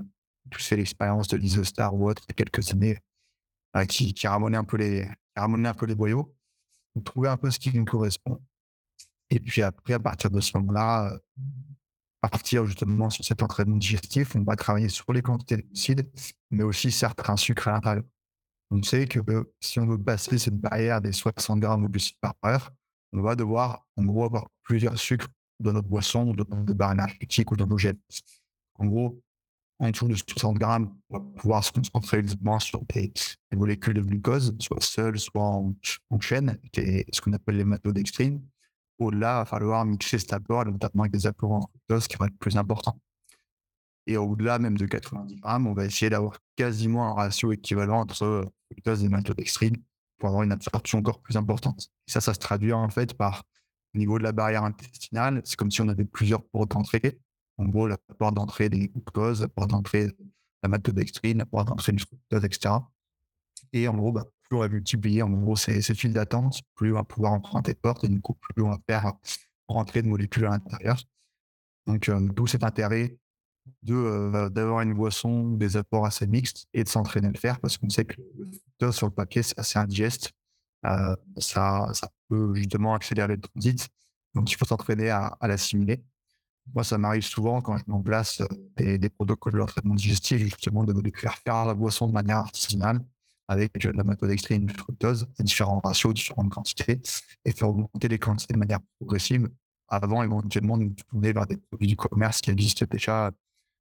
tous 0.50 0.66
fait 0.66 0.76
l'expérience 0.76 1.28
de 1.28 1.38
l'Isostar 1.38 1.94
ou 1.96 2.10
autre 2.10 2.24
il 2.28 2.32
y 2.32 2.34
a 2.34 2.36
quelques 2.36 2.72
années, 2.72 2.98
euh, 3.76 3.86
qui, 3.86 4.14
qui 4.14 4.28
un 4.28 4.64
peu 4.64 4.78
les, 4.78 5.08
un 5.36 5.74
peu 5.74 5.86
les 5.86 5.96
boyaux. 5.96 6.34
Trouver 7.06 7.30
un 7.30 7.38
peu 7.38 7.50
ce 7.50 7.60
qui 7.60 7.76
nous 7.78 7.86
correspond. 7.86 8.42
Et 9.30 9.40
puis 9.40 9.62
après, 9.62 9.94
à 9.94 10.00
partir 10.00 10.30
de 10.32 10.42
ce 10.42 10.58
moment-là, 10.58 11.14
euh, 11.14 11.20
partir 12.22 12.66
justement 12.66 13.10
sur 13.10 13.24
cet 13.24 13.42
entraînement 13.44 13.78
digestif, 13.78 14.36
on 14.36 14.44
va 14.44 14.56
travailler 14.56 14.90
sur 14.90 15.12
les 15.14 15.22
quantités 15.22 15.58
de 15.58 15.62
glucides, 15.62 16.10
mais 16.52 16.64
aussi 16.64 16.92
certains 16.92 17.38
sucres 17.38 17.68
à 17.68 17.72
l'intérieur. 17.74 18.04
On 18.72 18.84
sait 18.84 19.08
que 19.08 19.20
euh, 19.32 19.44
si 19.60 19.80
on 19.80 19.88
veut 19.88 19.98
passer 19.98 20.38
cette 20.38 20.58
barrière 20.58 21.02
des 21.02 21.12
60 21.12 21.60
grammes 21.60 21.84
de 21.84 21.88
glucides 21.88 22.20
par 22.22 22.36
heure, 22.46 22.72
on 23.14 23.22
va 23.22 23.36
devoir 23.36 23.86
en 23.96 24.04
gros 24.04 24.26
avoir 24.26 24.48
plusieurs 24.64 24.98
sucres 25.00 25.28
dans 25.60 25.74
notre 25.74 25.88
boisson, 25.88 26.34
dans 26.34 26.46
nos 26.56 26.74
barres 26.74 26.94
énergétiques 26.94 27.52
ou 27.52 27.56
dans 27.56 27.68
nos 27.68 27.78
gels. 27.78 27.98
En 28.76 28.86
gros, 28.86 29.22
en 29.80 29.90
dessous 29.90 30.08
de 30.08 30.16
60 30.16 30.58
grammes, 30.58 30.96
on 31.10 31.18
va 31.18 31.26
pouvoir 31.38 31.64
se 31.64 31.72
concentrer 31.72 32.20
uniquement 32.20 32.60
sur 32.60 32.82
des, 32.94 33.12
molécules 33.56 33.94
de 33.94 34.02
glucose, 34.02 34.56
soit 34.60 34.82
seules, 34.82 35.20
soit 35.20 35.42
en, 35.42 35.74
chaîne, 36.20 36.58
ce 36.76 37.22
qu'on 37.22 37.34
appelle 37.34 37.58
les 37.58 37.64
maltodextrines 37.64 38.42
au-delà, 39.00 39.38
il 39.38 39.40
va 39.40 39.46
falloir 39.46 39.86
mixer 39.86 40.20
cet 40.20 40.34
apport, 40.34 40.66
notamment 40.66 41.04
avec 41.04 41.14
des 41.14 41.26
apports 41.28 41.52
en 41.52 41.62
fructose 41.62 42.08
qui 42.08 42.18
vont 42.18 42.26
être 42.26 42.38
plus 42.38 42.58
importants. 42.58 43.00
Et 44.08 44.18
au-delà 44.18 44.60
même 44.60 44.78
de 44.78 44.86
90 44.86 45.36
grammes, 45.38 45.68
on 45.68 45.74
va 45.74 45.86
essayer 45.86 46.10
d'avoir 46.10 46.40
quasiment 46.56 47.12
un 47.12 47.14
ratio 47.14 47.52
équivalent 47.52 48.02
entre 48.02 48.46
fructose 48.72 49.04
et 49.04 49.10
maltodextrine 49.10 49.78
pour 50.18 50.30
avoir 50.30 50.44
une 50.44 50.52
absorption 50.52 51.00
encore 51.00 51.22
plus 51.22 51.38
importante. 51.38 51.90
Et 52.08 52.12
ça, 52.12 52.22
ça 52.22 52.34
se 52.34 52.40
traduit 52.40 52.74
en 52.74 52.90
fait 52.90 53.14
par, 53.14 53.44
au 53.96 53.98
niveau 53.98 54.18
de 54.18 54.24
la 54.24 54.32
barrière 54.32 54.64
intestinale, 54.64 55.42
c'est 55.46 55.56
comme 55.56 55.72
si 55.72 55.82
on 55.82 55.88
avait 55.88 56.06
plusieurs 56.06 56.44
portes 56.44 56.72
d'entrée. 56.72 57.20
En 57.58 57.66
gros, 57.66 57.88
la 57.88 57.98
porte 57.98 58.36
d'entrée 58.36 58.70
des 58.70 58.88
glucoses, 58.88 59.42
la 59.42 59.48
porte 59.48 59.70
d'entrée 59.70 60.12
la 60.64 60.70
maltodextrine, 60.70 61.40
l'apport 61.40 61.66
d'entraîne 61.66 62.00
fructose, 62.00 62.44
etc. 62.44 62.76
Et 63.74 63.88
en 63.88 63.96
gros, 63.96 64.12
bah, 64.12 64.26
plus 64.50 64.58
on 64.58 64.62
va 64.62 64.70
multiplier 64.70 65.22
en 65.22 65.30
gros 65.30 65.56
ces, 65.56 65.82
ces 65.82 65.94
files 65.94 66.14
d'attente, 66.14 66.62
plus 66.76 66.92
on 66.92 66.96
va 66.96 67.04
pouvoir 67.04 67.34
emprunter 67.34 67.74
de 67.74 67.78
portes 67.78 68.04
et 68.04 68.10
du 68.10 68.20
coup, 68.20 68.34
plus 68.34 68.64
on 68.64 68.70
va 68.70 68.80
faire 68.90 69.14
rentrer 69.68 70.02
de 70.02 70.08
molécules 70.08 70.46
à 70.46 70.50
l'intérieur. 70.50 71.02
Donc, 71.88 72.10
d'où 72.10 72.48
cet 72.48 72.64
intérêt 72.64 73.18
de 73.84 74.50
d'avoir 74.50 74.82
une 74.82 74.94
boisson, 74.96 75.52
des 75.52 75.78
apports 75.78 76.06
assez 76.06 76.26
mixtes 76.26 76.68
et 76.74 76.84
de 76.84 76.90
s'entraîner 76.90 77.28
à 77.28 77.32
le 77.32 77.38
faire 77.38 77.60
parce 77.60 77.78
qu'on 77.78 77.90
sait 77.90 78.06
que 78.06 78.16
le 78.82 78.92
sur 78.92 79.08
le 79.08 79.14
paquet, 79.14 79.44
c'est 79.44 79.60
assez 79.60 79.78
indigeste. 79.78 80.32
ça, 81.38 81.90
ça 81.94 82.10
peut 82.28 82.54
justement 82.56 82.96
accélérer 82.96 83.36
le 83.36 83.42
transit. 83.42 83.88
Donc, 84.34 84.52
il 84.52 84.56
faut 84.56 84.66
s'entraîner 84.66 85.10
à, 85.10 85.38
l'assimiler. 85.44 86.04
Moi, 86.74 86.84
ça 86.84 86.98
m'arrive 86.98 87.24
souvent 87.24 87.62
quand 87.62 87.78
je 87.78 87.84
mets 87.88 88.04
place 88.04 88.42
des, 88.78 89.10
protocoles 89.10 89.58
d'entraînement 89.58 89.96
digestif, 89.96 90.38
justement, 90.40 90.84
de, 90.84 90.94
de 90.94 91.12
faire 91.16 91.66
la 91.66 91.74
boisson 91.74 92.08
de 92.08 92.14
manière 92.14 92.38
artisanale 92.38 93.04
avec 93.50 93.84
la 93.84 94.04
maltodextrine 94.04 94.68
du 94.68 94.74
fructose, 94.74 95.28
à 95.40 95.44
différents 95.44 95.82
ratios, 95.84 96.14
différentes 96.14 96.52
quantités, 96.52 97.02
et 97.44 97.52
faire 97.52 97.70
augmenter 97.70 98.08
les 98.08 98.20
quantités 98.20 98.54
de 98.54 98.60
manière 98.60 98.80
progressive 99.00 99.50
avant 99.88 100.22
éventuellement 100.22 100.78
de 100.78 100.84
nous 100.84 100.94
tourner 100.94 101.34
vers 101.34 101.48
des 101.48 101.58
produits 101.58 101.88
du 101.88 101.96
commerce 101.96 102.42
qui 102.42 102.52
existent 102.52 102.86
déjà 102.90 103.32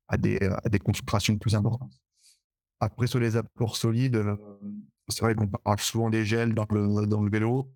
à 0.09 0.17
des, 0.17 0.41
des 0.71 0.79
concentrations 0.79 1.37
plus 1.37 1.55
importantes. 1.55 1.93
Après, 2.81 3.07
sur 3.07 3.21
les 3.21 3.37
apports 3.37 3.77
solides, 3.77 4.25
c'est 5.09 5.21
vrai 5.21 5.35
qu'on 5.35 5.49
parle 5.49 5.81
souvent 5.81 6.09
des 6.09 6.25
gels 6.25 6.55
dans 6.55 6.67
le, 6.71 7.31
vélo. 7.31 7.71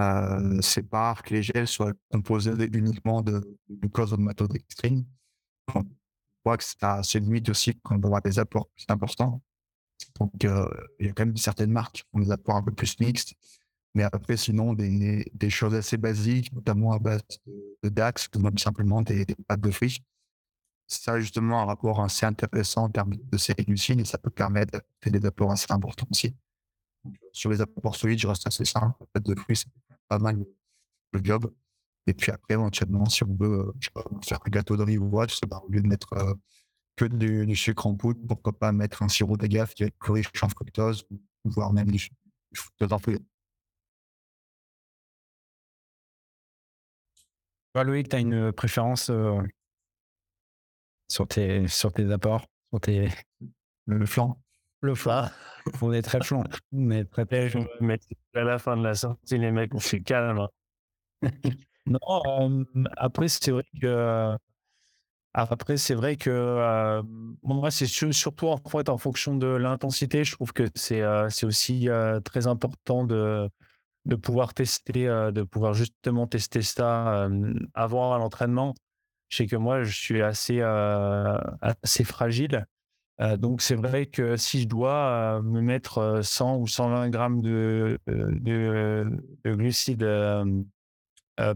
Euh, 0.00 0.58
c'est 0.60 0.88
pas 0.88 1.14
que 1.14 1.34
les 1.34 1.42
gels 1.44 1.68
soient 1.68 1.92
composés 2.10 2.52
uniquement 2.72 3.22
de, 3.22 3.58
glucose 3.70 4.12
ou 4.12 4.16
de 4.16 4.22
maltodextrine. 4.22 5.06
On 5.74 5.84
voit 6.44 6.56
que 6.56 6.64
c'est 6.64 7.20
limite 7.20 7.48
aussi 7.48 7.78
quand 7.82 7.96
on 7.96 8.02
avoir 8.02 8.22
des 8.22 8.40
apports 8.40 8.68
plus 8.70 8.86
importants. 8.88 9.40
Donc, 10.20 10.44
euh, 10.44 10.68
il 10.98 11.06
y 11.06 11.10
a 11.10 11.12
quand 11.12 11.26
même 11.26 11.36
certaines 11.36 11.70
marques 11.70 12.04
ont 12.12 12.20
des 12.20 12.30
apports 12.30 12.56
un 12.56 12.62
peu 12.62 12.72
plus 12.72 12.98
mixtes. 13.00 13.34
Mais 13.94 14.02
après, 14.02 14.36
sinon, 14.36 14.74
des, 14.74 15.30
des 15.32 15.50
choses 15.50 15.74
assez 15.74 15.96
basiques, 15.96 16.52
notamment 16.52 16.92
à 16.92 16.98
base 16.98 17.22
de, 17.82 17.88
DAX, 17.88 18.28
comme 18.28 18.56
simplement 18.58 19.02
des, 19.02 19.26
pâtes 19.46 19.60
de 19.60 19.70
fruits. 19.70 20.02
Ça 20.86 21.20
justement 21.20 21.62
un 21.62 21.64
rapport 21.66 22.00
assez 22.00 22.24
intéressant 22.24 22.84
en 22.84 22.88
termes 22.90 23.14
de 23.14 23.36
ces 23.36 23.54
et 23.58 24.04
ça 24.04 24.16
peut 24.18 24.30
permettre 24.30 24.78
de 24.78 24.84
faire 25.02 25.12
des 25.12 25.26
apports 25.26 25.50
assez 25.50 25.66
importants 25.70 26.06
aussi. 26.10 26.34
sur 27.32 27.50
les 27.50 27.60
apports 27.60 27.96
solides, 27.96 28.18
je 28.18 28.26
reste 28.26 28.46
assez 28.46 28.64
simple. 28.64 28.94
Les 29.00 29.06
pâtes 29.12 29.26
de 29.26 29.34
fruits, 29.34 29.56
c'est 29.56 29.68
pas 30.08 30.18
mal 30.18 30.44
le 31.12 31.20
job. 31.22 31.52
Et 32.06 32.14
puis 32.14 32.32
après, 32.32 32.54
éventuellement, 32.54 33.04
si 33.06 33.22
on 33.24 33.36
veut 33.38 33.68
euh, 33.68 33.72
faire 34.22 34.38
un 34.46 34.50
gâteau 34.50 34.76
riz 34.76 34.96
ou 34.96 35.20
autre, 35.20 35.34
au 35.62 35.68
lieu 35.70 35.82
de 35.82 35.86
mettre 35.86 36.12
euh, 36.14 36.34
que 36.98 37.04
du, 37.04 37.54
sucre 37.54 37.86
en 37.86 37.94
poudre, 37.94 38.20
pourquoi 38.26 38.52
pas 38.52 38.72
mettre 38.72 39.02
un 39.02 39.08
sirop 39.08 39.36
d'agave 39.36 39.72
qui 39.72 39.84
va 39.84 39.86
être 39.86 40.12
riche 40.12 40.42
en 40.42 40.48
fructose, 40.48 41.06
voire 41.44 41.72
même 41.72 41.90
du, 41.90 42.00
fructose 42.54 42.92
en 42.92 42.98
fruits. 42.98 43.18
Toi, 47.72 47.84
Loïc, 47.84 48.08
tu 48.08 48.16
as 48.16 48.18
une 48.18 48.52
préférence 48.52 49.10
euh, 49.10 49.40
sur, 51.08 51.28
tes, 51.28 51.68
sur 51.68 51.92
tes 51.92 52.10
apports 52.10 52.46
sur 52.70 52.80
tes... 52.80 53.08
Le 53.86 54.04
flanc 54.04 54.38
Le 54.80 54.94
flanc. 54.94 55.28
On 55.82 55.92
est 55.92 56.02
très 56.02 56.20
flanc. 56.20 56.44
Mais 56.72 57.04
très, 57.04 57.24
très 57.24 57.48
je 57.48 57.58
vais 57.58 57.98
à 58.34 58.44
la 58.44 58.58
fin 58.58 58.76
de 58.76 58.82
la 58.82 58.94
sortie, 58.94 59.38
les 59.38 59.50
mecs, 59.50 59.74
on 59.74 59.80
fait 59.80 60.00
calme. 60.00 60.46
Non, 61.88 61.98
euh, 62.26 62.64
après, 62.98 63.28
c'est 63.28 63.50
vrai 63.50 63.64
que 63.80 64.36
après, 65.34 65.76
c'est 65.76 65.94
vrai 65.94 66.16
que 66.16 66.30
euh, 66.30 67.02
moi, 67.42 67.70
c'est 67.70 67.86
surtout 67.86 68.48
en 68.48 68.98
fonction 68.98 69.36
de 69.36 69.46
l'intensité. 69.46 70.24
Je 70.24 70.32
trouve 70.32 70.52
que 70.52 70.64
c'est 70.74 71.02
euh, 71.02 71.28
aussi 71.42 71.88
euh, 71.88 72.20
très 72.20 72.46
important 72.46 73.04
de, 73.04 73.48
de 74.06 74.16
pouvoir 74.16 74.54
tester, 74.54 75.04
de 75.06 75.42
pouvoir 75.42 75.74
justement 75.74 76.26
tester 76.26 76.62
ça 76.62 77.28
avant 77.74 78.16
l'entraînement. 78.16 78.74
Je 79.28 79.38
sais 79.38 79.46
que 79.46 79.56
moi, 79.56 79.84
je 79.84 79.94
suis 79.94 80.22
assez, 80.22 80.62
assez 80.62 82.04
fragile. 82.04 82.66
donc, 83.36 83.60
c'est 83.60 83.74
vrai 83.74 84.06
que 84.06 84.36
si 84.36 84.62
je 84.62 84.66
dois 84.66 85.42
me 85.42 85.60
mettre 85.60 86.20
100 86.22 86.56
ou 86.56 86.66
120 86.66 87.10
grammes 87.10 87.42
de, 87.42 87.98
de, 88.06 89.06
de 89.44 89.54
glucides 89.54 90.08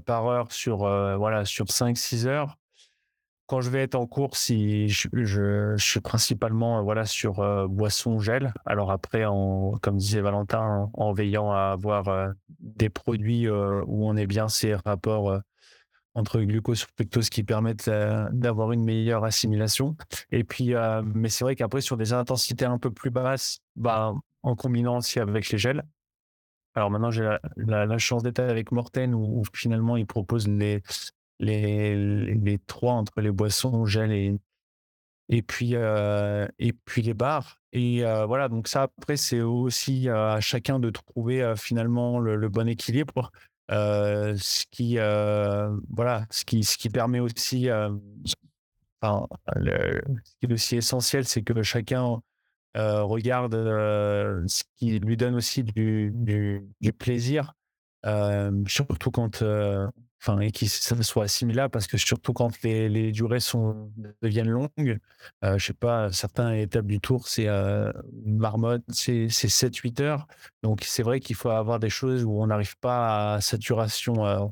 par 0.04 0.26
heure 0.26 0.52
sur, 0.52 0.78
voilà, 0.78 1.46
sur 1.46 1.70
5-6 1.70 2.26
heures, 2.26 2.58
quand 3.46 3.60
je 3.60 3.70
vais 3.70 3.82
être 3.82 3.94
en 3.94 4.06
course, 4.06 4.48
je, 4.50 5.74
suis 5.76 6.00
principalement 6.00 6.78
euh, 6.78 6.82
voilà 6.82 7.04
sur 7.04 7.40
euh, 7.40 7.66
boisson 7.66 8.18
gel. 8.18 8.52
Alors 8.64 8.90
après, 8.90 9.24
en, 9.24 9.72
comme 9.82 9.96
disait 9.96 10.20
Valentin, 10.20 10.90
en, 10.94 11.12
veillant 11.12 11.50
à 11.50 11.72
avoir 11.72 12.08
euh, 12.08 12.30
des 12.60 12.88
produits 12.88 13.48
où 13.48 14.08
on 14.08 14.16
est 14.16 14.26
bien 14.26 14.48
ces 14.48 14.74
rapports 14.74 15.38
entre 16.14 16.40
glucose 16.40 16.82
et 16.82 16.86
fructose 16.96 17.30
qui 17.30 17.42
permettent 17.42 17.90
d'avoir 18.32 18.72
une 18.72 18.84
meilleure 18.84 19.24
assimilation. 19.24 19.96
Et 20.30 20.44
puis, 20.44 20.74
mais 21.14 21.28
c'est 21.28 21.44
vrai 21.44 21.56
qu'après 21.56 21.80
sur 21.80 21.96
des 21.96 22.12
intensités 22.12 22.66
un 22.66 22.78
peu 22.78 22.90
plus 22.90 23.10
basses, 23.10 23.60
bah, 23.76 24.14
en 24.42 24.54
combinant 24.54 24.98
aussi 24.98 25.20
avec 25.20 25.48
les 25.50 25.58
gels. 25.58 25.84
Alors 26.74 26.90
maintenant, 26.90 27.10
j'ai 27.10 27.36
la, 27.56 27.98
chance 27.98 28.22
d'être 28.22 28.40
avec 28.40 28.72
Morten 28.72 29.14
où, 29.14 29.40
où, 29.40 29.42
finalement 29.52 29.96
il 29.96 30.06
propose 30.06 30.48
les, 30.48 30.82
les, 31.42 32.34
les, 32.34 32.58
trois 32.58 32.94
entre 32.94 33.20
les 33.20 33.30
boissons, 33.30 33.84
gel 33.84 34.12
et, 34.12 34.38
et, 35.28 35.42
puis, 35.42 35.72
euh, 35.74 36.46
et 36.58 36.72
puis 36.72 37.02
les 37.02 37.14
bars. 37.14 37.58
Et 37.72 38.04
euh, 38.04 38.26
voilà, 38.26 38.48
donc 38.48 38.68
ça, 38.68 38.82
après, 38.82 39.16
c'est 39.16 39.40
aussi 39.40 40.08
à 40.08 40.40
chacun 40.40 40.78
de 40.78 40.90
trouver 40.90 41.54
finalement 41.56 42.18
le, 42.20 42.48
bon 42.48 42.68
équilibre. 42.68 43.32
ce 43.70 44.64
qui 44.70 44.96
voilà 44.96 46.26
ce 46.30 46.44
qui 46.44 46.62
ce 46.64 46.76
qui 46.76 46.90
permet 46.90 47.20
aussi 47.20 47.68
enfin, 49.00 49.26
ce 49.56 50.32
qui 50.40 50.46
est 50.46 50.52
aussi 50.52 50.76
essentiel 50.76 51.24
c'est 51.24 51.42
que 51.42 51.62
chacun 51.62 52.20
regarde 52.74 53.54
ce 53.54 54.62
qui 54.76 54.98
lui 54.98 55.16
donne 55.16 55.34
aussi 55.34 55.64
du, 55.64 56.12
du 56.12 56.92
plaisir 56.92 57.54
surtout 58.66 59.10
quand 59.10 59.42
enfin, 60.22 60.38
et 60.40 60.52
qui 60.52 60.68
ça 60.68 61.00
soit 61.02 61.24
assimilable 61.24 61.70
parce 61.70 61.86
que 61.86 61.96
surtout 61.98 62.32
quand 62.32 62.62
les, 62.62 63.12
durées 63.12 63.40
sont, 63.40 63.90
deviennent 64.22 64.50
longues, 64.50 64.98
euh, 65.44 65.58
je 65.58 65.66
sais 65.66 65.72
pas, 65.72 66.12
certains 66.12 66.54
étapes 66.54 66.86
du 66.86 67.00
tour, 67.00 67.26
c'est 67.28 67.48
euh, 67.48 67.92
marmotte, 68.24 68.84
c'est 68.88 69.26
7-8 69.26 70.02
heures. 70.02 70.26
Donc, 70.62 70.82
c'est 70.84 71.02
vrai 71.02 71.20
qu'il 71.20 71.36
faut 71.36 71.50
avoir 71.50 71.80
des 71.80 71.90
choses 71.90 72.24
où 72.24 72.40
on 72.40 72.46
n'arrive 72.46 72.76
pas 72.78 73.34
à 73.34 73.40
saturation 73.40 74.24
euh, 74.26 74.46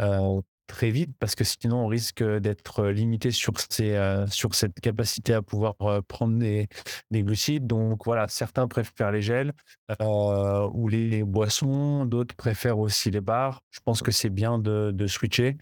euh 0.00 0.40
très 0.70 0.90
vite 0.90 1.10
parce 1.18 1.34
que 1.34 1.42
sinon 1.42 1.84
on 1.84 1.86
risque 1.88 2.22
d'être 2.22 2.86
limité 2.86 3.32
sur, 3.32 3.54
ces, 3.68 3.96
euh, 3.96 4.26
sur 4.28 4.54
cette 4.54 4.78
capacité 4.80 5.34
à 5.34 5.42
pouvoir 5.42 5.74
euh, 5.82 6.00
prendre 6.00 6.38
des, 6.38 6.68
des, 7.10 7.22
glucides. 7.24 7.66
Donc 7.66 8.04
voilà, 8.04 8.28
certains 8.28 8.68
préfèrent 8.68 9.10
les 9.10 9.20
gels 9.20 9.52
euh, 10.00 10.68
ou 10.72 10.88
les 10.88 11.24
boissons, 11.24 12.04
d'autres 12.04 12.36
préfèrent 12.36 12.78
aussi 12.78 13.10
les 13.10 13.20
bars. 13.20 13.60
Je 13.70 13.80
pense 13.84 14.00
que 14.00 14.12
c'est 14.12 14.30
bien 14.30 14.58
de, 14.58 14.92
de, 14.92 15.06
switcher. 15.08 15.56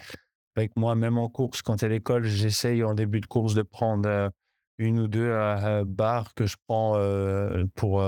Avec 0.57 0.77
moi, 0.77 0.95
même 0.95 1.17
en 1.17 1.29
course, 1.29 1.63
quand 1.63 1.83
à 1.83 1.89
l'école, 1.89 2.25
j'essaye 2.25 2.85
en 2.85 2.95
début 2.95 3.21
de 3.21 3.27
course 3.27 3.55
de 3.55 3.63
prendre 3.63 4.31
une 4.77 4.99
ou 5.01 5.09
deux 5.09 5.33
bars 5.87 6.35
que 6.35 6.47
je 6.47 6.57
prends 6.67 6.99
pour 7.77 8.03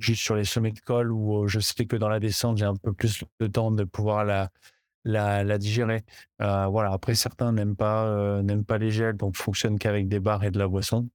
juste 0.00 0.22
sur 0.22 0.34
les 0.34 0.44
sommets 0.44 0.72
de 0.72 0.80
col 0.80 1.12
où 1.12 1.46
je 1.46 1.60
sais 1.60 1.86
que 1.86 1.96
dans 1.96 2.08
la 2.08 2.18
descente, 2.18 2.58
j'ai 2.58 2.64
un 2.64 2.74
peu 2.74 2.92
plus 2.92 3.22
de 3.38 3.46
temps 3.46 3.70
de 3.70 3.84
pouvoir 3.84 4.24
la, 4.24 4.50
la, 5.04 5.58
digérer. 5.58 6.04
Euh, 6.40 6.66
voilà. 6.66 6.92
Après, 6.92 7.14
certains 7.14 7.52
n'aiment 7.52 7.76
pas, 7.76 8.06
euh, 8.06 8.42
n'aiment 8.42 8.64
pas 8.64 8.78
les 8.78 8.90
gels, 8.90 9.16
donc 9.16 9.36
fonctionnent 9.36 9.78
qu'avec 9.78 10.08
des 10.08 10.20
barres 10.20 10.44
et 10.44 10.50
de 10.50 10.58
la 10.58 10.68
boisson. 10.68 11.08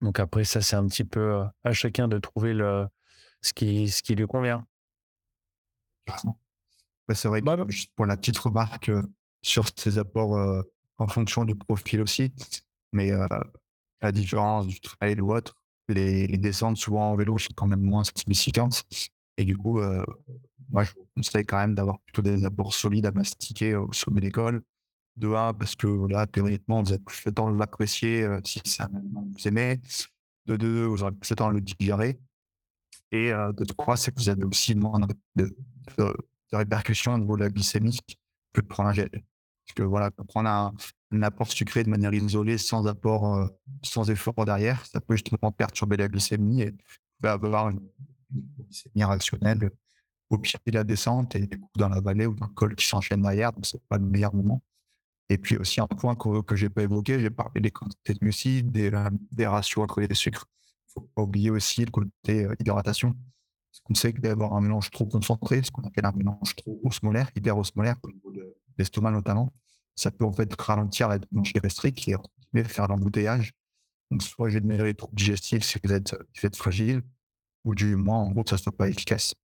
Donc 0.00 0.18
après, 0.18 0.44
ça, 0.44 0.60
c'est 0.60 0.76
un 0.76 0.86
petit 0.86 1.04
peu 1.04 1.20
euh, 1.20 1.44
à 1.64 1.72
chacun 1.72 2.08
de 2.08 2.18
trouver 2.18 2.54
le, 2.54 2.86
ce, 3.40 3.52
qui, 3.52 3.88
ce 3.88 4.02
qui 4.02 4.14
lui 4.14 4.26
convient. 4.26 4.66
c'est 7.14 7.28
vrai 7.28 7.40
que, 7.40 7.46
bah, 7.46 7.64
juste 7.68 7.92
pour 7.94 8.06
la 8.06 8.16
petite 8.16 8.38
remarque 8.38 8.90
sur 9.42 9.66
ces 9.76 9.98
apports 9.98 10.64
en 10.98 11.06
fonction 11.08 11.44
du 11.44 11.54
profil 11.54 12.00
aussi, 12.00 12.32
mais 12.92 13.10
la 14.00 14.12
différence 14.12 14.66
du 14.66 14.80
trail 14.80 15.20
ou 15.20 15.34
autre, 15.34 15.54
les, 15.88 16.26
les, 16.28 16.38
descentes 16.38 16.76
souvent 16.76 17.10
en 17.10 17.16
vélo 17.16 17.38
sont 17.38 17.52
quand 17.56 17.66
même 17.66 17.82
moins 17.82 18.04
significantes. 18.04 18.84
Et 19.36 19.44
du 19.44 19.56
coup, 19.56 19.80
moi, 20.72 20.84
je 20.84 20.92
conseille 21.14 21.44
quand 21.44 21.58
même 21.58 21.74
d'avoir 21.74 22.00
plutôt 22.00 22.22
des 22.22 22.44
apports 22.44 22.72
solides 22.72 23.06
à 23.06 23.12
mastiquer 23.12 23.76
au 23.76 23.92
sommet 23.92 24.20
de 24.20 24.26
l'école. 24.26 24.62
De 25.16 25.28
un, 25.28 25.52
parce 25.52 25.76
que 25.76 26.08
là, 26.08 26.26
théoriquement, 26.26 26.82
vous 26.82 26.92
avez 26.92 27.02
plus 27.02 27.22
le 27.26 27.32
temps 27.32 27.52
de 27.52 27.58
l'apprécier 27.58 28.22
euh, 28.22 28.40
si 28.44 28.62
c'est 28.64 28.82
un 28.82 28.88
vous 28.88 29.46
aimez. 29.48 29.78
De 30.46 30.56
deux, 30.56 30.86
vous 30.86 31.02
aurez 31.02 31.12
plus 31.12 31.28
le 31.28 31.36
temps 31.36 31.50
de 31.50 31.54
le 31.54 31.60
digérer. 31.60 32.18
Et 33.10 33.30
euh, 33.30 33.52
de 33.52 33.64
trois, 33.64 33.98
c'est 33.98 34.10
que 34.10 34.18
vous 34.18 34.30
avez 34.30 34.44
aussi 34.44 34.74
moins 34.74 34.98
de, 35.36 35.54
répercussions 36.50 37.12
au 37.12 37.18
niveau 37.18 37.36
de 37.36 37.42
la 37.42 37.50
glycémie 37.50 37.98
que 38.54 38.62
de 38.62 38.66
prendre 38.66 38.88
un 38.88 38.94
gel. 38.94 39.10
Parce 39.10 39.74
que 39.76 39.82
voilà, 39.82 40.10
prendre 40.10 40.48
un, 40.48 41.22
apport 41.22 41.52
sucré 41.52 41.84
de 41.84 41.90
manière 41.90 42.14
isolée, 42.14 42.56
sans 42.56 42.86
apport, 42.86 43.50
sans 43.82 44.08
effort 44.08 44.46
derrière, 44.46 44.84
ça 44.86 44.98
peut 45.02 45.14
justement 45.14 45.52
perturber 45.52 45.98
la 45.98 46.08
glycémie 46.08 46.62
et 46.62 46.74
avoir 47.22 47.68
une, 47.68 47.80
glycémie 48.58 49.04
rationnelle 49.04 49.70
au 50.30 50.38
pied 50.38 50.58
de 50.66 50.72
la 50.72 50.84
descente 50.84 51.34
et 51.36 51.46
du 51.46 51.60
coup 51.60 51.70
dans 51.76 51.88
la 51.88 52.00
vallée 52.00 52.26
ou 52.26 52.34
dans 52.34 52.46
le 52.46 52.52
col 52.52 52.74
qui 52.74 52.86
s'enchaîne 52.86 53.22
derrière, 53.22 53.52
donc 53.52 53.66
c'est 53.66 53.82
pas 53.88 53.98
le 53.98 54.06
meilleur 54.06 54.34
moment. 54.34 54.62
Et 55.28 55.38
puis 55.38 55.56
aussi 55.56 55.80
un 55.80 55.86
point 55.86 56.14
que, 56.14 56.42
que 56.42 56.56
j'ai 56.56 56.68
pas 56.68 56.82
évoqué, 56.82 57.20
j'ai 57.20 57.30
parlé 57.30 57.60
des 57.60 57.70
quantités 57.70 58.14
de 58.14 58.18
glucides, 58.18 58.70
des, 58.70 58.90
des 59.30 59.46
ratios 59.46 59.82
entre 59.82 60.00
les 60.00 60.14
sucres. 60.14 60.46
Il 60.88 60.92
faut 60.94 61.08
pas 61.14 61.22
oublier 61.22 61.50
aussi 61.50 61.84
le 61.84 61.90
côté 61.90 62.46
hydratation. 62.58 63.14
Parce 63.88 64.00
sait 64.00 64.12
que 64.12 64.20
d'avoir 64.20 64.52
un 64.54 64.60
mélange 64.60 64.90
trop 64.90 65.06
concentré, 65.06 65.62
ce 65.62 65.70
qu'on 65.70 65.82
appelle 65.82 66.04
un 66.04 66.12
mélange 66.12 66.54
trop 66.56 66.78
osmolaire, 66.84 67.30
hyperosmolaire, 67.34 67.96
au 68.02 68.10
niveau 68.10 68.30
de 68.30 68.54
l'estomac 68.76 69.10
notamment, 69.10 69.52
ça 69.94 70.10
peut 70.10 70.24
en 70.24 70.32
fait 70.32 70.52
ralentir 70.60 71.08
la 71.08 71.18
démarche 71.18 71.52
gastrique 71.54 72.08
et 72.54 72.64
faire 72.64 72.88
l'embouteillage. 72.88 73.52
Donc, 74.10 74.22
soit 74.22 74.50
j'ai 74.50 74.60
des 74.60 74.94
troubles 74.94 75.14
digestifs 75.14 75.64
si 75.64 75.78
vous 75.82 75.92
êtes, 75.92 76.56
fragile, 76.56 77.02
ou 77.64 77.74
du 77.74 77.96
moins, 77.96 78.18
en 78.18 78.30
gros, 78.30 78.42
que 78.42 78.50
ça 78.50 78.56
ne 78.56 78.60
soit 78.60 78.76
pas 78.76 78.88
efficace. 78.88 79.34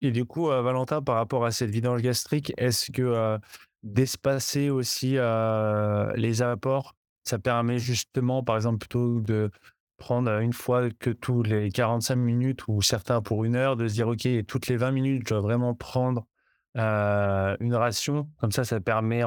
Et, 0.00 0.10
du 0.10 0.24
coup, 0.24 0.50
euh, 0.50 0.62
Valentin, 0.62 1.00
par 1.00 1.16
rapport 1.16 1.44
à 1.44 1.52
cette 1.52 1.70
vidange 1.70 2.02
gastrique, 2.02 2.52
est-ce 2.56 2.90
que 2.90 3.02
euh, 3.02 3.38
d'espacer 3.82 4.68
aussi 4.70 5.14
euh, 5.16 6.12
les 6.16 6.42
apports, 6.42 6.96
ça 7.24 7.38
permet 7.38 7.78
justement, 7.78 8.42
par 8.42 8.56
exemple, 8.56 8.78
plutôt 8.78 9.20
de 9.20 9.50
prendre 9.98 10.30
une 10.40 10.52
fois 10.52 10.90
que 10.90 11.10
tous 11.10 11.44
les 11.44 11.70
45 11.70 12.16
minutes 12.16 12.66
ou 12.66 12.82
certains 12.82 13.22
pour 13.22 13.44
une 13.44 13.54
heure, 13.54 13.76
de 13.76 13.86
se 13.86 13.94
dire, 13.94 14.08
OK, 14.08 14.26
toutes 14.48 14.66
les 14.66 14.76
20 14.76 14.90
minutes, 14.90 15.22
je 15.24 15.34
dois 15.34 15.40
vraiment 15.40 15.74
prendre 15.74 16.26
une 16.74 17.74
ration. 17.74 18.28
Comme 18.40 18.50
ça, 18.50 18.64
ça 18.64 18.80
permet 18.80 19.20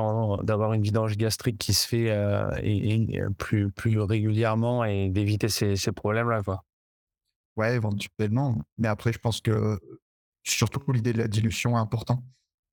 d'avoir 0.43 0.73
une 0.73 0.81
vidange 0.81 1.15
gastrique 1.15 1.57
qui 1.57 1.73
se 1.73 1.87
fait 1.87 2.07
et, 2.61 3.21
plus, 3.37 3.71
plus 3.71 3.99
régulièrement 3.99 4.83
et 4.83 5.09
d'éviter 5.09 5.47
ces, 5.47 5.77
ces 5.77 5.91
problèmes-là. 5.93 6.43
Quoi. 6.43 6.63
Ouais, 7.55 7.75
éventuellement. 7.75 8.61
Mais 8.77 8.87
après, 8.87 9.13
je 9.13 9.19
pense 9.19 9.41
que 9.41 9.79
surtout 10.43 10.91
l'idée 10.91 11.13
de 11.13 11.17
la 11.19 11.27
dilution 11.27 11.77
est 11.77 11.79
importante. 11.79 12.23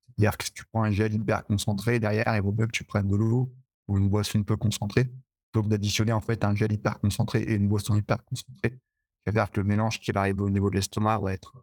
C'est-à-dire 0.07 0.37
que 0.37 0.45
si 0.45 0.53
tu 0.53 0.65
prends 0.65 0.83
un 0.83 0.91
gel 0.91 1.13
hyper 1.13 1.45
concentré, 1.45 1.99
derrière, 1.99 2.35
il 2.35 2.41
vaut 2.41 2.51
mieux 2.51 2.67
que 2.67 2.71
tu 2.71 2.83
prennes 2.83 3.07
de 3.07 3.15
l'eau 3.15 3.51
ou 3.87 3.97
une 3.97 4.09
boisson 4.09 4.43
peu 4.43 4.57
concentrée, 4.57 5.09
que 5.53 5.59
d'additionner 5.67 6.13
en 6.13 6.21
fait 6.21 6.43
un 6.43 6.55
gel 6.55 6.71
hyper 6.71 6.99
concentré 6.99 7.41
et 7.41 7.53
une 7.53 7.67
boisson 7.67 7.95
hyper 7.95 8.23
concentrée. 8.25 8.79
C'est-à-dire 9.23 9.49
que 9.51 9.61
le 9.61 9.67
mélange 9.67 9.99
qui 9.99 10.11
va 10.11 10.21
arriver 10.21 10.41
au 10.41 10.49
niveau 10.49 10.69
de 10.69 10.75
l'estomac 10.75 11.19
va 11.19 11.33
être, 11.33 11.53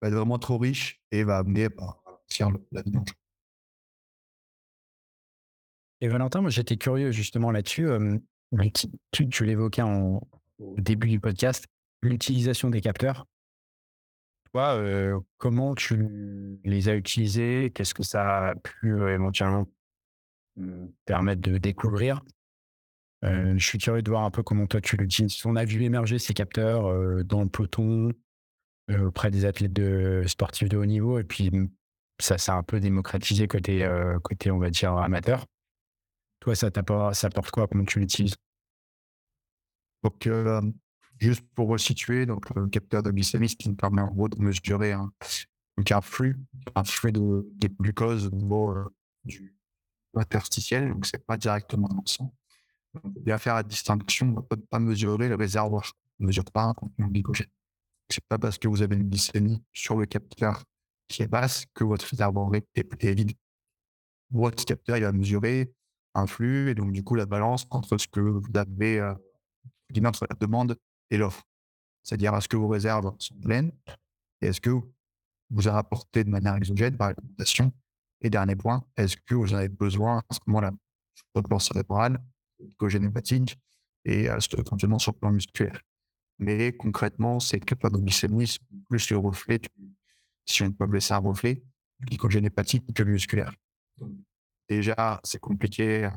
va 0.00 0.08
être 0.08 0.14
vraiment 0.14 0.38
trop 0.38 0.58
riche 0.58 1.00
et 1.10 1.22
va 1.22 1.38
amener 1.38 1.66
à 1.66 1.96
tirer 2.28 2.52
la 2.72 2.82
vidange. 2.82 3.10
Et 6.00 6.08
Valentin, 6.08 6.40
moi 6.40 6.50
j'étais 6.50 6.76
curieux 6.76 7.10
justement 7.12 7.50
là-dessus. 7.50 7.88
tu, 9.12 9.28
tu 9.28 9.44
l'évoquais 9.44 9.82
au 9.82 10.20
début 10.78 11.08
du 11.08 11.20
podcast 11.20 11.66
l'utilisation 12.08 12.70
des 12.70 12.80
capteurs. 12.80 13.26
Toi, 14.52 14.76
euh, 14.76 15.20
comment 15.36 15.74
tu 15.74 16.58
les 16.64 16.88
as 16.88 16.96
utilisés? 16.96 17.70
Qu'est-ce 17.74 17.94
que 17.94 18.02
ça 18.02 18.48
a 18.48 18.54
pu 18.54 18.92
euh, 18.92 19.14
éventuellement 19.14 19.66
mmh, 20.56 20.86
permettre 21.04 21.42
de 21.42 21.58
découvrir? 21.58 22.22
Euh, 23.24 23.54
Je 23.56 23.66
suis 23.66 23.78
curieux 23.78 24.02
de 24.02 24.10
voir 24.10 24.24
un 24.24 24.30
peu 24.30 24.42
comment 24.42 24.66
toi 24.66 24.80
tu 24.80 24.96
l'utilises. 24.96 25.44
On 25.44 25.56
a 25.56 25.64
vu 25.64 25.82
émerger 25.82 26.18
ces 26.18 26.32
capteurs 26.32 26.84
dans 27.24 27.42
le 27.42 27.48
peloton, 27.48 28.12
auprès 28.90 29.30
des 29.30 29.44
athlètes 29.44 29.72
de, 29.72 30.22
sportifs 30.26 30.68
de 30.68 30.76
haut 30.76 30.86
niveau, 30.86 31.18
et 31.18 31.24
puis 31.24 31.50
mmh, 31.50 31.68
ça 32.20 32.38
s'est 32.38 32.52
un 32.52 32.62
peu 32.62 32.80
démocratisé 32.80 33.48
côté, 33.48 33.86
côté, 34.22 34.50
on 34.50 34.58
va 34.58 34.70
dire, 34.70 34.96
amateur. 34.96 35.44
Toi, 36.40 36.54
ça 36.54 36.70
t'apporte 36.70 37.50
quoi? 37.50 37.66
Comment 37.66 37.84
tu 37.84 37.98
l'utilises? 37.98 38.36
Donc, 40.02 40.28
Juste 41.18 41.44
pour 41.54 41.68
resituer, 41.68 42.26
donc 42.26 42.54
le 42.54 42.66
capteur 42.68 43.02
de 43.02 43.10
glycémie, 43.10 43.48
qui 43.48 43.68
nous 43.68 43.76
permet 43.76 44.02
en 44.02 44.12
gros 44.12 44.28
de 44.28 44.38
mesurer 44.38 44.92
un, 44.92 45.10
un 45.78 46.00
flux, 46.00 46.36
un 46.74 46.84
flux 46.84 47.12
de, 47.12 47.46
glucose 47.80 48.26
au 48.26 48.30
niveau 48.30 48.70
euh, 48.70 48.84
du 49.24 49.56
interstitiel, 50.14 50.88
donc 50.88 51.06
c'est 51.06 51.24
pas 51.24 51.36
directement 51.36 51.88
dans 51.88 52.02
le 52.04 52.08
sang. 52.08 52.34
On 52.94 53.10
peut 53.10 53.20
bien 53.20 53.38
faire 53.38 53.54
la 53.54 53.62
distinction, 53.62 54.28
on 54.28 54.36
ne 54.36 54.40
peut 54.40 54.56
pas 54.56 54.78
mesurer 54.78 55.28
le 55.28 55.34
réservoir, 55.34 55.92
on 56.18 56.24
ne 56.24 56.28
mesure 56.28 56.44
pas 56.44 56.64
un 56.64 56.74
contenu 56.74 57.06
glycogène. 57.08 57.48
C'est 58.08 58.24
pas 58.24 58.38
parce 58.38 58.58
que 58.58 58.68
vous 58.68 58.82
avez 58.82 58.96
une 58.96 59.08
glycémie 59.08 59.62
sur 59.72 59.96
le 59.96 60.06
capteur 60.06 60.64
qui 61.08 61.22
est 61.22 61.28
basse 61.28 61.66
que 61.74 61.84
votre 61.84 62.06
réservoir 62.06 62.50
est, 62.54 63.14
vide. 63.14 63.32
Votre 64.30 64.64
capteur, 64.64 64.96
il 64.96 65.02
va 65.02 65.12
mesurer 65.12 65.72
un 66.14 66.26
flux 66.26 66.70
et 66.70 66.74
donc 66.74 66.92
du 66.92 67.04
coup 67.04 67.14
la 67.14 67.26
balance 67.26 67.66
entre 67.70 67.98
ce 67.98 68.06
que 68.08 68.20
vous 68.20 68.42
avez, 68.54 68.98
euh, 69.00 69.14
entre 70.04 70.26
la 70.28 70.36
demande 70.40 70.76
et 71.10 71.16
l'offre. 71.16 71.42
C'est-à-dire, 72.02 72.34
est-ce 72.34 72.48
que 72.48 72.56
vos 72.56 72.68
réserves 72.68 73.14
sont 73.18 73.34
pleines 73.36 73.72
et 74.40 74.46
est-ce 74.46 74.60
que 74.60 74.70
vous 75.50 75.68
en 75.68 75.74
apportez 75.74 76.24
de 76.24 76.30
manière 76.30 76.54
exogène 76.54 76.96
par 76.96 77.08
l'alimentation 77.08 77.72
Et 78.20 78.30
dernier 78.30 78.56
point, 78.56 78.84
est-ce 78.96 79.16
que 79.16 79.34
vous 79.34 79.54
avez 79.54 79.68
besoin 79.68 80.22
à 80.28 80.34
ce 80.34 80.40
moment-là? 80.46 80.72
Sur 81.14 81.26
le 81.36 81.42
plan 81.42 81.58
cérébral, 81.58 82.22
glycogène 82.60 83.04
hépatique 83.04 83.58
et 84.04 84.28
éventuellement 84.58 84.98
sur 84.98 85.12
le 85.12 85.18
plan 85.18 85.32
musculaire 85.32 85.80
Mais 86.38 86.72
concrètement, 86.76 87.40
c'est 87.40 87.60
capable 87.60 87.96
de 87.96 88.02
glycémie 88.02 88.58
plus 88.88 89.10
le 89.10 89.16
reflet, 89.16 89.60
si 90.44 90.62
on 90.62 90.70
peut 90.72 90.86
laisser 90.92 91.14
un 91.14 91.18
reflet, 91.18 91.64
glycogène 92.00 92.44
hépatique 92.44 92.92
que 92.94 93.02
musculaire. 93.02 93.54
déjà, 94.68 95.20
c'est 95.24 95.40
compliqué 95.40 96.10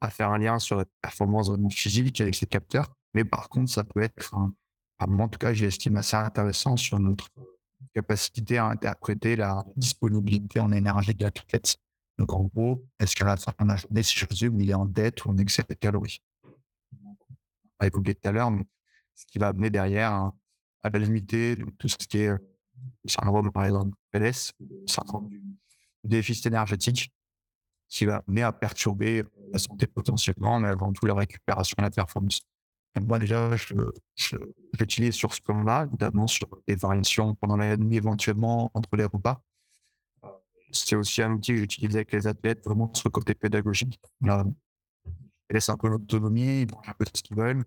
à 0.00 0.10
faire 0.10 0.30
un 0.30 0.38
lien 0.38 0.58
sur 0.58 0.76
la 0.76 0.84
performance 1.00 1.50
physique 1.70 2.20
avec 2.20 2.34
ces 2.34 2.46
capteurs. 2.46 2.94
Mais 3.14 3.24
par 3.24 3.48
contre, 3.48 3.70
ça 3.70 3.84
peut 3.84 4.02
être, 4.02 4.34
en 4.34 5.28
tout 5.28 5.38
cas, 5.38 5.52
j'estime 5.52 5.96
assez 5.96 6.16
intéressant 6.16 6.76
sur 6.76 6.98
notre 6.98 7.28
capacité 7.94 8.58
à 8.58 8.66
interpréter 8.66 9.36
la 9.36 9.64
disponibilité 9.76 10.58
en 10.60 10.72
énergie 10.72 11.14
de 11.14 11.22
l'athlète. 11.22 11.76
Donc, 12.18 12.32
en 12.32 12.44
gros, 12.44 12.84
est-ce 12.98 13.14
qu'à 13.14 13.24
la 13.24 13.36
fin 13.36 13.52
de 13.60 13.68
la 13.68 13.76
journée, 13.76 14.02
si 14.02 14.18
je 14.18 14.26
résume, 14.26 14.60
il 14.60 14.70
est 14.70 14.74
en 14.74 14.86
dette 14.86 15.24
ou 15.24 15.30
en 15.30 15.36
excès 15.38 15.64
de 15.68 15.74
calories? 15.74 16.20
On 16.92 17.16
a 17.80 17.86
évoqué 17.86 18.14
tout 18.14 18.28
à 18.28 18.32
l'heure, 18.32 18.50
ce 19.14 19.24
qui 19.26 19.38
va 19.38 19.48
amener 19.48 19.70
derrière 19.70 20.32
à 20.82 20.90
la 20.90 20.98
limiter 20.98 21.56
tout 21.78 21.88
ce 21.88 21.96
qui 21.96 22.18
est 22.18 22.30
le 22.30 22.38
syndrome, 23.06 23.50
par 23.52 23.64
exemple, 23.64 23.96
PLS, 24.10 24.52
le 24.60 24.86
syndrome 24.86 25.28
du 25.28 25.40
déficit 26.04 26.46
énergétique, 26.46 27.12
qui 27.88 28.06
va 28.06 28.22
amener 28.26 28.42
à 28.42 28.52
perturber 28.52 29.24
la 29.52 29.58
santé 29.58 29.86
potentiellement, 29.86 30.58
mais 30.58 30.68
avant 30.68 30.92
tout 30.92 31.06
la 31.06 31.14
récupération 31.14 31.76
et 31.78 31.82
la 31.82 31.90
performance 31.90 32.40
moi, 33.00 33.18
déjà, 33.18 33.50
j'utilise 34.78 35.14
sur 35.14 35.34
ce 35.34 35.40
plan-là, 35.42 35.86
notamment 35.86 36.26
sur 36.26 36.48
les 36.68 36.76
variations 36.76 37.34
pendant 37.34 37.56
la 37.56 37.76
nuit, 37.76 37.96
éventuellement 37.96 38.70
entre 38.74 38.96
les 38.96 39.04
repas. 39.04 39.40
C'est 40.70 40.96
aussi 40.96 41.22
un 41.22 41.32
outil 41.32 41.52
que 41.52 41.58
j'utilise 41.58 41.96
avec 41.96 42.12
les 42.12 42.26
athlètes, 42.26 42.64
vraiment 42.64 42.92
sur 42.94 43.08
le 43.08 43.12
côté 43.12 43.34
pédagogique. 43.34 44.00
Là, 44.20 44.44
ils 45.50 45.54
laissent 45.54 45.68
un 45.68 45.76
peu 45.76 45.88
l'autonomie, 45.88 46.62
ils 46.62 46.72
mangent 46.72 46.88
un 46.88 46.94
peu 46.94 47.04
ce 47.12 47.22
qu'ils 47.22 47.36
veulent. 47.36 47.64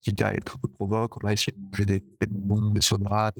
Quitte 0.00 0.22
à 0.22 0.34
être 0.34 0.56
un 0.56 0.68
provoque, 0.68 1.16
on 1.22 1.26
va 1.26 1.32
essayer 1.32 1.52
de 1.56 1.62
manger 1.62 1.84
des, 1.86 2.00
des 2.00 2.26
bonbons, 2.26 2.70
des 2.70 2.80
sodas, 2.80 3.32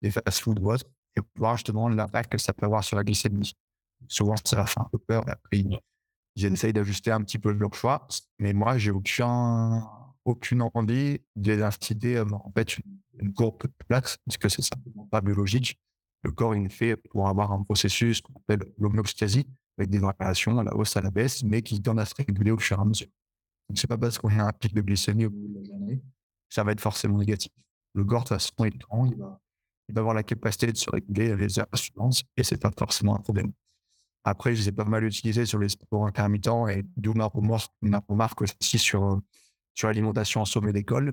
des, 0.00 0.10
fast-food 0.10 0.58
ou 0.60 0.72
autre, 0.72 0.84
et 1.16 1.20
voir 1.36 1.56
justement 1.56 1.88
l'impact 1.88 2.32
que 2.32 2.38
ça 2.38 2.52
peut 2.52 2.66
avoir 2.66 2.84
sur 2.84 2.96
la 2.96 3.04
glycémie. 3.04 3.54
Souvent, 4.08 4.34
ça 4.44 4.66
fait 4.66 4.80
un 4.80 4.88
peu 4.92 4.98
peur, 4.98 5.24
après, 5.28 5.64
essayent 6.36 6.72
d'ajuster 6.72 7.12
un 7.12 7.22
petit 7.22 7.38
peu 7.38 7.52
leur 7.52 7.72
choix. 7.72 8.06
Mais 8.38 8.52
moi, 8.52 8.78
j'ai 8.78 8.90
aucun 8.90 9.88
aucune 10.24 10.62
envie 10.62 11.18
inciter 11.46 12.18
à 12.18 12.24
en 12.24 12.52
fait 12.54 12.78
une, 13.18 13.32
courbe 13.34 13.62
de 13.62 13.72
place, 13.86 14.16
parce 14.24 14.38
que 14.38 14.48
c'est 14.48 14.62
simplement 14.62 15.06
pas 15.06 15.20
biologique. 15.20 15.78
Le 16.22 16.30
corps, 16.32 16.54
il 16.54 16.66
est 16.66 16.68
fait 16.68 16.96
pour 16.96 17.28
avoir 17.28 17.52
un 17.52 17.62
processus 17.62 18.20
qu'on 18.20 18.34
appelle 18.34 18.64
l'homéostasie, 18.78 19.46
avec 19.76 19.90
des 19.90 19.98
variations 19.98 20.58
à 20.58 20.64
la 20.64 20.74
hausse, 20.74 20.96
à 20.96 21.00
la 21.00 21.10
baisse, 21.10 21.42
mais 21.42 21.62
qui 21.62 21.80
tendent 21.80 22.00
à 22.00 22.04
se 22.04 22.14
réguler 22.14 22.50
au 22.50 22.58
fur 22.58 22.78
et 22.78 22.80
à 22.80 22.84
mesure. 22.84 23.08
Donc, 23.68 23.78
c'est 23.78 23.86
pas 23.86 23.98
parce 23.98 24.18
qu'on 24.18 24.28
a 24.28 24.44
un 24.44 24.52
pic 24.52 24.74
de 24.74 24.80
glycémie 24.80 25.26
au 25.26 25.30
bout 25.30 25.48
de 25.48 25.54
la 25.58 25.64
journée, 25.64 26.02
ça 26.48 26.62
va 26.64 26.72
être 26.72 26.80
forcément 26.80 27.18
négatif. 27.18 27.52
Le 27.94 28.04
corps, 28.04 28.24
de 28.24 28.28
toute 28.28 28.38
façon, 28.38 28.64
il 28.64 28.78
il 29.10 29.16
va, 29.18 29.40
avoir 30.00 30.14
la 30.14 30.22
capacité 30.22 30.72
de 30.72 30.76
se 30.76 30.88
réguler 30.90 31.36
les 31.36 31.58
heures 31.58 31.66
suivantes, 31.74 32.22
et 32.36 32.44
c'est 32.44 32.60
pas 32.60 32.70
forcément 32.78 33.16
un 33.16 33.20
problème. 33.20 33.52
Après, 34.24 34.54
je 34.54 34.60
les 34.60 34.68
ai 34.68 34.72
pas 34.72 34.84
mal 34.84 35.04
utilisés 35.04 35.46
sur 35.46 35.58
les 35.58 35.68
sports 35.68 36.06
intermittents, 36.06 36.68
et 36.68 36.84
d'où 36.96 37.12
ma 37.14 37.30
ma 37.82 38.02
remarque 38.08 38.42
aussi 38.42 38.78
sur 38.78 39.20
sur 39.74 39.88
l'alimentation 39.88 40.40
en 40.40 40.44
sommet 40.44 40.72
d'école. 40.72 41.12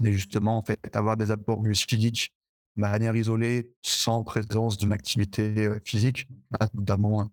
Mais 0.00 0.12
justement, 0.12 0.58
en 0.58 0.62
fait, 0.62 0.78
avoir 0.94 1.16
des 1.16 1.30
apports 1.30 1.60
glucidiques 1.60 2.32
de 2.76 2.82
manière 2.82 3.14
isolée, 3.14 3.70
sans 3.82 4.24
présence 4.24 4.78
d'une 4.78 4.92
activité 4.92 5.68
physique, 5.84 6.26
notamment 6.74 7.22
euh, 7.22 7.24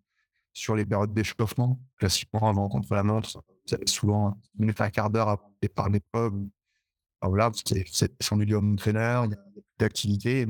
sur 0.53 0.75
les 0.75 0.85
périodes 0.85 1.13
d'échauffement. 1.13 1.79
Classiquement, 1.97 2.49
avant 2.49 2.67
contre 2.67 2.93
la 2.93 3.03
montre, 3.03 3.41
vous 3.67 3.73
avez 3.73 3.87
souvent 3.87 4.37
une 4.55 4.65
minute, 4.65 4.81
un 4.81 4.89
quart 4.89 5.09
d'heure 5.09 5.37
de 5.61 5.67
par 5.67 5.89
l'épreuve. 5.89 6.33
voilà, 7.21 7.51
c'est 7.91 8.11
son 8.21 8.35
milieu 8.35 8.57
entraîneur, 8.57 9.25
il 9.25 9.31
y 9.31 9.33
a, 9.35 9.37
d'activité. 9.77 10.41
Il, 10.41 10.49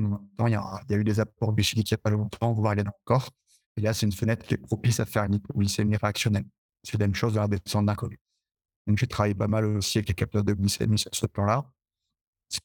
y 0.50 0.54
a, 0.54 0.80
il 0.88 0.92
y 0.92 0.94
a 0.94 0.98
eu 0.98 1.04
des 1.04 1.20
apports 1.20 1.52
glucidiques 1.52 1.90
il 1.90 1.94
n'y 1.94 2.00
a 2.00 2.02
pas 2.02 2.10
longtemps, 2.10 2.52
voire 2.52 2.74
il 2.74 2.80
y 2.80 2.82
en 2.82 2.86
a 2.86 2.94
encore. 3.04 3.30
Et 3.76 3.82
là, 3.82 3.94
c'est 3.94 4.06
une 4.06 4.12
fenêtre 4.12 4.44
qui 4.46 4.54
est 4.54 4.58
propice 4.58 4.98
à 4.98 5.06
faire 5.06 5.24
une 5.24 5.34
hypoglycémie 5.34 5.96
réactionnelle. 5.96 6.44
C'est 6.82 6.98
la 6.98 7.06
même 7.06 7.14
chose 7.14 7.34
dans 7.34 7.42
la 7.42 7.48
descente 7.48 7.86
d'un. 7.86 7.94
Donc, 8.86 8.98
j'ai 8.98 9.06
travaillé 9.06 9.34
pas 9.34 9.48
mal 9.48 9.64
aussi 9.64 9.98
avec 9.98 10.08
les 10.08 10.14
capteurs 10.14 10.44
de 10.44 10.52
glycémie 10.52 10.98
sur 10.98 11.14
ce 11.14 11.26
plan-là. 11.26 11.70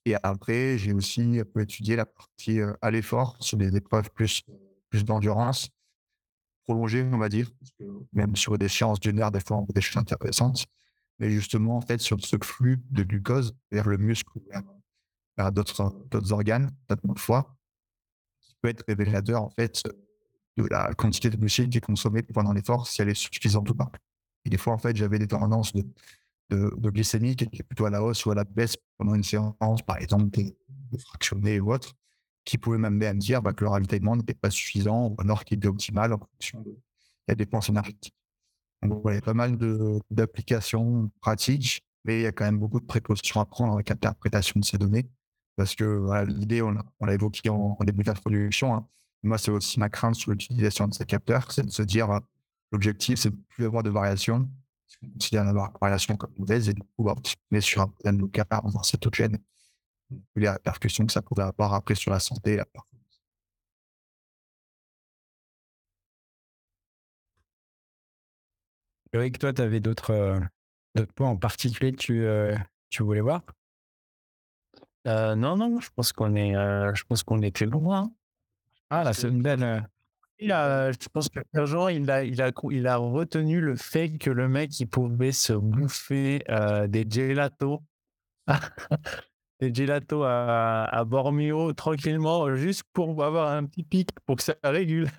Et 0.06 0.16
après, 0.24 0.78
j'ai 0.78 0.94
aussi 0.94 1.40
un 1.40 1.46
peu 1.46 1.62
étudié 1.62 1.96
la 1.96 2.06
partie 2.06 2.60
à 2.82 2.92
l'effort 2.92 3.38
sur 3.40 3.58
des 3.58 3.76
épreuves 3.76 4.10
plus, 4.12 4.42
plus 4.90 5.04
d'endurance, 5.06 5.70
prolongées, 6.64 7.08
on 7.12 7.18
va 7.18 7.30
dire, 7.30 7.52
même 8.14 8.36
sur 8.36 8.58
des 8.58 8.68
séances 8.68 9.00
d'une 9.00 9.20
heure, 9.20 9.32
des 9.32 9.40
fois, 9.40 9.58
on 9.58 9.66
des 9.66 9.82
choses 9.82 9.98
intéressantes. 9.98 10.66
Mais 11.20 11.30
justement, 11.30 11.78
en 11.78 11.82
fait, 11.82 12.02
sur 12.02 12.20
ce 12.20 12.36
flux 12.44 12.84
de 12.90 13.04
glucose 13.04 13.56
vers 13.72 13.88
le 13.88 13.98
muscle 13.98 14.30
ou 14.36 14.44
vers, 15.38 15.52
d'autres 15.52 16.32
organes, 16.32 16.72
notamment 16.90 17.14
le 17.14 17.20
foie, 17.20 17.56
qui 18.42 18.56
peut 18.62 18.70
être 18.70 18.84
révélateur, 18.88 19.44
en 19.44 19.50
fait, 19.50 19.84
de 20.58 20.64
la 20.70 20.94
quantité 20.94 21.30
de 21.30 21.38
glucides 21.38 21.70
qui 21.70 21.78
est 21.78 21.82
consommée 21.82 22.24
pendant 22.24 22.54
l'effort, 22.54 22.88
si 22.88 23.02
elle 23.02 23.10
est 23.10 23.14
suffisante 23.14 23.70
ou 23.70 23.76
pas. 23.76 23.92
Et 24.46 24.50
des 24.50 24.58
fois, 24.58 24.74
en 24.74 24.78
fait, 24.78 24.96
j'avais 24.96 25.20
des 25.20 25.28
tendances 25.28 25.74
de 25.74 26.90
glycémie 26.90 27.36
qui 27.36 27.46
était 27.46 27.64
plutôt 27.64 27.86
à 27.86 27.90
la 27.90 28.04
hausse 28.04 28.26
ou 28.26 28.32
à 28.32 28.36
la 28.36 28.44
baisse 28.44 28.78
pendant 28.98 29.16
une 29.16 29.24
séance, 29.24 29.56
par 29.86 29.98
exemple 29.98 30.30
des, 30.30 30.56
fractionnés 31.00 31.60
ou 31.60 31.74
autre, 31.74 31.94
qui 32.46 32.58
pouvaient 32.58 32.78
m'amener 32.78 33.08
à 33.08 33.14
me 33.14 33.20
dire 33.20 33.42
bah, 33.42 33.54
que 33.54 33.64
le 33.64 33.70
ravitaillement 33.70 34.16
n'était 34.16 34.36
pas 34.36 34.50
suffisant 34.50 35.10
ou 35.10 35.16
alors 35.20 35.44
qu'il 35.44 35.58
était 35.58 35.68
optimal 35.68 36.14
en 36.14 36.20
fonction 36.20 36.62
de 36.62 36.78
la 37.28 37.36
dépense 37.36 37.70
énergétique. 37.70 38.14
Donc 38.84 39.02
voilà, 39.02 39.18
il 39.18 39.20
y 39.20 39.24
a 39.24 39.26
pas 39.26 39.34
mal 39.34 39.58
d'applications 40.12 41.12
pratiques, 41.22 41.84
mais 42.06 42.20
il 42.20 42.24
y 42.24 42.28
a 42.28 42.32
quand 42.32 42.46
même 42.46 42.60
beaucoup 42.60 42.80
de 42.80 42.86
précautions 42.86 43.42
à 43.42 43.46
prendre 43.46 43.74
avec 43.74 43.90
l'interprétation 43.90 44.60
de 44.60 44.66
ces 44.66 44.78
données. 44.78 45.10
Parce 45.56 45.76
que 45.76 46.24
l'idée, 46.26 46.62
on 46.62 46.72
l'a 46.72 47.14
évoqué 47.14 47.50
en, 47.50 47.78
début 47.82 48.04
d'introduction, 48.04 48.76
hein. 48.76 48.88
moi 49.24 49.38
c'est 49.38 49.52
aussi 49.52 49.80
ma 49.80 49.90
crainte 49.90 50.16
sur 50.16 50.32
l'utilisation 50.32 50.88
de 50.88 50.94
ces 50.94 51.06
capteurs, 51.06 51.52
c'est 51.52 51.66
de 51.66 51.72
se 51.72 51.82
dire 51.82 52.20
l'objectif 52.76 53.18
c'est 53.18 53.30
de 53.30 53.38
plus 53.50 53.66
avoir 53.66 53.84
de 53.84 53.90
variations, 53.90 54.50
on 55.02 55.10
considère 55.14 55.46
la 55.46 55.72
variation 55.82 56.18
comme 56.18 56.34
mauvaise 56.38 56.68
et 56.70 56.74
du 56.74 56.82
coup, 56.82 57.04
bah, 57.04 57.16
on 57.16 57.62
sur 57.62 57.82
un 57.82 57.88
problème 57.88 58.20
local 58.20 58.46
dans 58.52 58.84
cette 58.84 59.14
gène, 59.16 59.38
les 60.36 60.50
répercussions 60.50 61.06
que 61.06 61.14
ça 61.14 61.22
pourrait 61.22 61.44
avoir 61.44 61.74
après 61.74 61.96
sur 61.96 62.12
la 62.12 62.20
santé 62.20 62.54
et 62.54 62.58
la 62.58 62.66
performance. 62.66 63.22
Loïc, 69.14 69.40
toi, 69.40 69.54
tu 69.54 69.62
avais 69.62 69.80
d'autres 69.80 70.12
euh, 70.12 71.06
points 71.16 71.30
en 71.30 71.38
particulier 71.38 71.94
que 71.94 71.98
tu, 71.98 72.26
euh, 72.26 72.56
tu 72.90 73.04
voulais 73.04 73.22
voir? 73.22 73.42
Euh, 75.08 75.36
Non, 75.36 75.56
non, 75.56 75.80
je 75.80 75.90
pense 75.96 76.12
qu'on 76.12 76.36
est, 76.36 76.54
je 76.54 77.04
pense 77.06 77.24
qu'on 77.24 77.42
était 77.42 77.66
loin. 77.66 78.12
Ah, 78.90 79.04
là, 79.04 79.14
c'est 79.14 79.30
une 79.30 79.42
belle, 79.42 79.88
il 80.40 80.52
a, 80.52 80.92
je 80.92 81.08
pense 81.12 81.30
que 81.30 81.40
Jean, 81.66 81.88
il 81.88 82.10
a, 82.12 82.24
il, 82.24 82.42
a, 82.42 82.52
il 82.72 82.88
a 82.88 82.98
retenu 82.98 83.62
le 83.62 83.76
fait 83.76 84.18
que 84.18 84.30
le 84.30 84.48
mec, 84.48 84.80
il 84.80 84.88
pouvait 84.88 85.32
se 85.32 85.54
bouffer 85.54 86.44
euh, 86.50 86.88
des 86.88 87.06
gelatos, 87.10 87.82
des 89.60 89.74
gelatos 89.74 90.24
à, 90.24 90.86
à, 90.86 91.04
Bormio 91.06 91.74
tranquillement, 91.74 92.54
juste 92.56 92.84
pour 92.94 93.24
avoir 93.24 93.52
un 93.52 93.66
petit 93.66 93.84
pic, 93.84 94.10
pour 94.26 94.36
que 94.38 94.44
ça 94.44 94.56
régule. 94.64 95.10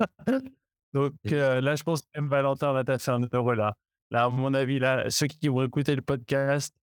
Donc 0.92 1.14
euh, 1.30 1.60
là, 1.60 1.76
je 1.76 1.82
pense 1.82 2.02
que 2.02 2.08
même 2.16 2.28
Valentin 2.28 2.72
va 2.72 2.84
t'affaire 2.84 3.14
un 3.14 3.28
euro 3.32 3.54
là. 3.54 3.76
Là, 4.10 4.24
à 4.24 4.28
mon 4.28 4.52
avis, 4.54 4.80
là, 4.80 5.08
ceux 5.08 5.28
qui 5.28 5.48
vont 5.48 5.62
écouter 5.64 5.94
le 5.94 6.02
podcast, 6.02 6.74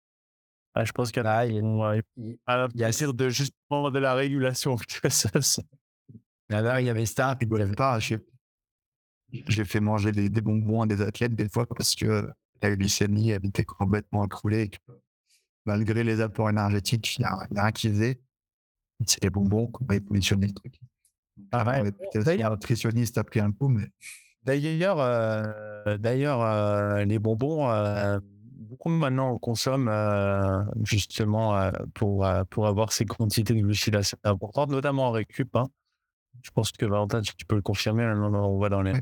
ah, 0.74 0.84
je 0.84 0.92
pense 0.92 1.10
qu'il 1.10 1.24
y 1.24 1.26
a, 1.26 1.46
il 1.46 1.54
y 1.54 1.58
a, 1.58 2.68
il 2.74 2.80
y 2.80 2.84
a 2.84 3.12
de 3.12 3.28
justement 3.28 3.90
de 3.90 3.98
la 3.98 4.14
régulation. 4.14 4.76
il 6.50 6.86
y 6.86 6.90
avait 6.90 7.06
ça, 7.06 7.36
puis 7.36 7.48
ne 7.48 7.74
pas. 7.74 7.98
J'ai 7.98 9.64
fait 9.64 9.80
manger 9.80 10.12
des, 10.12 10.40
bonbons 10.40 10.82
à 10.82 10.86
des 10.86 11.02
athlètes 11.02 11.34
des 11.34 11.48
fois 11.48 11.66
parce 11.66 11.94
que 11.94 12.28
la 12.62 12.76
glycémie 12.76 13.30
elle 13.30 13.44
était 13.44 13.64
complètement 13.64 14.24
écroulée 14.24 14.62
et 14.62 14.68
que 14.68 14.78
malgré 15.64 16.04
les 16.04 16.20
apports 16.20 16.48
énergétiques, 16.48 17.16
il 17.18 17.22
n'y 17.22 17.26
a, 17.26 17.46
rien 17.50 17.72
qui 17.72 17.88
faisait. 17.88 18.20
C'est 19.04 19.22
les 19.22 19.30
bonbons 19.30 19.66
qu'on 19.66 19.84
va 19.84 20.00
positionner 20.00 20.46
le 20.46 20.54
truc. 20.54 20.78
Ah 21.52 21.82
ouais. 21.82 21.92
Nutritionniste 22.50 23.18
a 23.18 23.24
pris 23.24 23.40
un 23.40 23.52
coup, 23.52 23.68
mais. 23.68 23.88
D'ailleurs, 24.46 25.00
euh, 25.00 25.98
d'ailleurs 25.98 26.40
euh, 26.40 27.04
les 27.04 27.18
bonbons, 27.18 27.68
euh, 27.68 28.20
beaucoup 28.22 28.90
maintenant 28.90 29.32
on 29.32 29.38
consomme 29.38 29.90
justement 30.84 31.70
pour, 31.94 32.24
pour 32.50 32.66
avoir 32.68 32.92
ces 32.92 33.04
quantités 33.06 33.54
de 33.54 33.60
glucides 33.60 33.96
assez 33.96 34.16
importantes, 34.22 34.70
notamment 34.70 35.08
en 35.08 35.10
récup. 35.10 35.54
Hein. 35.56 35.66
Je 36.46 36.52
pense 36.52 36.70
que 36.70 36.86
Valentin, 36.86 37.22
tu 37.22 37.44
peux 37.44 37.56
le 37.56 37.62
confirmer. 37.62 38.06
On 38.06 38.56
voit 38.56 38.68
dans 38.68 38.82
les, 38.82 38.92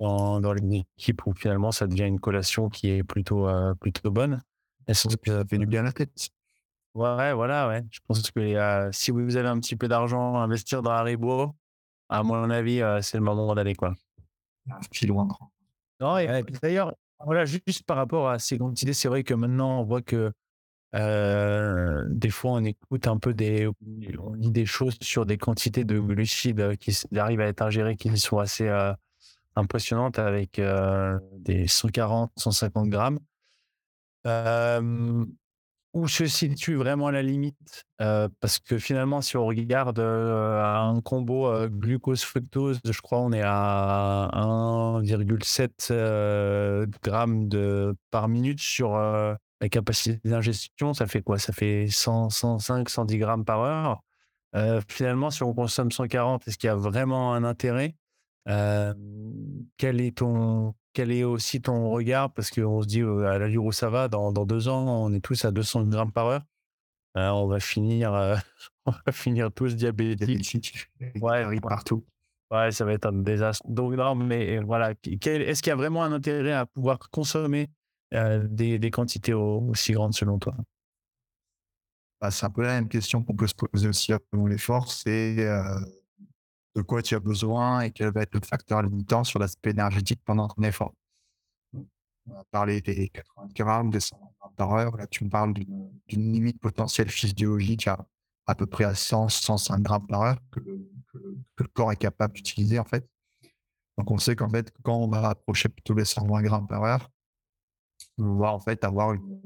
dans, 0.00 0.40
dans 0.40 0.54
les 0.54 0.86
équipes 0.96 1.26
où 1.26 1.34
finalement 1.34 1.70
ça 1.70 1.86
devient 1.86 2.06
une 2.06 2.18
collation 2.18 2.70
qui 2.70 2.88
est 2.88 3.02
plutôt, 3.02 3.46
euh, 3.46 3.74
plutôt 3.74 4.10
bonne. 4.10 4.40
que 4.86 4.94
ça 4.94 5.44
fait 5.44 5.58
du 5.58 5.66
bien 5.66 5.80
à 5.80 5.84
la 5.84 5.92
tête. 5.92 6.30
Ouais, 6.94 7.34
voilà, 7.34 7.68
ouais. 7.68 7.84
Je 7.90 8.00
pense 8.06 8.22
que 8.30 8.40
euh, 8.40 8.88
si 8.90 9.10
vous 9.10 9.36
avez 9.36 9.48
un 9.48 9.60
petit 9.60 9.76
peu 9.76 9.86
d'argent 9.86 10.36
à 10.36 10.38
investir 10.38 10.80
dans 10.80 10.92
Haribo, 10.92 11.54
à 12.08 12.22
mon 12.22 12.48
avis, 12.48 12.80
euh, 12.80 13.02
c'est 13.02 13.18
le 13.18 13.22
moment 13.22 13.54
d'aller, 13.54 13.74
quoi. 13.74 13.94
Puis 14.90 15.06
loin. 15.06 15.28
Non, 16.00 16.16
et, 16.16 16.42
d'ailleurs, 16.62 16.94
voilà, 17.22 17.44
juste 17.44 17.82
par 17.84 17.98
rapport 17.98 18.30
à 18.30 18.38
ces 18.38 18.56
quantités, 18.56 18.94
c'est 18.94 19.08
vrai 19.08 19.24
que 19.24 19.34
maintenant, 19.34 19.80
on 19.80 19.84
voit 19.84 20.00
que 20.00 20.32
euh, 20.94 22.04
des 22.08 22.30
fois, 22.30 22.52
on 22.52 22.64
écoute 22.64 23.06
un 23.06 23.18
peu 23.18 23.34
des, 23.34 23.68
on 24.18 24.32
lit 24.34 24.50
des 24.50 24.66
choses 24.66 24.96
sur 25.02 25.26
des 25.26 25.36
quantités 25.36 25.84
de 25.84 25.98
glucides 25.98 26.76
qui 26.78 26.96
arrivent 27.16 27.40
à 27.40 27.46
être 27.46 27.62
ingérées 27.62 27.96
qui 27.96 28.16
sont 28.18 28.38
assez 28.38 28.68
euh, 28.68 28.92
impressionnantes 29.56 30.18
avec 30.18 30.58
euh, 30.58 31.18
des 31.38 31.66
140, 31.68 32.32
150 32.36 32.88
grammes. 32.88 33.18
où 35.94 36.06
se 36.06 36.26
situe 36.26 36.76
vraiment 36.76 37.10
la 37.10 37.22
limite? 37.22 37.84
Parce 37.98 38.58
que 38.58 38.78
finalement, 38.78 39.20
si 39.20 39.36
on 39.36 39.46
regarde 39.46 39.98
un 40.00 41.00
combo 41.02 41.50
glucose-fructose, 41.68 42.80
je 42.84 43.00
crois 43.00 43.20
on 43.20 43.32
est 43.32 43.42
à 43.44 44.30
1,7 44.32 46.86
grammes 47.02 47.48
de, 47.48 47.96
par 48.10 48.28
minute 48.28 48.60
sur 48.60 48.96
la 49.60 49.68
capacité 49.68 50.20
d'ingestion, 50.28 50.94
ça 50.94 51.06
fait 51.06 51.22
quoi? 51.22 51.38
Ça 51.38 51.52
fait 51.52 51.88
100, 51.88 52.30
105, 52.30 52.88
110 52.88 53.18
grammes 53.18 53.44
par 53.44 53.60
heure. 53.60 54.02
Euh, 54.54 54.80
finalement, 54.88 55.30
si 55.30 55.42
on 55.42 55.52
consomme 55.52 55.90
140, 55.90 56.46
est-ce 56.46 56.58
qu'il 56.58 56.68
y 56.68 56.70
a 56.70 56.76
vraiment 56.76 57.34
un 57.34 57.44
intérêt? 57.44 57.96
Euh, 58.48 58.94
quel, 59.76 60.00
est 60.00 60.18
ton, 60.18 60.74
quel 60.92 61.10
est 61.10 61.24
aussi 61.24 61.60
ton 61.60 61.90
regard? 61.90 62.32
Parce 62.32 62.50
qu'on 62.50 62.82
se 62.82 62.86
dit, 62.86 63.02
euh, 63.02 63.26
à 63.26 63.38
l'allure 63.38 63.64
où 63.64 63.72
ça 63.72 63.90
va, 63.90 64.08
dans, 64.08 64.32
dans, 64.32 64.46
deux 64.46 64.68
ans, 64.68 65.04
on 65.04 65.12
est 65.12 65.20
tous 65.20 65.44
à 65.44 65.50
200 65.50 65.84
grammes 65.84 66.12
par 66.12 66.26
heure. 66.26 66.42
on, 67.14 67.46
va 67.46 67.60
finir, 67.60 68.12
on 68.86 68.92
va 68.92 69.12
finir 69.12 69.52
tous 69.52 69.76
diabétiques. 69.76 70.88
Ouais, 71.20 71.60
partout. 71.60 72.06
Ouais, 72.50 72.72
ça 72.72 72.86
va 72.86 72.94
être 72.94 73.06
un 73.06 73.12
désastre. 73.12 73.66
Donc, 73.68 73.92
non, 73.94 74.14
mais 74.14 74.58
voilà. 74.60 74.92
Est-ce 74.92 75.62
qu'il 75.62 75.70
y 75.70 75.72
a 75.72 75.76
vraiment 75.76 76.02
un 76.02 76.12
intérêt 76.12 76.52
à 76.52 76.64
pouvoir 76.64 76.98
consommer 77.10 77.68
euh, 78.14 78.46
des, 78.48 78.90
quantités 78.90 79.34
aussi 79.34 79.92
grandes 79.92 80.14
selon 80.14 80.38
toi? 80.38 80.54
Bah, 82.20 82.30
C'est 82.30 82.46
un 82.46 82.50
peu 82.50 82.62
la 82.62 82.74
même 82.74 82.88
question 82.88 83.22
qu'on 83.22 83.34
peut 83.34 83.46
se 83.46 83.54
poser 83.54 83.88
aussi 83.88 84.12
avant 84.12 84.46
l'effort, 84.46 84.90
c'est 84.90 85.36
euh, 85.38 85.80
de 86.74 86.82
quoi 86.82 87.02
tu 87.02 87.14
as 87.14 87.20
besoin 87.20 87.82
et 87.82 87.90
quel 87.90 88.12
va 88.12 88.22
être 88.22 88.34
le 88.34 88.40
facteur 88.40 88.82
limitant 88.82 89.24
sur 89.24 89.38
l'aspect 89.38 89.70
énergétique 89.70 90.20
pendant 90.24 90.48
ton 90.48 90.62
effort. 90.62 90.94
On 91.74 92.34
a 92.38 92.44
parlé 92.50 92.80
des 92.82 93.08
80 93.08 93.48
grammes, 93.54 93.90
des 93.90 94.00
100 94.00 94.16
grammes 94.38 94.54
par 94.54 94.72
heure. 94.74 94.96
Là, 94.96 95.06
tu 95.06 95.24
me 95.24 95.30
parles 95.30 95.54
d'une 95.54 96.32
limite 96.32 96.60
potentielle 96.60 97.10
physiologique 97.10 97.86
à 97.88 98.06
à 98.48 98.54
peu 98.54 98.66
près 98.66 98.84
à 98.84 98.94
100, 98.94 99.28
105 99.28 99.82
grammes 99.82 100.06
par 100.06 100.22
heure 100.22 100.38
que 100.50 100.60
le, 100.60 101.68
corps 101.74 101.92
est 101.92 101.96
capable 101.96 102.34
d'utiliser 102.34 102.78
en 102.78 102.84
fait. 102.84 103.06
Donc 103.98 104.10
on 104.10 104.18
sait 104.18 104.34
qu'en 104.34 104.48
fait, 104.48 104.72
quand 104.82 104.96
on 104.96 105.08
va 105.08 105.28
approcher 105.28 105.68
plutôt 105.68 105.94
les 105.94 106.06
120 106.06 106.42
grammes 106.42 106.66
par 106.66 106.82
heure, 106.82 107.10
on 108.18 108.36
va 108.36 108.52
en 108.52 108.60
fait 108.60 108.84
avoir 108.84 109.12
une, 109.12 109.40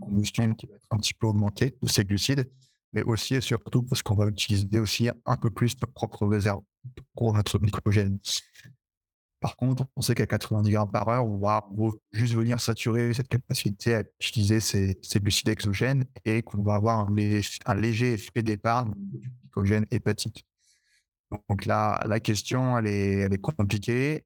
combustion 0.00 0.54
qui 0.54 0.66
va 0.66 0.74
être 0.76 0.86
un 0.90 0.96
petit 0.98 1.14
peu 1.14 1.26
augmentée 1.26 1.76
de 1.80 1.88
ces 1.88 2.04
glucides, 2.04 2.50
mais 2.92 3.02
aussi 3.02 3.34
et 3.34 3.40
surtout 3.40 3.82
parce 3.82 4.02
qu'on 4.02 4.14
va 4.14 4.26
utiliser 4.26 4.78
aussi 4.78 5.08
un 5.24 5.36
peu 5.36 5.50
plus 5.50 5.74
notre 5.80 5.92
propre 5.92 6.26
réserve 6.26 6.62
pour 7.14 7.32
notre 7.34 7.58
glycogène. 7.58 8.18
Par 9.42 9.56
contre, 9.56 9.86
on 9.96 10.02
sait 10.02 10.14
qu'à 10.14 10.26
90 10.26 10.70
grammes 10.70 10.90
par 10.90 11.08
heure, 11.08 11.26
on 11.26 11.38
va 11.38 11.68
juste 12.12 12.34
venir 12.34 12.60
saturer 12.60 13.12
cette 13.12 13.26
capacité 13.26 13.96
à 13.96 14.04
utiliser 14.20 14.60
ces, 14.60 14.96
glucides 15.16 15.48
exogènes 15.48 16.04
et 16.24 16.42
qu'on 16.42 16.62
va 16.62 16.76
avoir 16.76 17.08
un, 17.08 17.74
léger 17.74 18.12
effet 18.12 18.42
d'épargne 18.42 18.92
du 18.96 19.32
glycogène 19.40 19.84
hépatique. 19.90 20.46
Donc 21.48 21.66
là, 21.66 22.00
la 22.06 22.20
question, 22.20 22.78
elle 22.78 22.86
est, 22.86 23.12
elle 23.14 23.32
est 23.32 23.40
compliquée. 23.40 24.24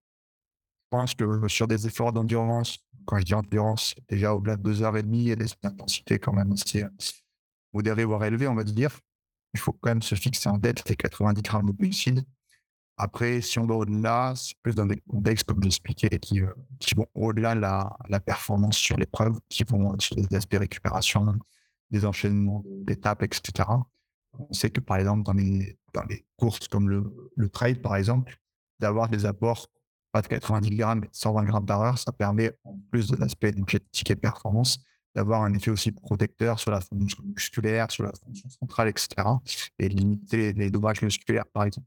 Je 0.84 0.88
pense 0.90 1.14
que 1.14 1.48
sur 1.48 1.66
des 1.66 1.86
efforts 1.86 2.12
d'endurance, 2.12 2.78
quand 3.06 3.18
je 3.18 3.24
dis 3.24 3.34
endurance, 3.34 3.94
déjà 4.08 4.34
au-delà 4.34 4.56
de 4.56 4.62
deux 4.62 4.82
heures 4.82 4.96
et 4.96 5.04
intensités 5.62 6.18
quand 6.18 6.32
même 6.32 6.52
assez 6.52 6.84
modérées, 7.72 8.04
voire 8.04 8.24
élevées, 8.24 8.48
on 8.48 8.54
va 8.54 8.64
dire. 8.64 8.98
Il 9.54 9.60
faut 9.60 9.72
quand 9.72 9.90
même 9.90 10.02
se 10.02 10.14
fixer 10.14 10.48
en 10.48 10.58
tête 10.58 10.86
les 10.88 10.96
90 10.96 11.42
grammes 11.42 11.66
de 11.66 11.72
glucides. 11.72 12.24
Après, 12.98 13.42
si 13.42 13.58
on 13.58 13.66
va 13.66 13.74
au-delà, 13.74 14.32
c'est 14.36 14.54
plus 14.62 14.74
dans 14.74 14.86
des 14.86 14.96
contextes, 15.08 15.46
comme 15.46 15.62
j'expliquais, 15.62 16.18
qui, 16.18 16.40
euh, 16.40 16.52
qui 16.78 16.94
vont 16.94 17.06
au-delà 17.14 17.54
de 17.54 17.60
la, 17.60 17.94
la 18.08 18.20
performance 18.20 18.76
sur 18.76 18.96
l'épreuve, 18.96 19.38
qui 19.48 19.64
vont 19.64 19.98
sur 19.98 20.16
des 20.16 20.34
aspects 20.34 20.56
récupération, 20.58 21.34
des 21.90 22.04
enchaînements 22.06 22.62
d'étapes, 22.66 23.22
etc. 23.22 23.68
On 24.38 24.52
sait 24.52 24.70
que, 24.70 24.80
par 24.80 24.96
exemple, 24.96 25.24
dans 25.24 25.34
les, 25.34 25.78
dans 25.92 26.04
les 26.04 26.24
courses 26.36 26.68
comme 26.68 26.88
le, 26.88 27.30
le 27.36 27.48
trail, 27.50 27.74
par 27.76 27.96
exemple, 27.96 28.38
d'avoir 28.80 29.08
des 29.08 29.26
apports 29.26 29.68
pas 30.12 30.22
de 30.22 30.28
90 30.28 30.70
grammes, 30.76 31.00
mais 31.00 31.08
120 31.12 31.44
grammes 31.44 31.66
par 31.66 31.80
heure, 31.82 31.98
ça 31.98 32.12
permet, 32.12 32.56
en 32.64 32.78
plus 32.90 33.08
de 33.08 33.16
l'aspect 33.16 33.50
énergétique 33.50 34.10
et 34.10 34.16
performance, 34.16 34.78
d'avoir 35.14 35.42
un 35.42 35.54
effet 35.54 35.70
aussi 35.70 35.92
protecteur 35.92 36.58
sur 36.58 36.70
la 36.70 36.80
fonction 36.80 37.22
musculaire, 37.24 37.90
sur 37.90 38.04
la 38.04 38.12
fonction 38.12 38.48
centrale, 38.50 38.88
etc. 38.88 39.08
Et 39.78 39.88
limiter 39.88 40.52
les 40.52 40.70
dommages 40.70 41.02
musculaires, 41.02 41.46
par 41.46 41.64
exemple. 41.64 41.86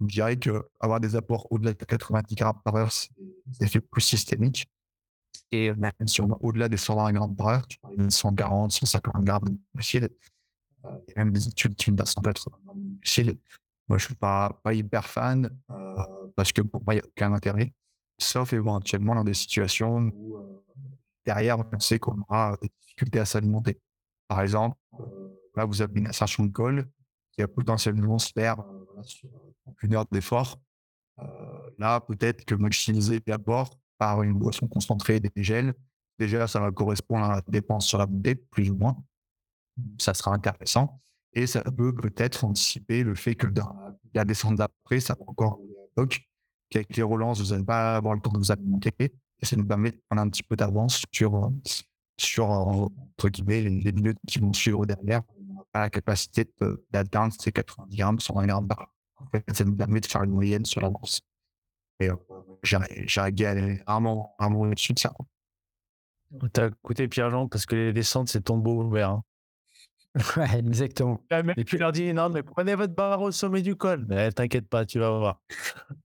Je 0.00 0.06
dirais 0.06 0.36
qu'avoir 0.36 1.00
des 1.00 1.16
apports 1.16 1.46
au-delà 1.50 1.72
de 1.72 1.84
90 1.84 2.34
grammes 2.34 2.60
par 2.64 2.76
heure, 2.76 2.92
c'est 2.92 3.10
des 3.18 3.66
effets 3.66 3.80
plus 3.80 4.02
systémiques. 4.02 4.66
Et 5.50 5.72
même 5.72 5.92
si 6.06 6.20
on 6.20 6.26
va 6.26 6.36
au-delà 6.40 6.68
des 6.68 6.76
120 6.76 7.12
grammes 7.12 7.36
par 7.36 7.48
heure, 7.48 7.66
tu 7.66 7.78
parles 7.78 7.96
de 7.96 8.10
140, 8.10 8.72
150 8.72 9.24
grammes 9.24 9.48
de 9.48 9.56
glucides, 9.74 10.10
euh, 10.84 10.88
il 11.08 11.14
même 11.16 11.32
des 11.32 11.48
études 11.48 11.74
qui 11.76 11.90
me 11.90 12.00
à 12.00 12.06
180 12.06 12.56
grammes 12.64 12.82
de 12.82 12.96
glucides. 12.96 13.38
Moi, 13.88 13.98
je 13.98 14.04
ne 14.04 14.08
suis 14.08 14.14
pas, 14.14 14.58
pas 14.62 14.72
hyper 14.72 15.06
fan 15.06 15.50
euh, 15.70 15.96
parce 16.36 16.52
que 16.52 16.62
pour 16.62 16.82
moi, 16.84 16.94
il 16.94 16.98
n'y 16.98 17.02
a 17.02 17.06
aucun 17.06 17.32
intérêt, 17.32 17.72
sauf 18.18 18.52
éventuellement 18.52 19.14
dans 19.14 19.24
des 19.24 19.34
situations 19.34 20.10
où 20.14 20.36
euh, 20.36 20.64
derrière, 21.26 21.58
on 21.58 21.80
sait 21.80 21.98
qu'on 21.98 22.20
aura 22.22 22.56
des 22.62 22.70
difficultés 22.80 23.20
à 23.20 23.24
s'alimenter. 23.24 23.78
Par 24.28 24.40
exemple, 24.40 24.76
là, 25.54 25.64
vous 25.66 25.82
avez 25.82 26.00
une 26.00 26.06
ascension 26.06 26.44
de 26.44 26.52
col 26.52 26.88
qui 27.32 27.42
va 27.42 27.48
potentiellement 27.48 28.18
se 28.18 28.32
faire 28.32 28.56
sur 29.02 29.28
une 29.82 29.94
heure 29.94 30.06
d'effort. 30.10 30.58
là, 31.78 32.00
peut-être 32.00 32.44
que 32.44 32.54
maximiser 32.54 33.20
d'abord 33.20 33.70
par 33.98 34.22
une 34.22 34.32
boisson 34.34 34.66
concentrée 34.66 35.20
des 35.20 35.30
gels, 35.36 35.74
déjà, 36.18 36.46
ça 36.46 36.60
va 36.60 36.70
correspondre 36.70 37.24
à 37.24 37.36
la 37.36 37.42
dépense 37.46 37.86
sur 37.86 37.98
la 37.98 38.06
bouteille, 38.06 38.36
plus 38.36 38.70
ou 38.70 38.76
moins. 38.76 38.96
Ça 39.98 40.14
sera 40.14 40.32
intéressant. 40.32 41.00
Et 41.34 41.46
ça 41.46 41.62
peut 41.62 41.94
peut-être 41.94 42.44
anticiper 42.44 43.02
le 43.02 43.14
fait 43.14 43.34
que 43.34 43.46
dans 43.46 43.76
la 44.14 44.24
descente 44.24 44.56
d'après, 44.56 45.00
ça 45.00 45.14
va 45.14 45.24
encore 45.26 45.60
bloc, 45.96 46.22
qu'avec 46.70 46.96
les 46.96 47.02
relances, 47.02 47.40
vous 47.40 47.50
n'allez 47.50 47.64
pas 47.64 47.96
avoir 47.96 48.14
le 48.14 48.20
temps 48.20 48.32
de 48.32 48.38
vous 48.38 48.52
alimenter. 48.52 48.92
Et 48.98 49.46
ça 49.46 49.56
nous 49.56 49.66
permet 49.66 49.90
de 49.90 50.00
prendre 50.08 50.22
un 50.22 50.28
petit 50.28 50.42
peu 50.42 50.56
d'avance 50.56 51.02
sur, 51.12 51.50
sur 52.16 52.50
entre 52.50 53.28
guillemets, 53.28 53.62
les, 53.62 53.92
minutes 53.92 54.18
qui 54.26 54.38
vont 54.38 54.52
suivre 54.52 54.86
derrière. 54.86 55.22
On 55.50 55.54
n'a 55.54 55.64
pas 55.72 55.80
la 55.80 55.90
capacité 55.90 56.48
d'atteindre 56.90 57.34
ces 57.38 57.50
90 57.52 57.96
grammes, 57.96 58.20
120 58.20 58.46
grammes 58.46 58.68
par 58.68 58.94
en 59.16 59.26
fait, 59.26 59.44
ça 59.52 59.64
nous 59.64 59.76
permet 59.76 60.00
de 60.00 60.06
faire 60.06 60.22
une 60.22 60.32
moyenne 60.32 60.64
sur 60.64 60.80
la 60.80 60.90
course. 60.90 61.22
Et 62.00 62.10
euh, 62.10 62.16
j'ai 62.62 62.78
gagné 63.32 63.82
vraiment, 63.86 64.34
vraiment 64.38 64.60
au-dessus 64.60 64.92
de 64.92 64.98
ça. 64.98 65.12
T'as 66.52 66.68
écouté 66.68 67.06
Pierre-Jean 67.08 67.48
parce 67.48 67.66
que 67.66 67.76
les 67.76 67.92
descentes, 67.92 68.28
c'est 68.28 68.42
tombeau 68.42 68.82
ouvert. 68.82 69.10
Hein. 69.10 69.24
Ouais, 70.36 70.58
exactement. 70.58 71.20
Et 71.56 71.64
puis 71.64 71.76
il 71.76 71.80
leur 71.80 71.92
dit 71.92 72.12
non, 72.12 72.28
mais 72.28 72.42
prenez 72.42 72.74
votre 72.74 72.94
barre 72.94 73.20
au 73.20 73.32
sommet 73.32 73.62
du 73.62 73.74
col. 73.74 74.06
Mais 74.08 74.30
t'inquiète 74.30 74.68
pas, 74.68 74.86
tu 74.86 75.00
vas 75.00 75.10
voir. 75.10 75.40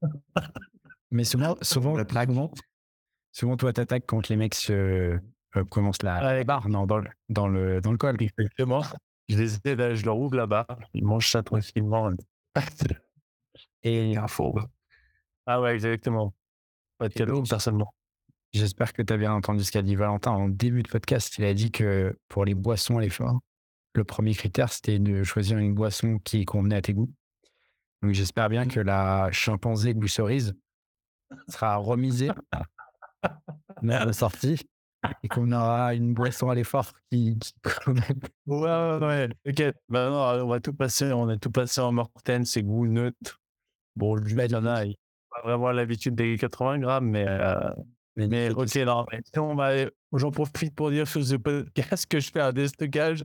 mais 1.12 1.24
souvent, 1.24 1.56
souvent, 1.62 1.96
souvent, 1.96 2.52
souvent 3.32 3.58
toi, 3.58 3.72
t'attaques 3.72 4.06
quand 4.08 4.28
les 4.30 4.36
mecs 4.36 4.56
se, 4.56 5.20
euh, 5.56 5.64
commencent 5.70 6.02
la, 6.04 6.44
barre 6.44 6.70
non, 6.70 6.88
dans, 6.88 6.98
le, 6.98 7.10
dans, 7.30 7.48
le, 7.48 7.82
dans 7.82 7.92
le 7.92 7.98
col. 7.98 8.18
Exactement. 8.20 8.84
Je 9.28 9.38
les 9.38 9.56
aide, 9.66 9.94
je 9.94 10.06
leur 10.06 10.18
ouvre 10.18 10.36
la 10.36 10.48
barre, 10.48 10.80
ils 10.96 11.06
mangent 11.06 11.30
ça 11.30 11.44
tranquillement. 11.44 12.12
Et 13.84 14.18
un 14.18 14.28
fourbe. 14.28 14.68
Ah 15.46 15.62
ouais, 15.62 15.74
exactement. 15.74 16.34
Pas 16.98 17.10
de 17.10 17.14
cadeau, 17.14 17.44
personnellement. 17.44 17.94
J'espère 18.54 18.94
que 18.94 19.04
tu 19.04 19.14
as 19.14 19.18
bien 19.18 19.32
entendu 19.32 19.64
ce 19.64 19.72
qu'a 19.72 19.84
dit 19.84 19.96
Valentin 19.96 20.32
en 20.32 20.50
début 20.50 20.82
de 20.82 20.90
podcast. 20.90 21.38
Il 21.38 21.46
a 21.46 21.54
dit 21.54 21.72
que 21.72 22.18
pour 22.28 22.46
les 22.46 22.56
boissons 22.56 22.98
à 22.98 23.02
l'effort, 23.02 23.40
le 23.94 24.04
premier 24.04 24.34
critère, 24.34 24.72
c'était 24.72 25.00
de 25.00 25.24
choisir 25.24 25.58
une 25.58 25.74
boisson 25.74 26.20
qui 26.24 26.46
convenait 26.46 26.76
à 26.76 26.82
tes 26.82 26.94
goûts. 26.94 27.12
Donc 28.02 28.14
j'espère 28.14 28.50
bien 28.50 28.66
que 28.68 28.80
la 28.80 29.30
chimpanzé 29.32 29.94
goût 29.94 30.08
cerise 30.08 30.56
sera 31.48 31.76
remisée 31.78 32.30
à 33.24 34.06
la 34.06 34.14
sortie 34.14 34.60
et 35.24 35.28
qu'on 35.28 35.52
aura 35.52 35.94
une 35.94 36.14
boisson 36.14 36.50
à 36.50 36.56
l'effort 36.56 36.92
qui, 37.12 37.38
qui 37.40 37.54
Ouais, 38.46 38.60
ouais, 38.60 39.00
ouais. 39.02 39.30
Ok. 39.48 39.64
Bah 39.88 40.10
non, 40.10 40.46
on 40.46 40.48
va 40.48 40.60
tout 40.60 40.74
passer, 40.74 41.12
on 41.12 41.28
a 41.30 41.38
tout 41.38 41.52
passé 41.52 41.82
en 41.82 41.92
mortaine, 41.92 42.46
c'est 42.46 42.64
goût 42.64 42.88
neutre. 42.88 43.40
Bon, 43.96 44.16
le 44.16 44.30
il 44.30 44.52
y 44.52 44.56
en 44.56 44.66
a, 44.66 44.86
il 44.86 44.96
vraiment 45.44 45.72
l'habitude 45.72 46.16
des 46.16 46.38
80 46.38 46.80
grammes, 46.80 47.10
mais, 47.10 47.26
euh, 47.28 47.72
mais, 48.16 48.50
ok, 48.50 48.76
non, 48.78 49.06
mais 49.56 49.90
j'en 50.14 50.32
profite 50.32 50.76
pour 50.76 50.92
dire 50.92 51.08
sur 51.08 51.24
ce 51.24 51.36
podcast 51.36 52.06
que 52.08 52.20
je 52.20 52.32
fais 52.32 52.42
un 52.42 52.52
déstockage. 52.52 53.24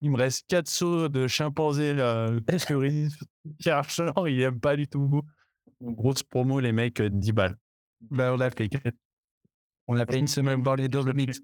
Il 0.00 0.10
me 0.10 0.16
reste 0.16 0.46
4 0.48 0.68
sauts 0.68 1.08
de 1.08 1.26
chimpanzé 1.26 1.92
il 4.26 4.40
aime 4.40 4.60
pas 4.60 4.76
du 4.76 4.86
tout. 4.86 5.22
Grosse 5.80 6.22
promo, 6.22 6.60
les 6.60 6.72
mecs, 6.72 7.02
10 7.02 7.30
euh, 7.30 7.32
balles. 7.32 7.56
Ben, 8.00 8.32
on 8.32 8.40
a 8.40 8.50
fait 8.50 8.70
on 9.88 9.96
a 9.96 10.06
fait 10.06 10.18
une 10.18 10.26
semaine 10.26 10.62
dans 10.62 10.74
les 10.74 10.88
Dolomites. 10.88 11.42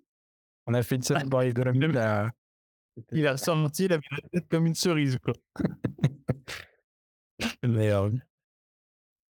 On 0.66 0.74
a 0.74 0.82
fait 0.82 0.96
une 0.96 1.02
semaine 1.02 1.28
dans 1.28 1.40
les 1.40 1.52
Dolomites. 1.52 1.96
Il 3.12 3.26
a 3.26 3.36
sorti, 3.36 3.86
il 3.86 3.92
avait 3.92 4.02
la 4.12 4.28
tête 4.28 4.48
comme 4.48 4.66
une 4.66 4.74
cerise. 4.74 5.18
Quoi. 5.18 5.34
mais, 7.64 7.90
euh, 7.90 8.08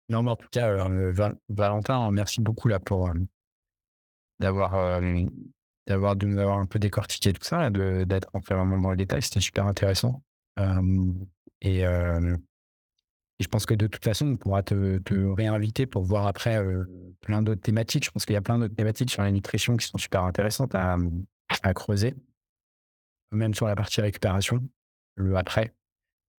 non, 0.08 0.24
mais 0.24 0.32
en 0.32 0.36
tout 0.36 0.48
cas, 0.50 0.68
euh, 0.68 1.12
Valentin, 1.48 2.10
merci 2.10 2.40
beaucoup 2.40 2.66
là 2.66 2.80
pour 2.80 3.08
euh, 3.08 3.14
d'avoir 4.40 5.00
d'avoir 5.86 6.16
de 6.16 6.26
nous 6.26 6.38
avoir 6.38 6.58
un 6.58 6.66
peu 6.66 6.78
décortiqué 6.78 7.32
tout 7.32 7.44
ça, 7.44 7.70
d'être 7.70 8.28
entré 8.34 8.54
vraiment 8.54 8.78
dans 8.78 8.90
le 8.90 8.96
détail. 8.96 9.22
C'était 9.22 9.40
super 9.40 9.66
intéressant. 9.66 10.22
et, 11.60 11.84
je 13.42 13.48
pense 13.48 13.66
que 13.66 13.74
de 13.74 13.86
toute 13.86 14.04
façon, 14.04 14.28
on 14.28 14.36
pourra 14.36 14.62
te, 14.62 15.34
réinviter 15.34 15.86
pour 15.86 16.04
voir 16.04 16.26
après 16.26 16.56
euh, 16.56 16.84
plein 17.20 17.42
d'autres 17.42 17.60
thématiques. 17.60 18.04
Je 18.04 18.10
pense 18.10 18.24
qu'il 18.24 18.34
y 18.34 18.36
a 18.36 18.42
plein 18.42 18.58
d'autres 18.58 18.74
thématiques 18.74 19.10
sur 19.10 19.22
la 19.22 19.30
nutrition 19.30 19.76
qui 19.76 19.86
sont 19.86 19.98
super 19.98 20.22
intéressantes 20.22 20.74
à, 20.74 20.96
creuser, 21.74 22.14
même 23.30 23.52
sur 23.52 23.66
la 23.66 23.76
partie 23.76 24.00
récupération, 24.00 24.60
le 25.16 25.36
après, 25.36 25.74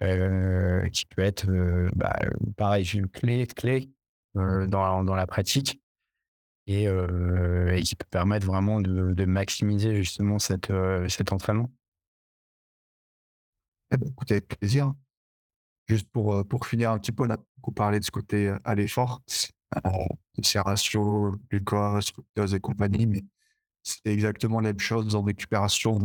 euh, 0.01 0.87
qui 0.89 1.05
peut 1.05 1.21
être, 1.21 1.47
euh, 1.49 1.89
bah, 1.95 2.17
pareil, 2.57 2.85
une 2.93 3.07
clé, 3.07 3.45
clé 3.45 3.91
dans, 4.33 5.03
dans, 5.03 5.15
la 5.15 5.27
pratique 5.27 5.82
et, 6.67 6.87
qui 7.83 7.95
peut 7.95 8.05
permettre 8.09 8.45
vraiment 8.45 8.81
de, 8.81 9.25
maximiser 9.25 9.95
justement 9.95 10.39
cette, 10.39 10.71
cet 11.09 11.31
entraînement. 11.31 11.69
Eh 13.93 13.97
ben, 13.97 14.09
écoutez, 14.09 14.35
avec 14.35 14.47
plaisir. 14.47 14.93
Juste 15.87 16.09
pour, 16.11 16.33
euh, 16.33 16.43
pour 16.43 16.65
finir 16.65 16.91
un 16.91 16.99
petit 16.99 17.11
peu, 17.11 17.23
on 17.23 17.29
a 17.29 17.37
beaucoup 17.57 17.73
parlé 17.73 17.99
de 17.99 18.05
ce 18.05 18.11
côté 18.11 18.47
euh, 18.47 18.57
à 18.63 18.73
l'effort, 18.73 19.21
euh, 19.85 19.89
ces 20.41 20.59
ratios, 20.59 21.35
glucose, 21.49 22.09
fructose 22.11 22.53
et 22.53 22.59
compagnie, 22.59 23.05
mais 23.05 23.23
c'est 23.83 24.07
exactement 24.07 24.61
la 24.61 24.69
même 24.69 24.79
chose 24.79 25.13
en 25.13 25.23
récupération 25.23 25.97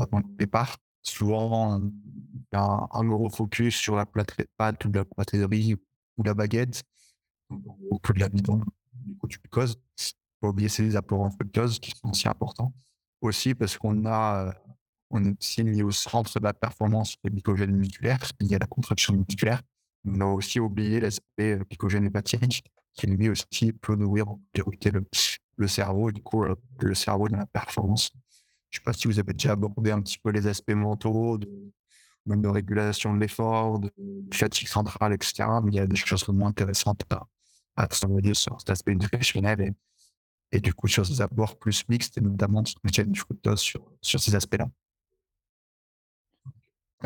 avant 0.00 0.18
le 0.18 0.36
départ. 0.36 0.76
Souvent, 1.02 1.78
il 1.80 2.40
y 2.52 2.56
a 2.56 2.88
un, 2.90 3.04
gros 3.04 3.28
focus 3.28 3.76
sur 3.76 3.94
la 3.94 4.06
plate 4.06 4.38
de 4.38 4.46
pâte 4.56 4.82
ou 4.86 4.92
la 4.92 5.04
pâtisserie 5.04 5.76
ou 6.16 6.22
la 6.22 6.32
baguette, 6.32 6.82
ou 7.50 8.00
de 8.14 8.20
la 8.20 8.30
bidon, 8.30 8.62
du 9.04 9.16
coup, 9.16 9.26
glucose. 9.28 9.76
Faut 10.40 10.48
oublier 10.48 10.68
ces 10.68 10.96
apports 10.96 11.20
en 11.20 11.30
fructose 11.30 11.78
qui 11.78 11.90
sont 11.90 12.10
aussi 12.10 12.28
importants. 12.28 12.72
Aussi 13.20 13.54
parce 13.54 13.78
qu'on 13.78 14.04
a 14.06 14.54
on 15.14 15.24
est 15.24 15.38
aussi 15.38 15.62
mis 15.62 15.82
au 15.82 15.92
centre 15.92 16.38
de 16.40 16.44
la 16.44 16.52
performance 16.52 17.16
des 17.22 17.30
glycogènes 17.30 17.76
musculaires, 17.76 18.18
il 18.40 18.48
y 18.48 18.54
a 18.54 18.58
la 18.58 18.66
contraction 18.66 19.14
musculaire. 19.14 19.62
On 20.04 20.20
a 20.20 20.26
aussi 20.26 20.58
oublié 20.58 21.00
l'aspect 21.00 21.52
euh, 21.52 21.64
glycogène 21.68 22.04
hépatique, 22.04 22.64
qui 22.92 23.06
lui 23.06 23.28
aussi 23.28 23.72
peut 23.72 23.94
nourrir 23.94 24.26
le, 25.56 25.68
cerveau, 25.68 26.10
du 26.10 26.20
coup, 26.20 26.44
euh, 26.44 26.56
le 26.80 26.94
cerveau 26.94 27.28
de 27.28 27.36
la 27.36 27.46
performance. 27.46 28.10
Je 28.70 28.78
ne 28.78 28.80
sais 28.80 28.84
pas 28.84 28.92
si 28.92 29.06
vous 29.06 29.18
avez 29.18 29.32
déjà 29.32 29.52
abordé 29.52 29.92
un 29.92 30.02
petit 30.02 30.18
peu 30.18 30.30
les 30.30 30.46
aspects 30.48 30.72
mentaux, 30.72 31.38
de, 31.38 31.48
même 32.26 32.42
de 32.42 32.48
régulation 32.48 33.14
de 33.14 33.20
l'effort, 33.20 33.78
de, 33.78 33.90
fatigue 34.32 34.68
centrale, 34.68 35.12
etc. 35.12 35.44
Mais 35.62 35.70
il 35.70 35.74
y 35.76 35.80
a 35.80 35.86
des 35.86 35.96
choses 35.96 36.26
moins 36.28 36.48
intéressantes 36.48 37.02
à, 37.10 37.22
à 37.76 37.86
travailler 37.86 38.34
sur 38.34 38.60
cet 38.60 38.70
aspect 38.70 38.94
nutritionnel 38.94 39.60
et, 39.60 39.72
et 40.56 40.60
du 40.60 40.72
coup 40.74 40.88
sur 40.88 41.04
ces 41.04 41.20
apports 41.20 41.58
plus 41.58 41.88
mixtes 41.88 42.18
et 42.18 42.20
notamment 42.20 42.64
sur 42.64 42.80
fructose 43.16 43.60
sur, 43.60 43.82
sur 44.00 44.20
ces 44.20 44.34
aspects-là 44.34 44.68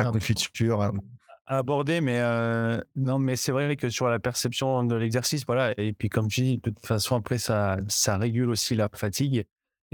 la 0.03 0.11
confiture. 0.11 0.81
À 0.81 1.57
aborder, 1.57 1.99
mais 1.99 2.19
euh, 2.19 2.79
non, 2.95 3.17
mais 3.19 3.35
c'est 3.35 3.51
vrai 3.51 3.75
que 3.75 3.89
sur 3.89 4.07
la 4.07 4.19
perception 4.19 4.83
de 4.83 4.95
l'exercice, 4.95 5.45
voilà. 5.45 5.73
Et 5.77 5.93
puis, 5.93 6.09
comme 6.09 6.29
je 6.29 6.41
dis, 6.41 6.57
de 6.57 6.69
toute 6.69 6.85
façon, 6.85 7.15
après, 7.15 7.39
ça, 7.39 7.77
ça 7.87 8.17
régule 8.17 8.49
aussi 8.49 8.75
la 8.75 8.87
fatigue. 8.93 9.45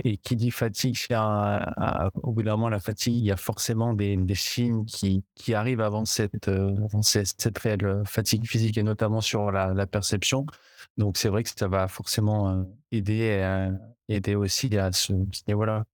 Et 0.04 0.18
qui 0.18 0.36
dit 0.36 0.52
fatigue, 0.52 0.98
au 1.10 2.32
bout 2.34 2.44
d'un 2.44 2.52
moment, 2.52 2.68
la 2.70 2.80
fatigue, 2.80 3.16
il 3.16 3.24
y 3.24 3.32
a 3.32 3.38
forcément 3.38 3.94
des, 3.94 4.18
signes 4.36 4.84
qui, 4.86 5.54
arrivent 5.54 5.80
avant 5.80 6.04
cette, 6.04 6.52
cette, 7.02 7.58
réelle 7.58 8.04
fatigue 8.06 8.46
physique 8.46 8.78
et 8.78 8.84
notamment 8.84 9.22
sur 9.22 9.52
la, 9.52 9.88
perception. 9.88 10.46
Donc, 10.98 11.18
c'est 11.18 11.30
vrai 11.30 11.44
que 11.44 11.50
ça 11.56 11.70
va 11.70 11.88
forcément 11.88 12.66
aider, 12.92 13.70
aider 14.10 14.36
aussi 14.36 14.76
à 14.78 14.92
ce, 14.92 15.14
niveau-là. 15.48 15.86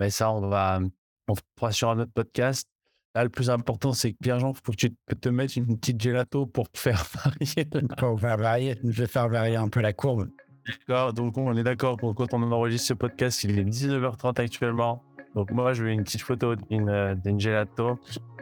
Mais 0.00 0.10
ça, 0.10 0.32
on 0.32 0.48
va, 0.48 0.80
on 1.28 1.34
fera 1.56 1.70
sur 1.70 1.90
un 1.90 2.00
autre 2.00 2.12
podcast. 2.12 2.68
Là, 3.14 3.24
le 3.24 3.30
plus 3.30 3.48
important, 3.48 3.92
c'est 3.92 4.12
que 4.12 4.18
Pierre-Jean, 4.20 4.52
il 4.52 4.60
faut 4.62 4.72
que 4.72 4.76
tu 4.76 4.94
te 5.20 5.28
mettes 5.30 5.56
une 5.56 5.78
petite 5.78 6.00
gelato 6.00 6.44
pour 6.44 6.66
faire 6.74 7.02
varier. 7.24 7.64
Pour 7.96 8.20
faire 8.20 8.36
varier, 8.36 8.78
je 8.84 9.02
vais 9.02 9.06
faire 9.06 9.28
varier 9.28 9.56
un 9.56 9.68
peu 9.68 9.80
la 9.80 9.92
courbe. 9.92 10.28
D'accord, 10.66 11.12
donc 11.12 11.38
on 11.38 11.56
est 11.56 11.62
d'accord 11.62 11.96
pour 11.96 12.14
quand 12.14 12.34
on 12.34 12.42
enregistre 12.50 12.88
ce 12.88 12.94
podcast, 12.94 13.44
il 13.44 13.58
est 13.58 13.64
19h30 13.64 14.40
actuellement. 14.40 15.02
Donc 15.34 15.50
moi, 15.52 15.72
je 15.74 15.84
veux 15.84 15.90
une 15.90 16.02
petite 16.02 16.22
photo 16.22 16.56
d'une 16.56 16.88
euh, 16.88 17.14
gelato. 17.38 18.00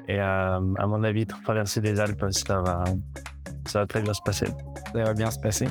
Et 0.09 0.21
euh, 0.21 0.75
à 0.79 0.87
mon 0.87 1.03
avis, 1.03 1.27
traverser 1.27 1.81
les 1.81 2.01
Alpes, 2.01 2.25
ça 2.31 2.61
va, 2.63 2.85
ça 3.67 3.81
va 3.81 3.87
très 3.87 4.01
bien 4.01 4.15
se 4.15 4.23
passer. 4.23 4.47
Ça 4.93 5.03
va 5.03 5.13
bien 5.13 5.31
se 5.31 5.39
passer. 5.39 5.67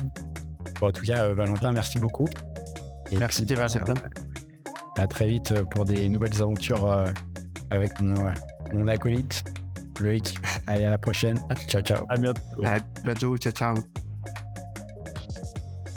Bon, 0.80 0.88
en 0.88 0.92
tout 0.92 1.04
cas, 1.04 1.24
euh, 1.24 1.34
Valentin, 1.34 1.72
merci 1.72 1.98
beaucoup. 1.98 2.28
merci, 3.18 3.44
Valentin. 3.46 3.94
À 4.96 5.06
très 5.06 5.26
vite 5.26 5.54
pour 5.70 5.84
des 5.84 6.08
nouvelles 6.08 6.40
aventures 6.40 7.04
avec 7.70 8.00
mon, 8.00 8.32
mon 8.72 8.86
acolyte, 8.86 9.44
Loïc. 10.00 10.38
Allez, 10.68 10.84
à 10.84 10.90
la 10.90 10.98
prochaine. 10.98 11.40
Ciao, 11.66 11.82
ciao. 11.82 12.04
À 12.08 12.16
bientôt. 12.16 12.42
À 12.64 12.78
bientôt. 13.02 13.36
Ciao, 13.38 13.52
ciao. 13.52 13.74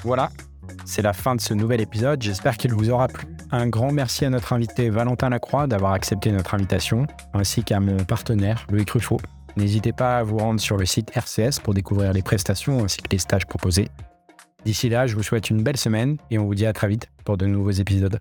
Voilà, 0.04 0.30
c'est 0.86 1.02
la 1.02 1.14
fin 1.14 1.36
de 1.36 1.42
ce 1.42 1.54
nouvel 1.54 1.82
épisode. 1.82 2.22
J'espère 2.22 2.58
qu'il 2.58 2.74
vous 2.74 2.90
aura 2.90 3.08
plu. 3.08 3.28
Un 3.52 3.68
grand 3.68 3.92
merci 3.92 4.26
à 4.26 4.30
notre 4.30 4.54
invité 4.54 4.90
Valentin 4.90 5.30
Lacroix 5.30 5.68
d'avoir 5.68 5.94
accepté 5.94 6.32
notre 6.32 6.54
invitation, 6.54 7.08
ainsi 7.34 7.64
qu'à 7.64 7.80
mon 7.80 7.98
partenaire 8.04 8.66
Loïc 8.70 8.90
Ruffo. 8.92 9.18
N'hésitez 9.56 9.92
pas 9.92 10.20
à 10.20 10.24
vous 10.24 10.38
rendre 10.38 10.60
sur 10.60 10.78
le 10.78 10.86
site 10.86 11.12
RCS 11.16 11.60
pour 11.64 11.74
découvrir 11.74 12.14
les 12.14 12.22
prestations 12.22 12.84
ainsi 12.84 13.02
que 13.02 13.10
les 13.12 13.18
stages 13.18 13.46
proposés. 13.46 13.90
D'ici 14.66 14.90
là, 14.90 15.08
je 15.08 15.16
vous 15.16 15.24
souhaite 15.24 15.50
une 15.50 15.64
belle 15.64 15.78
semaine 15.78 16.18
et 16.30 16.38
on 16.38 16.46
vous 16.46 16.56
dit 16.56 16.66
à 16.66 16.74
très 16.74 16.88
vite 16.88 17.08
pour 17.26 17.38
de 17.38 17.46
nouveaux 17.46 17.72
épisodes. 17.72 18.20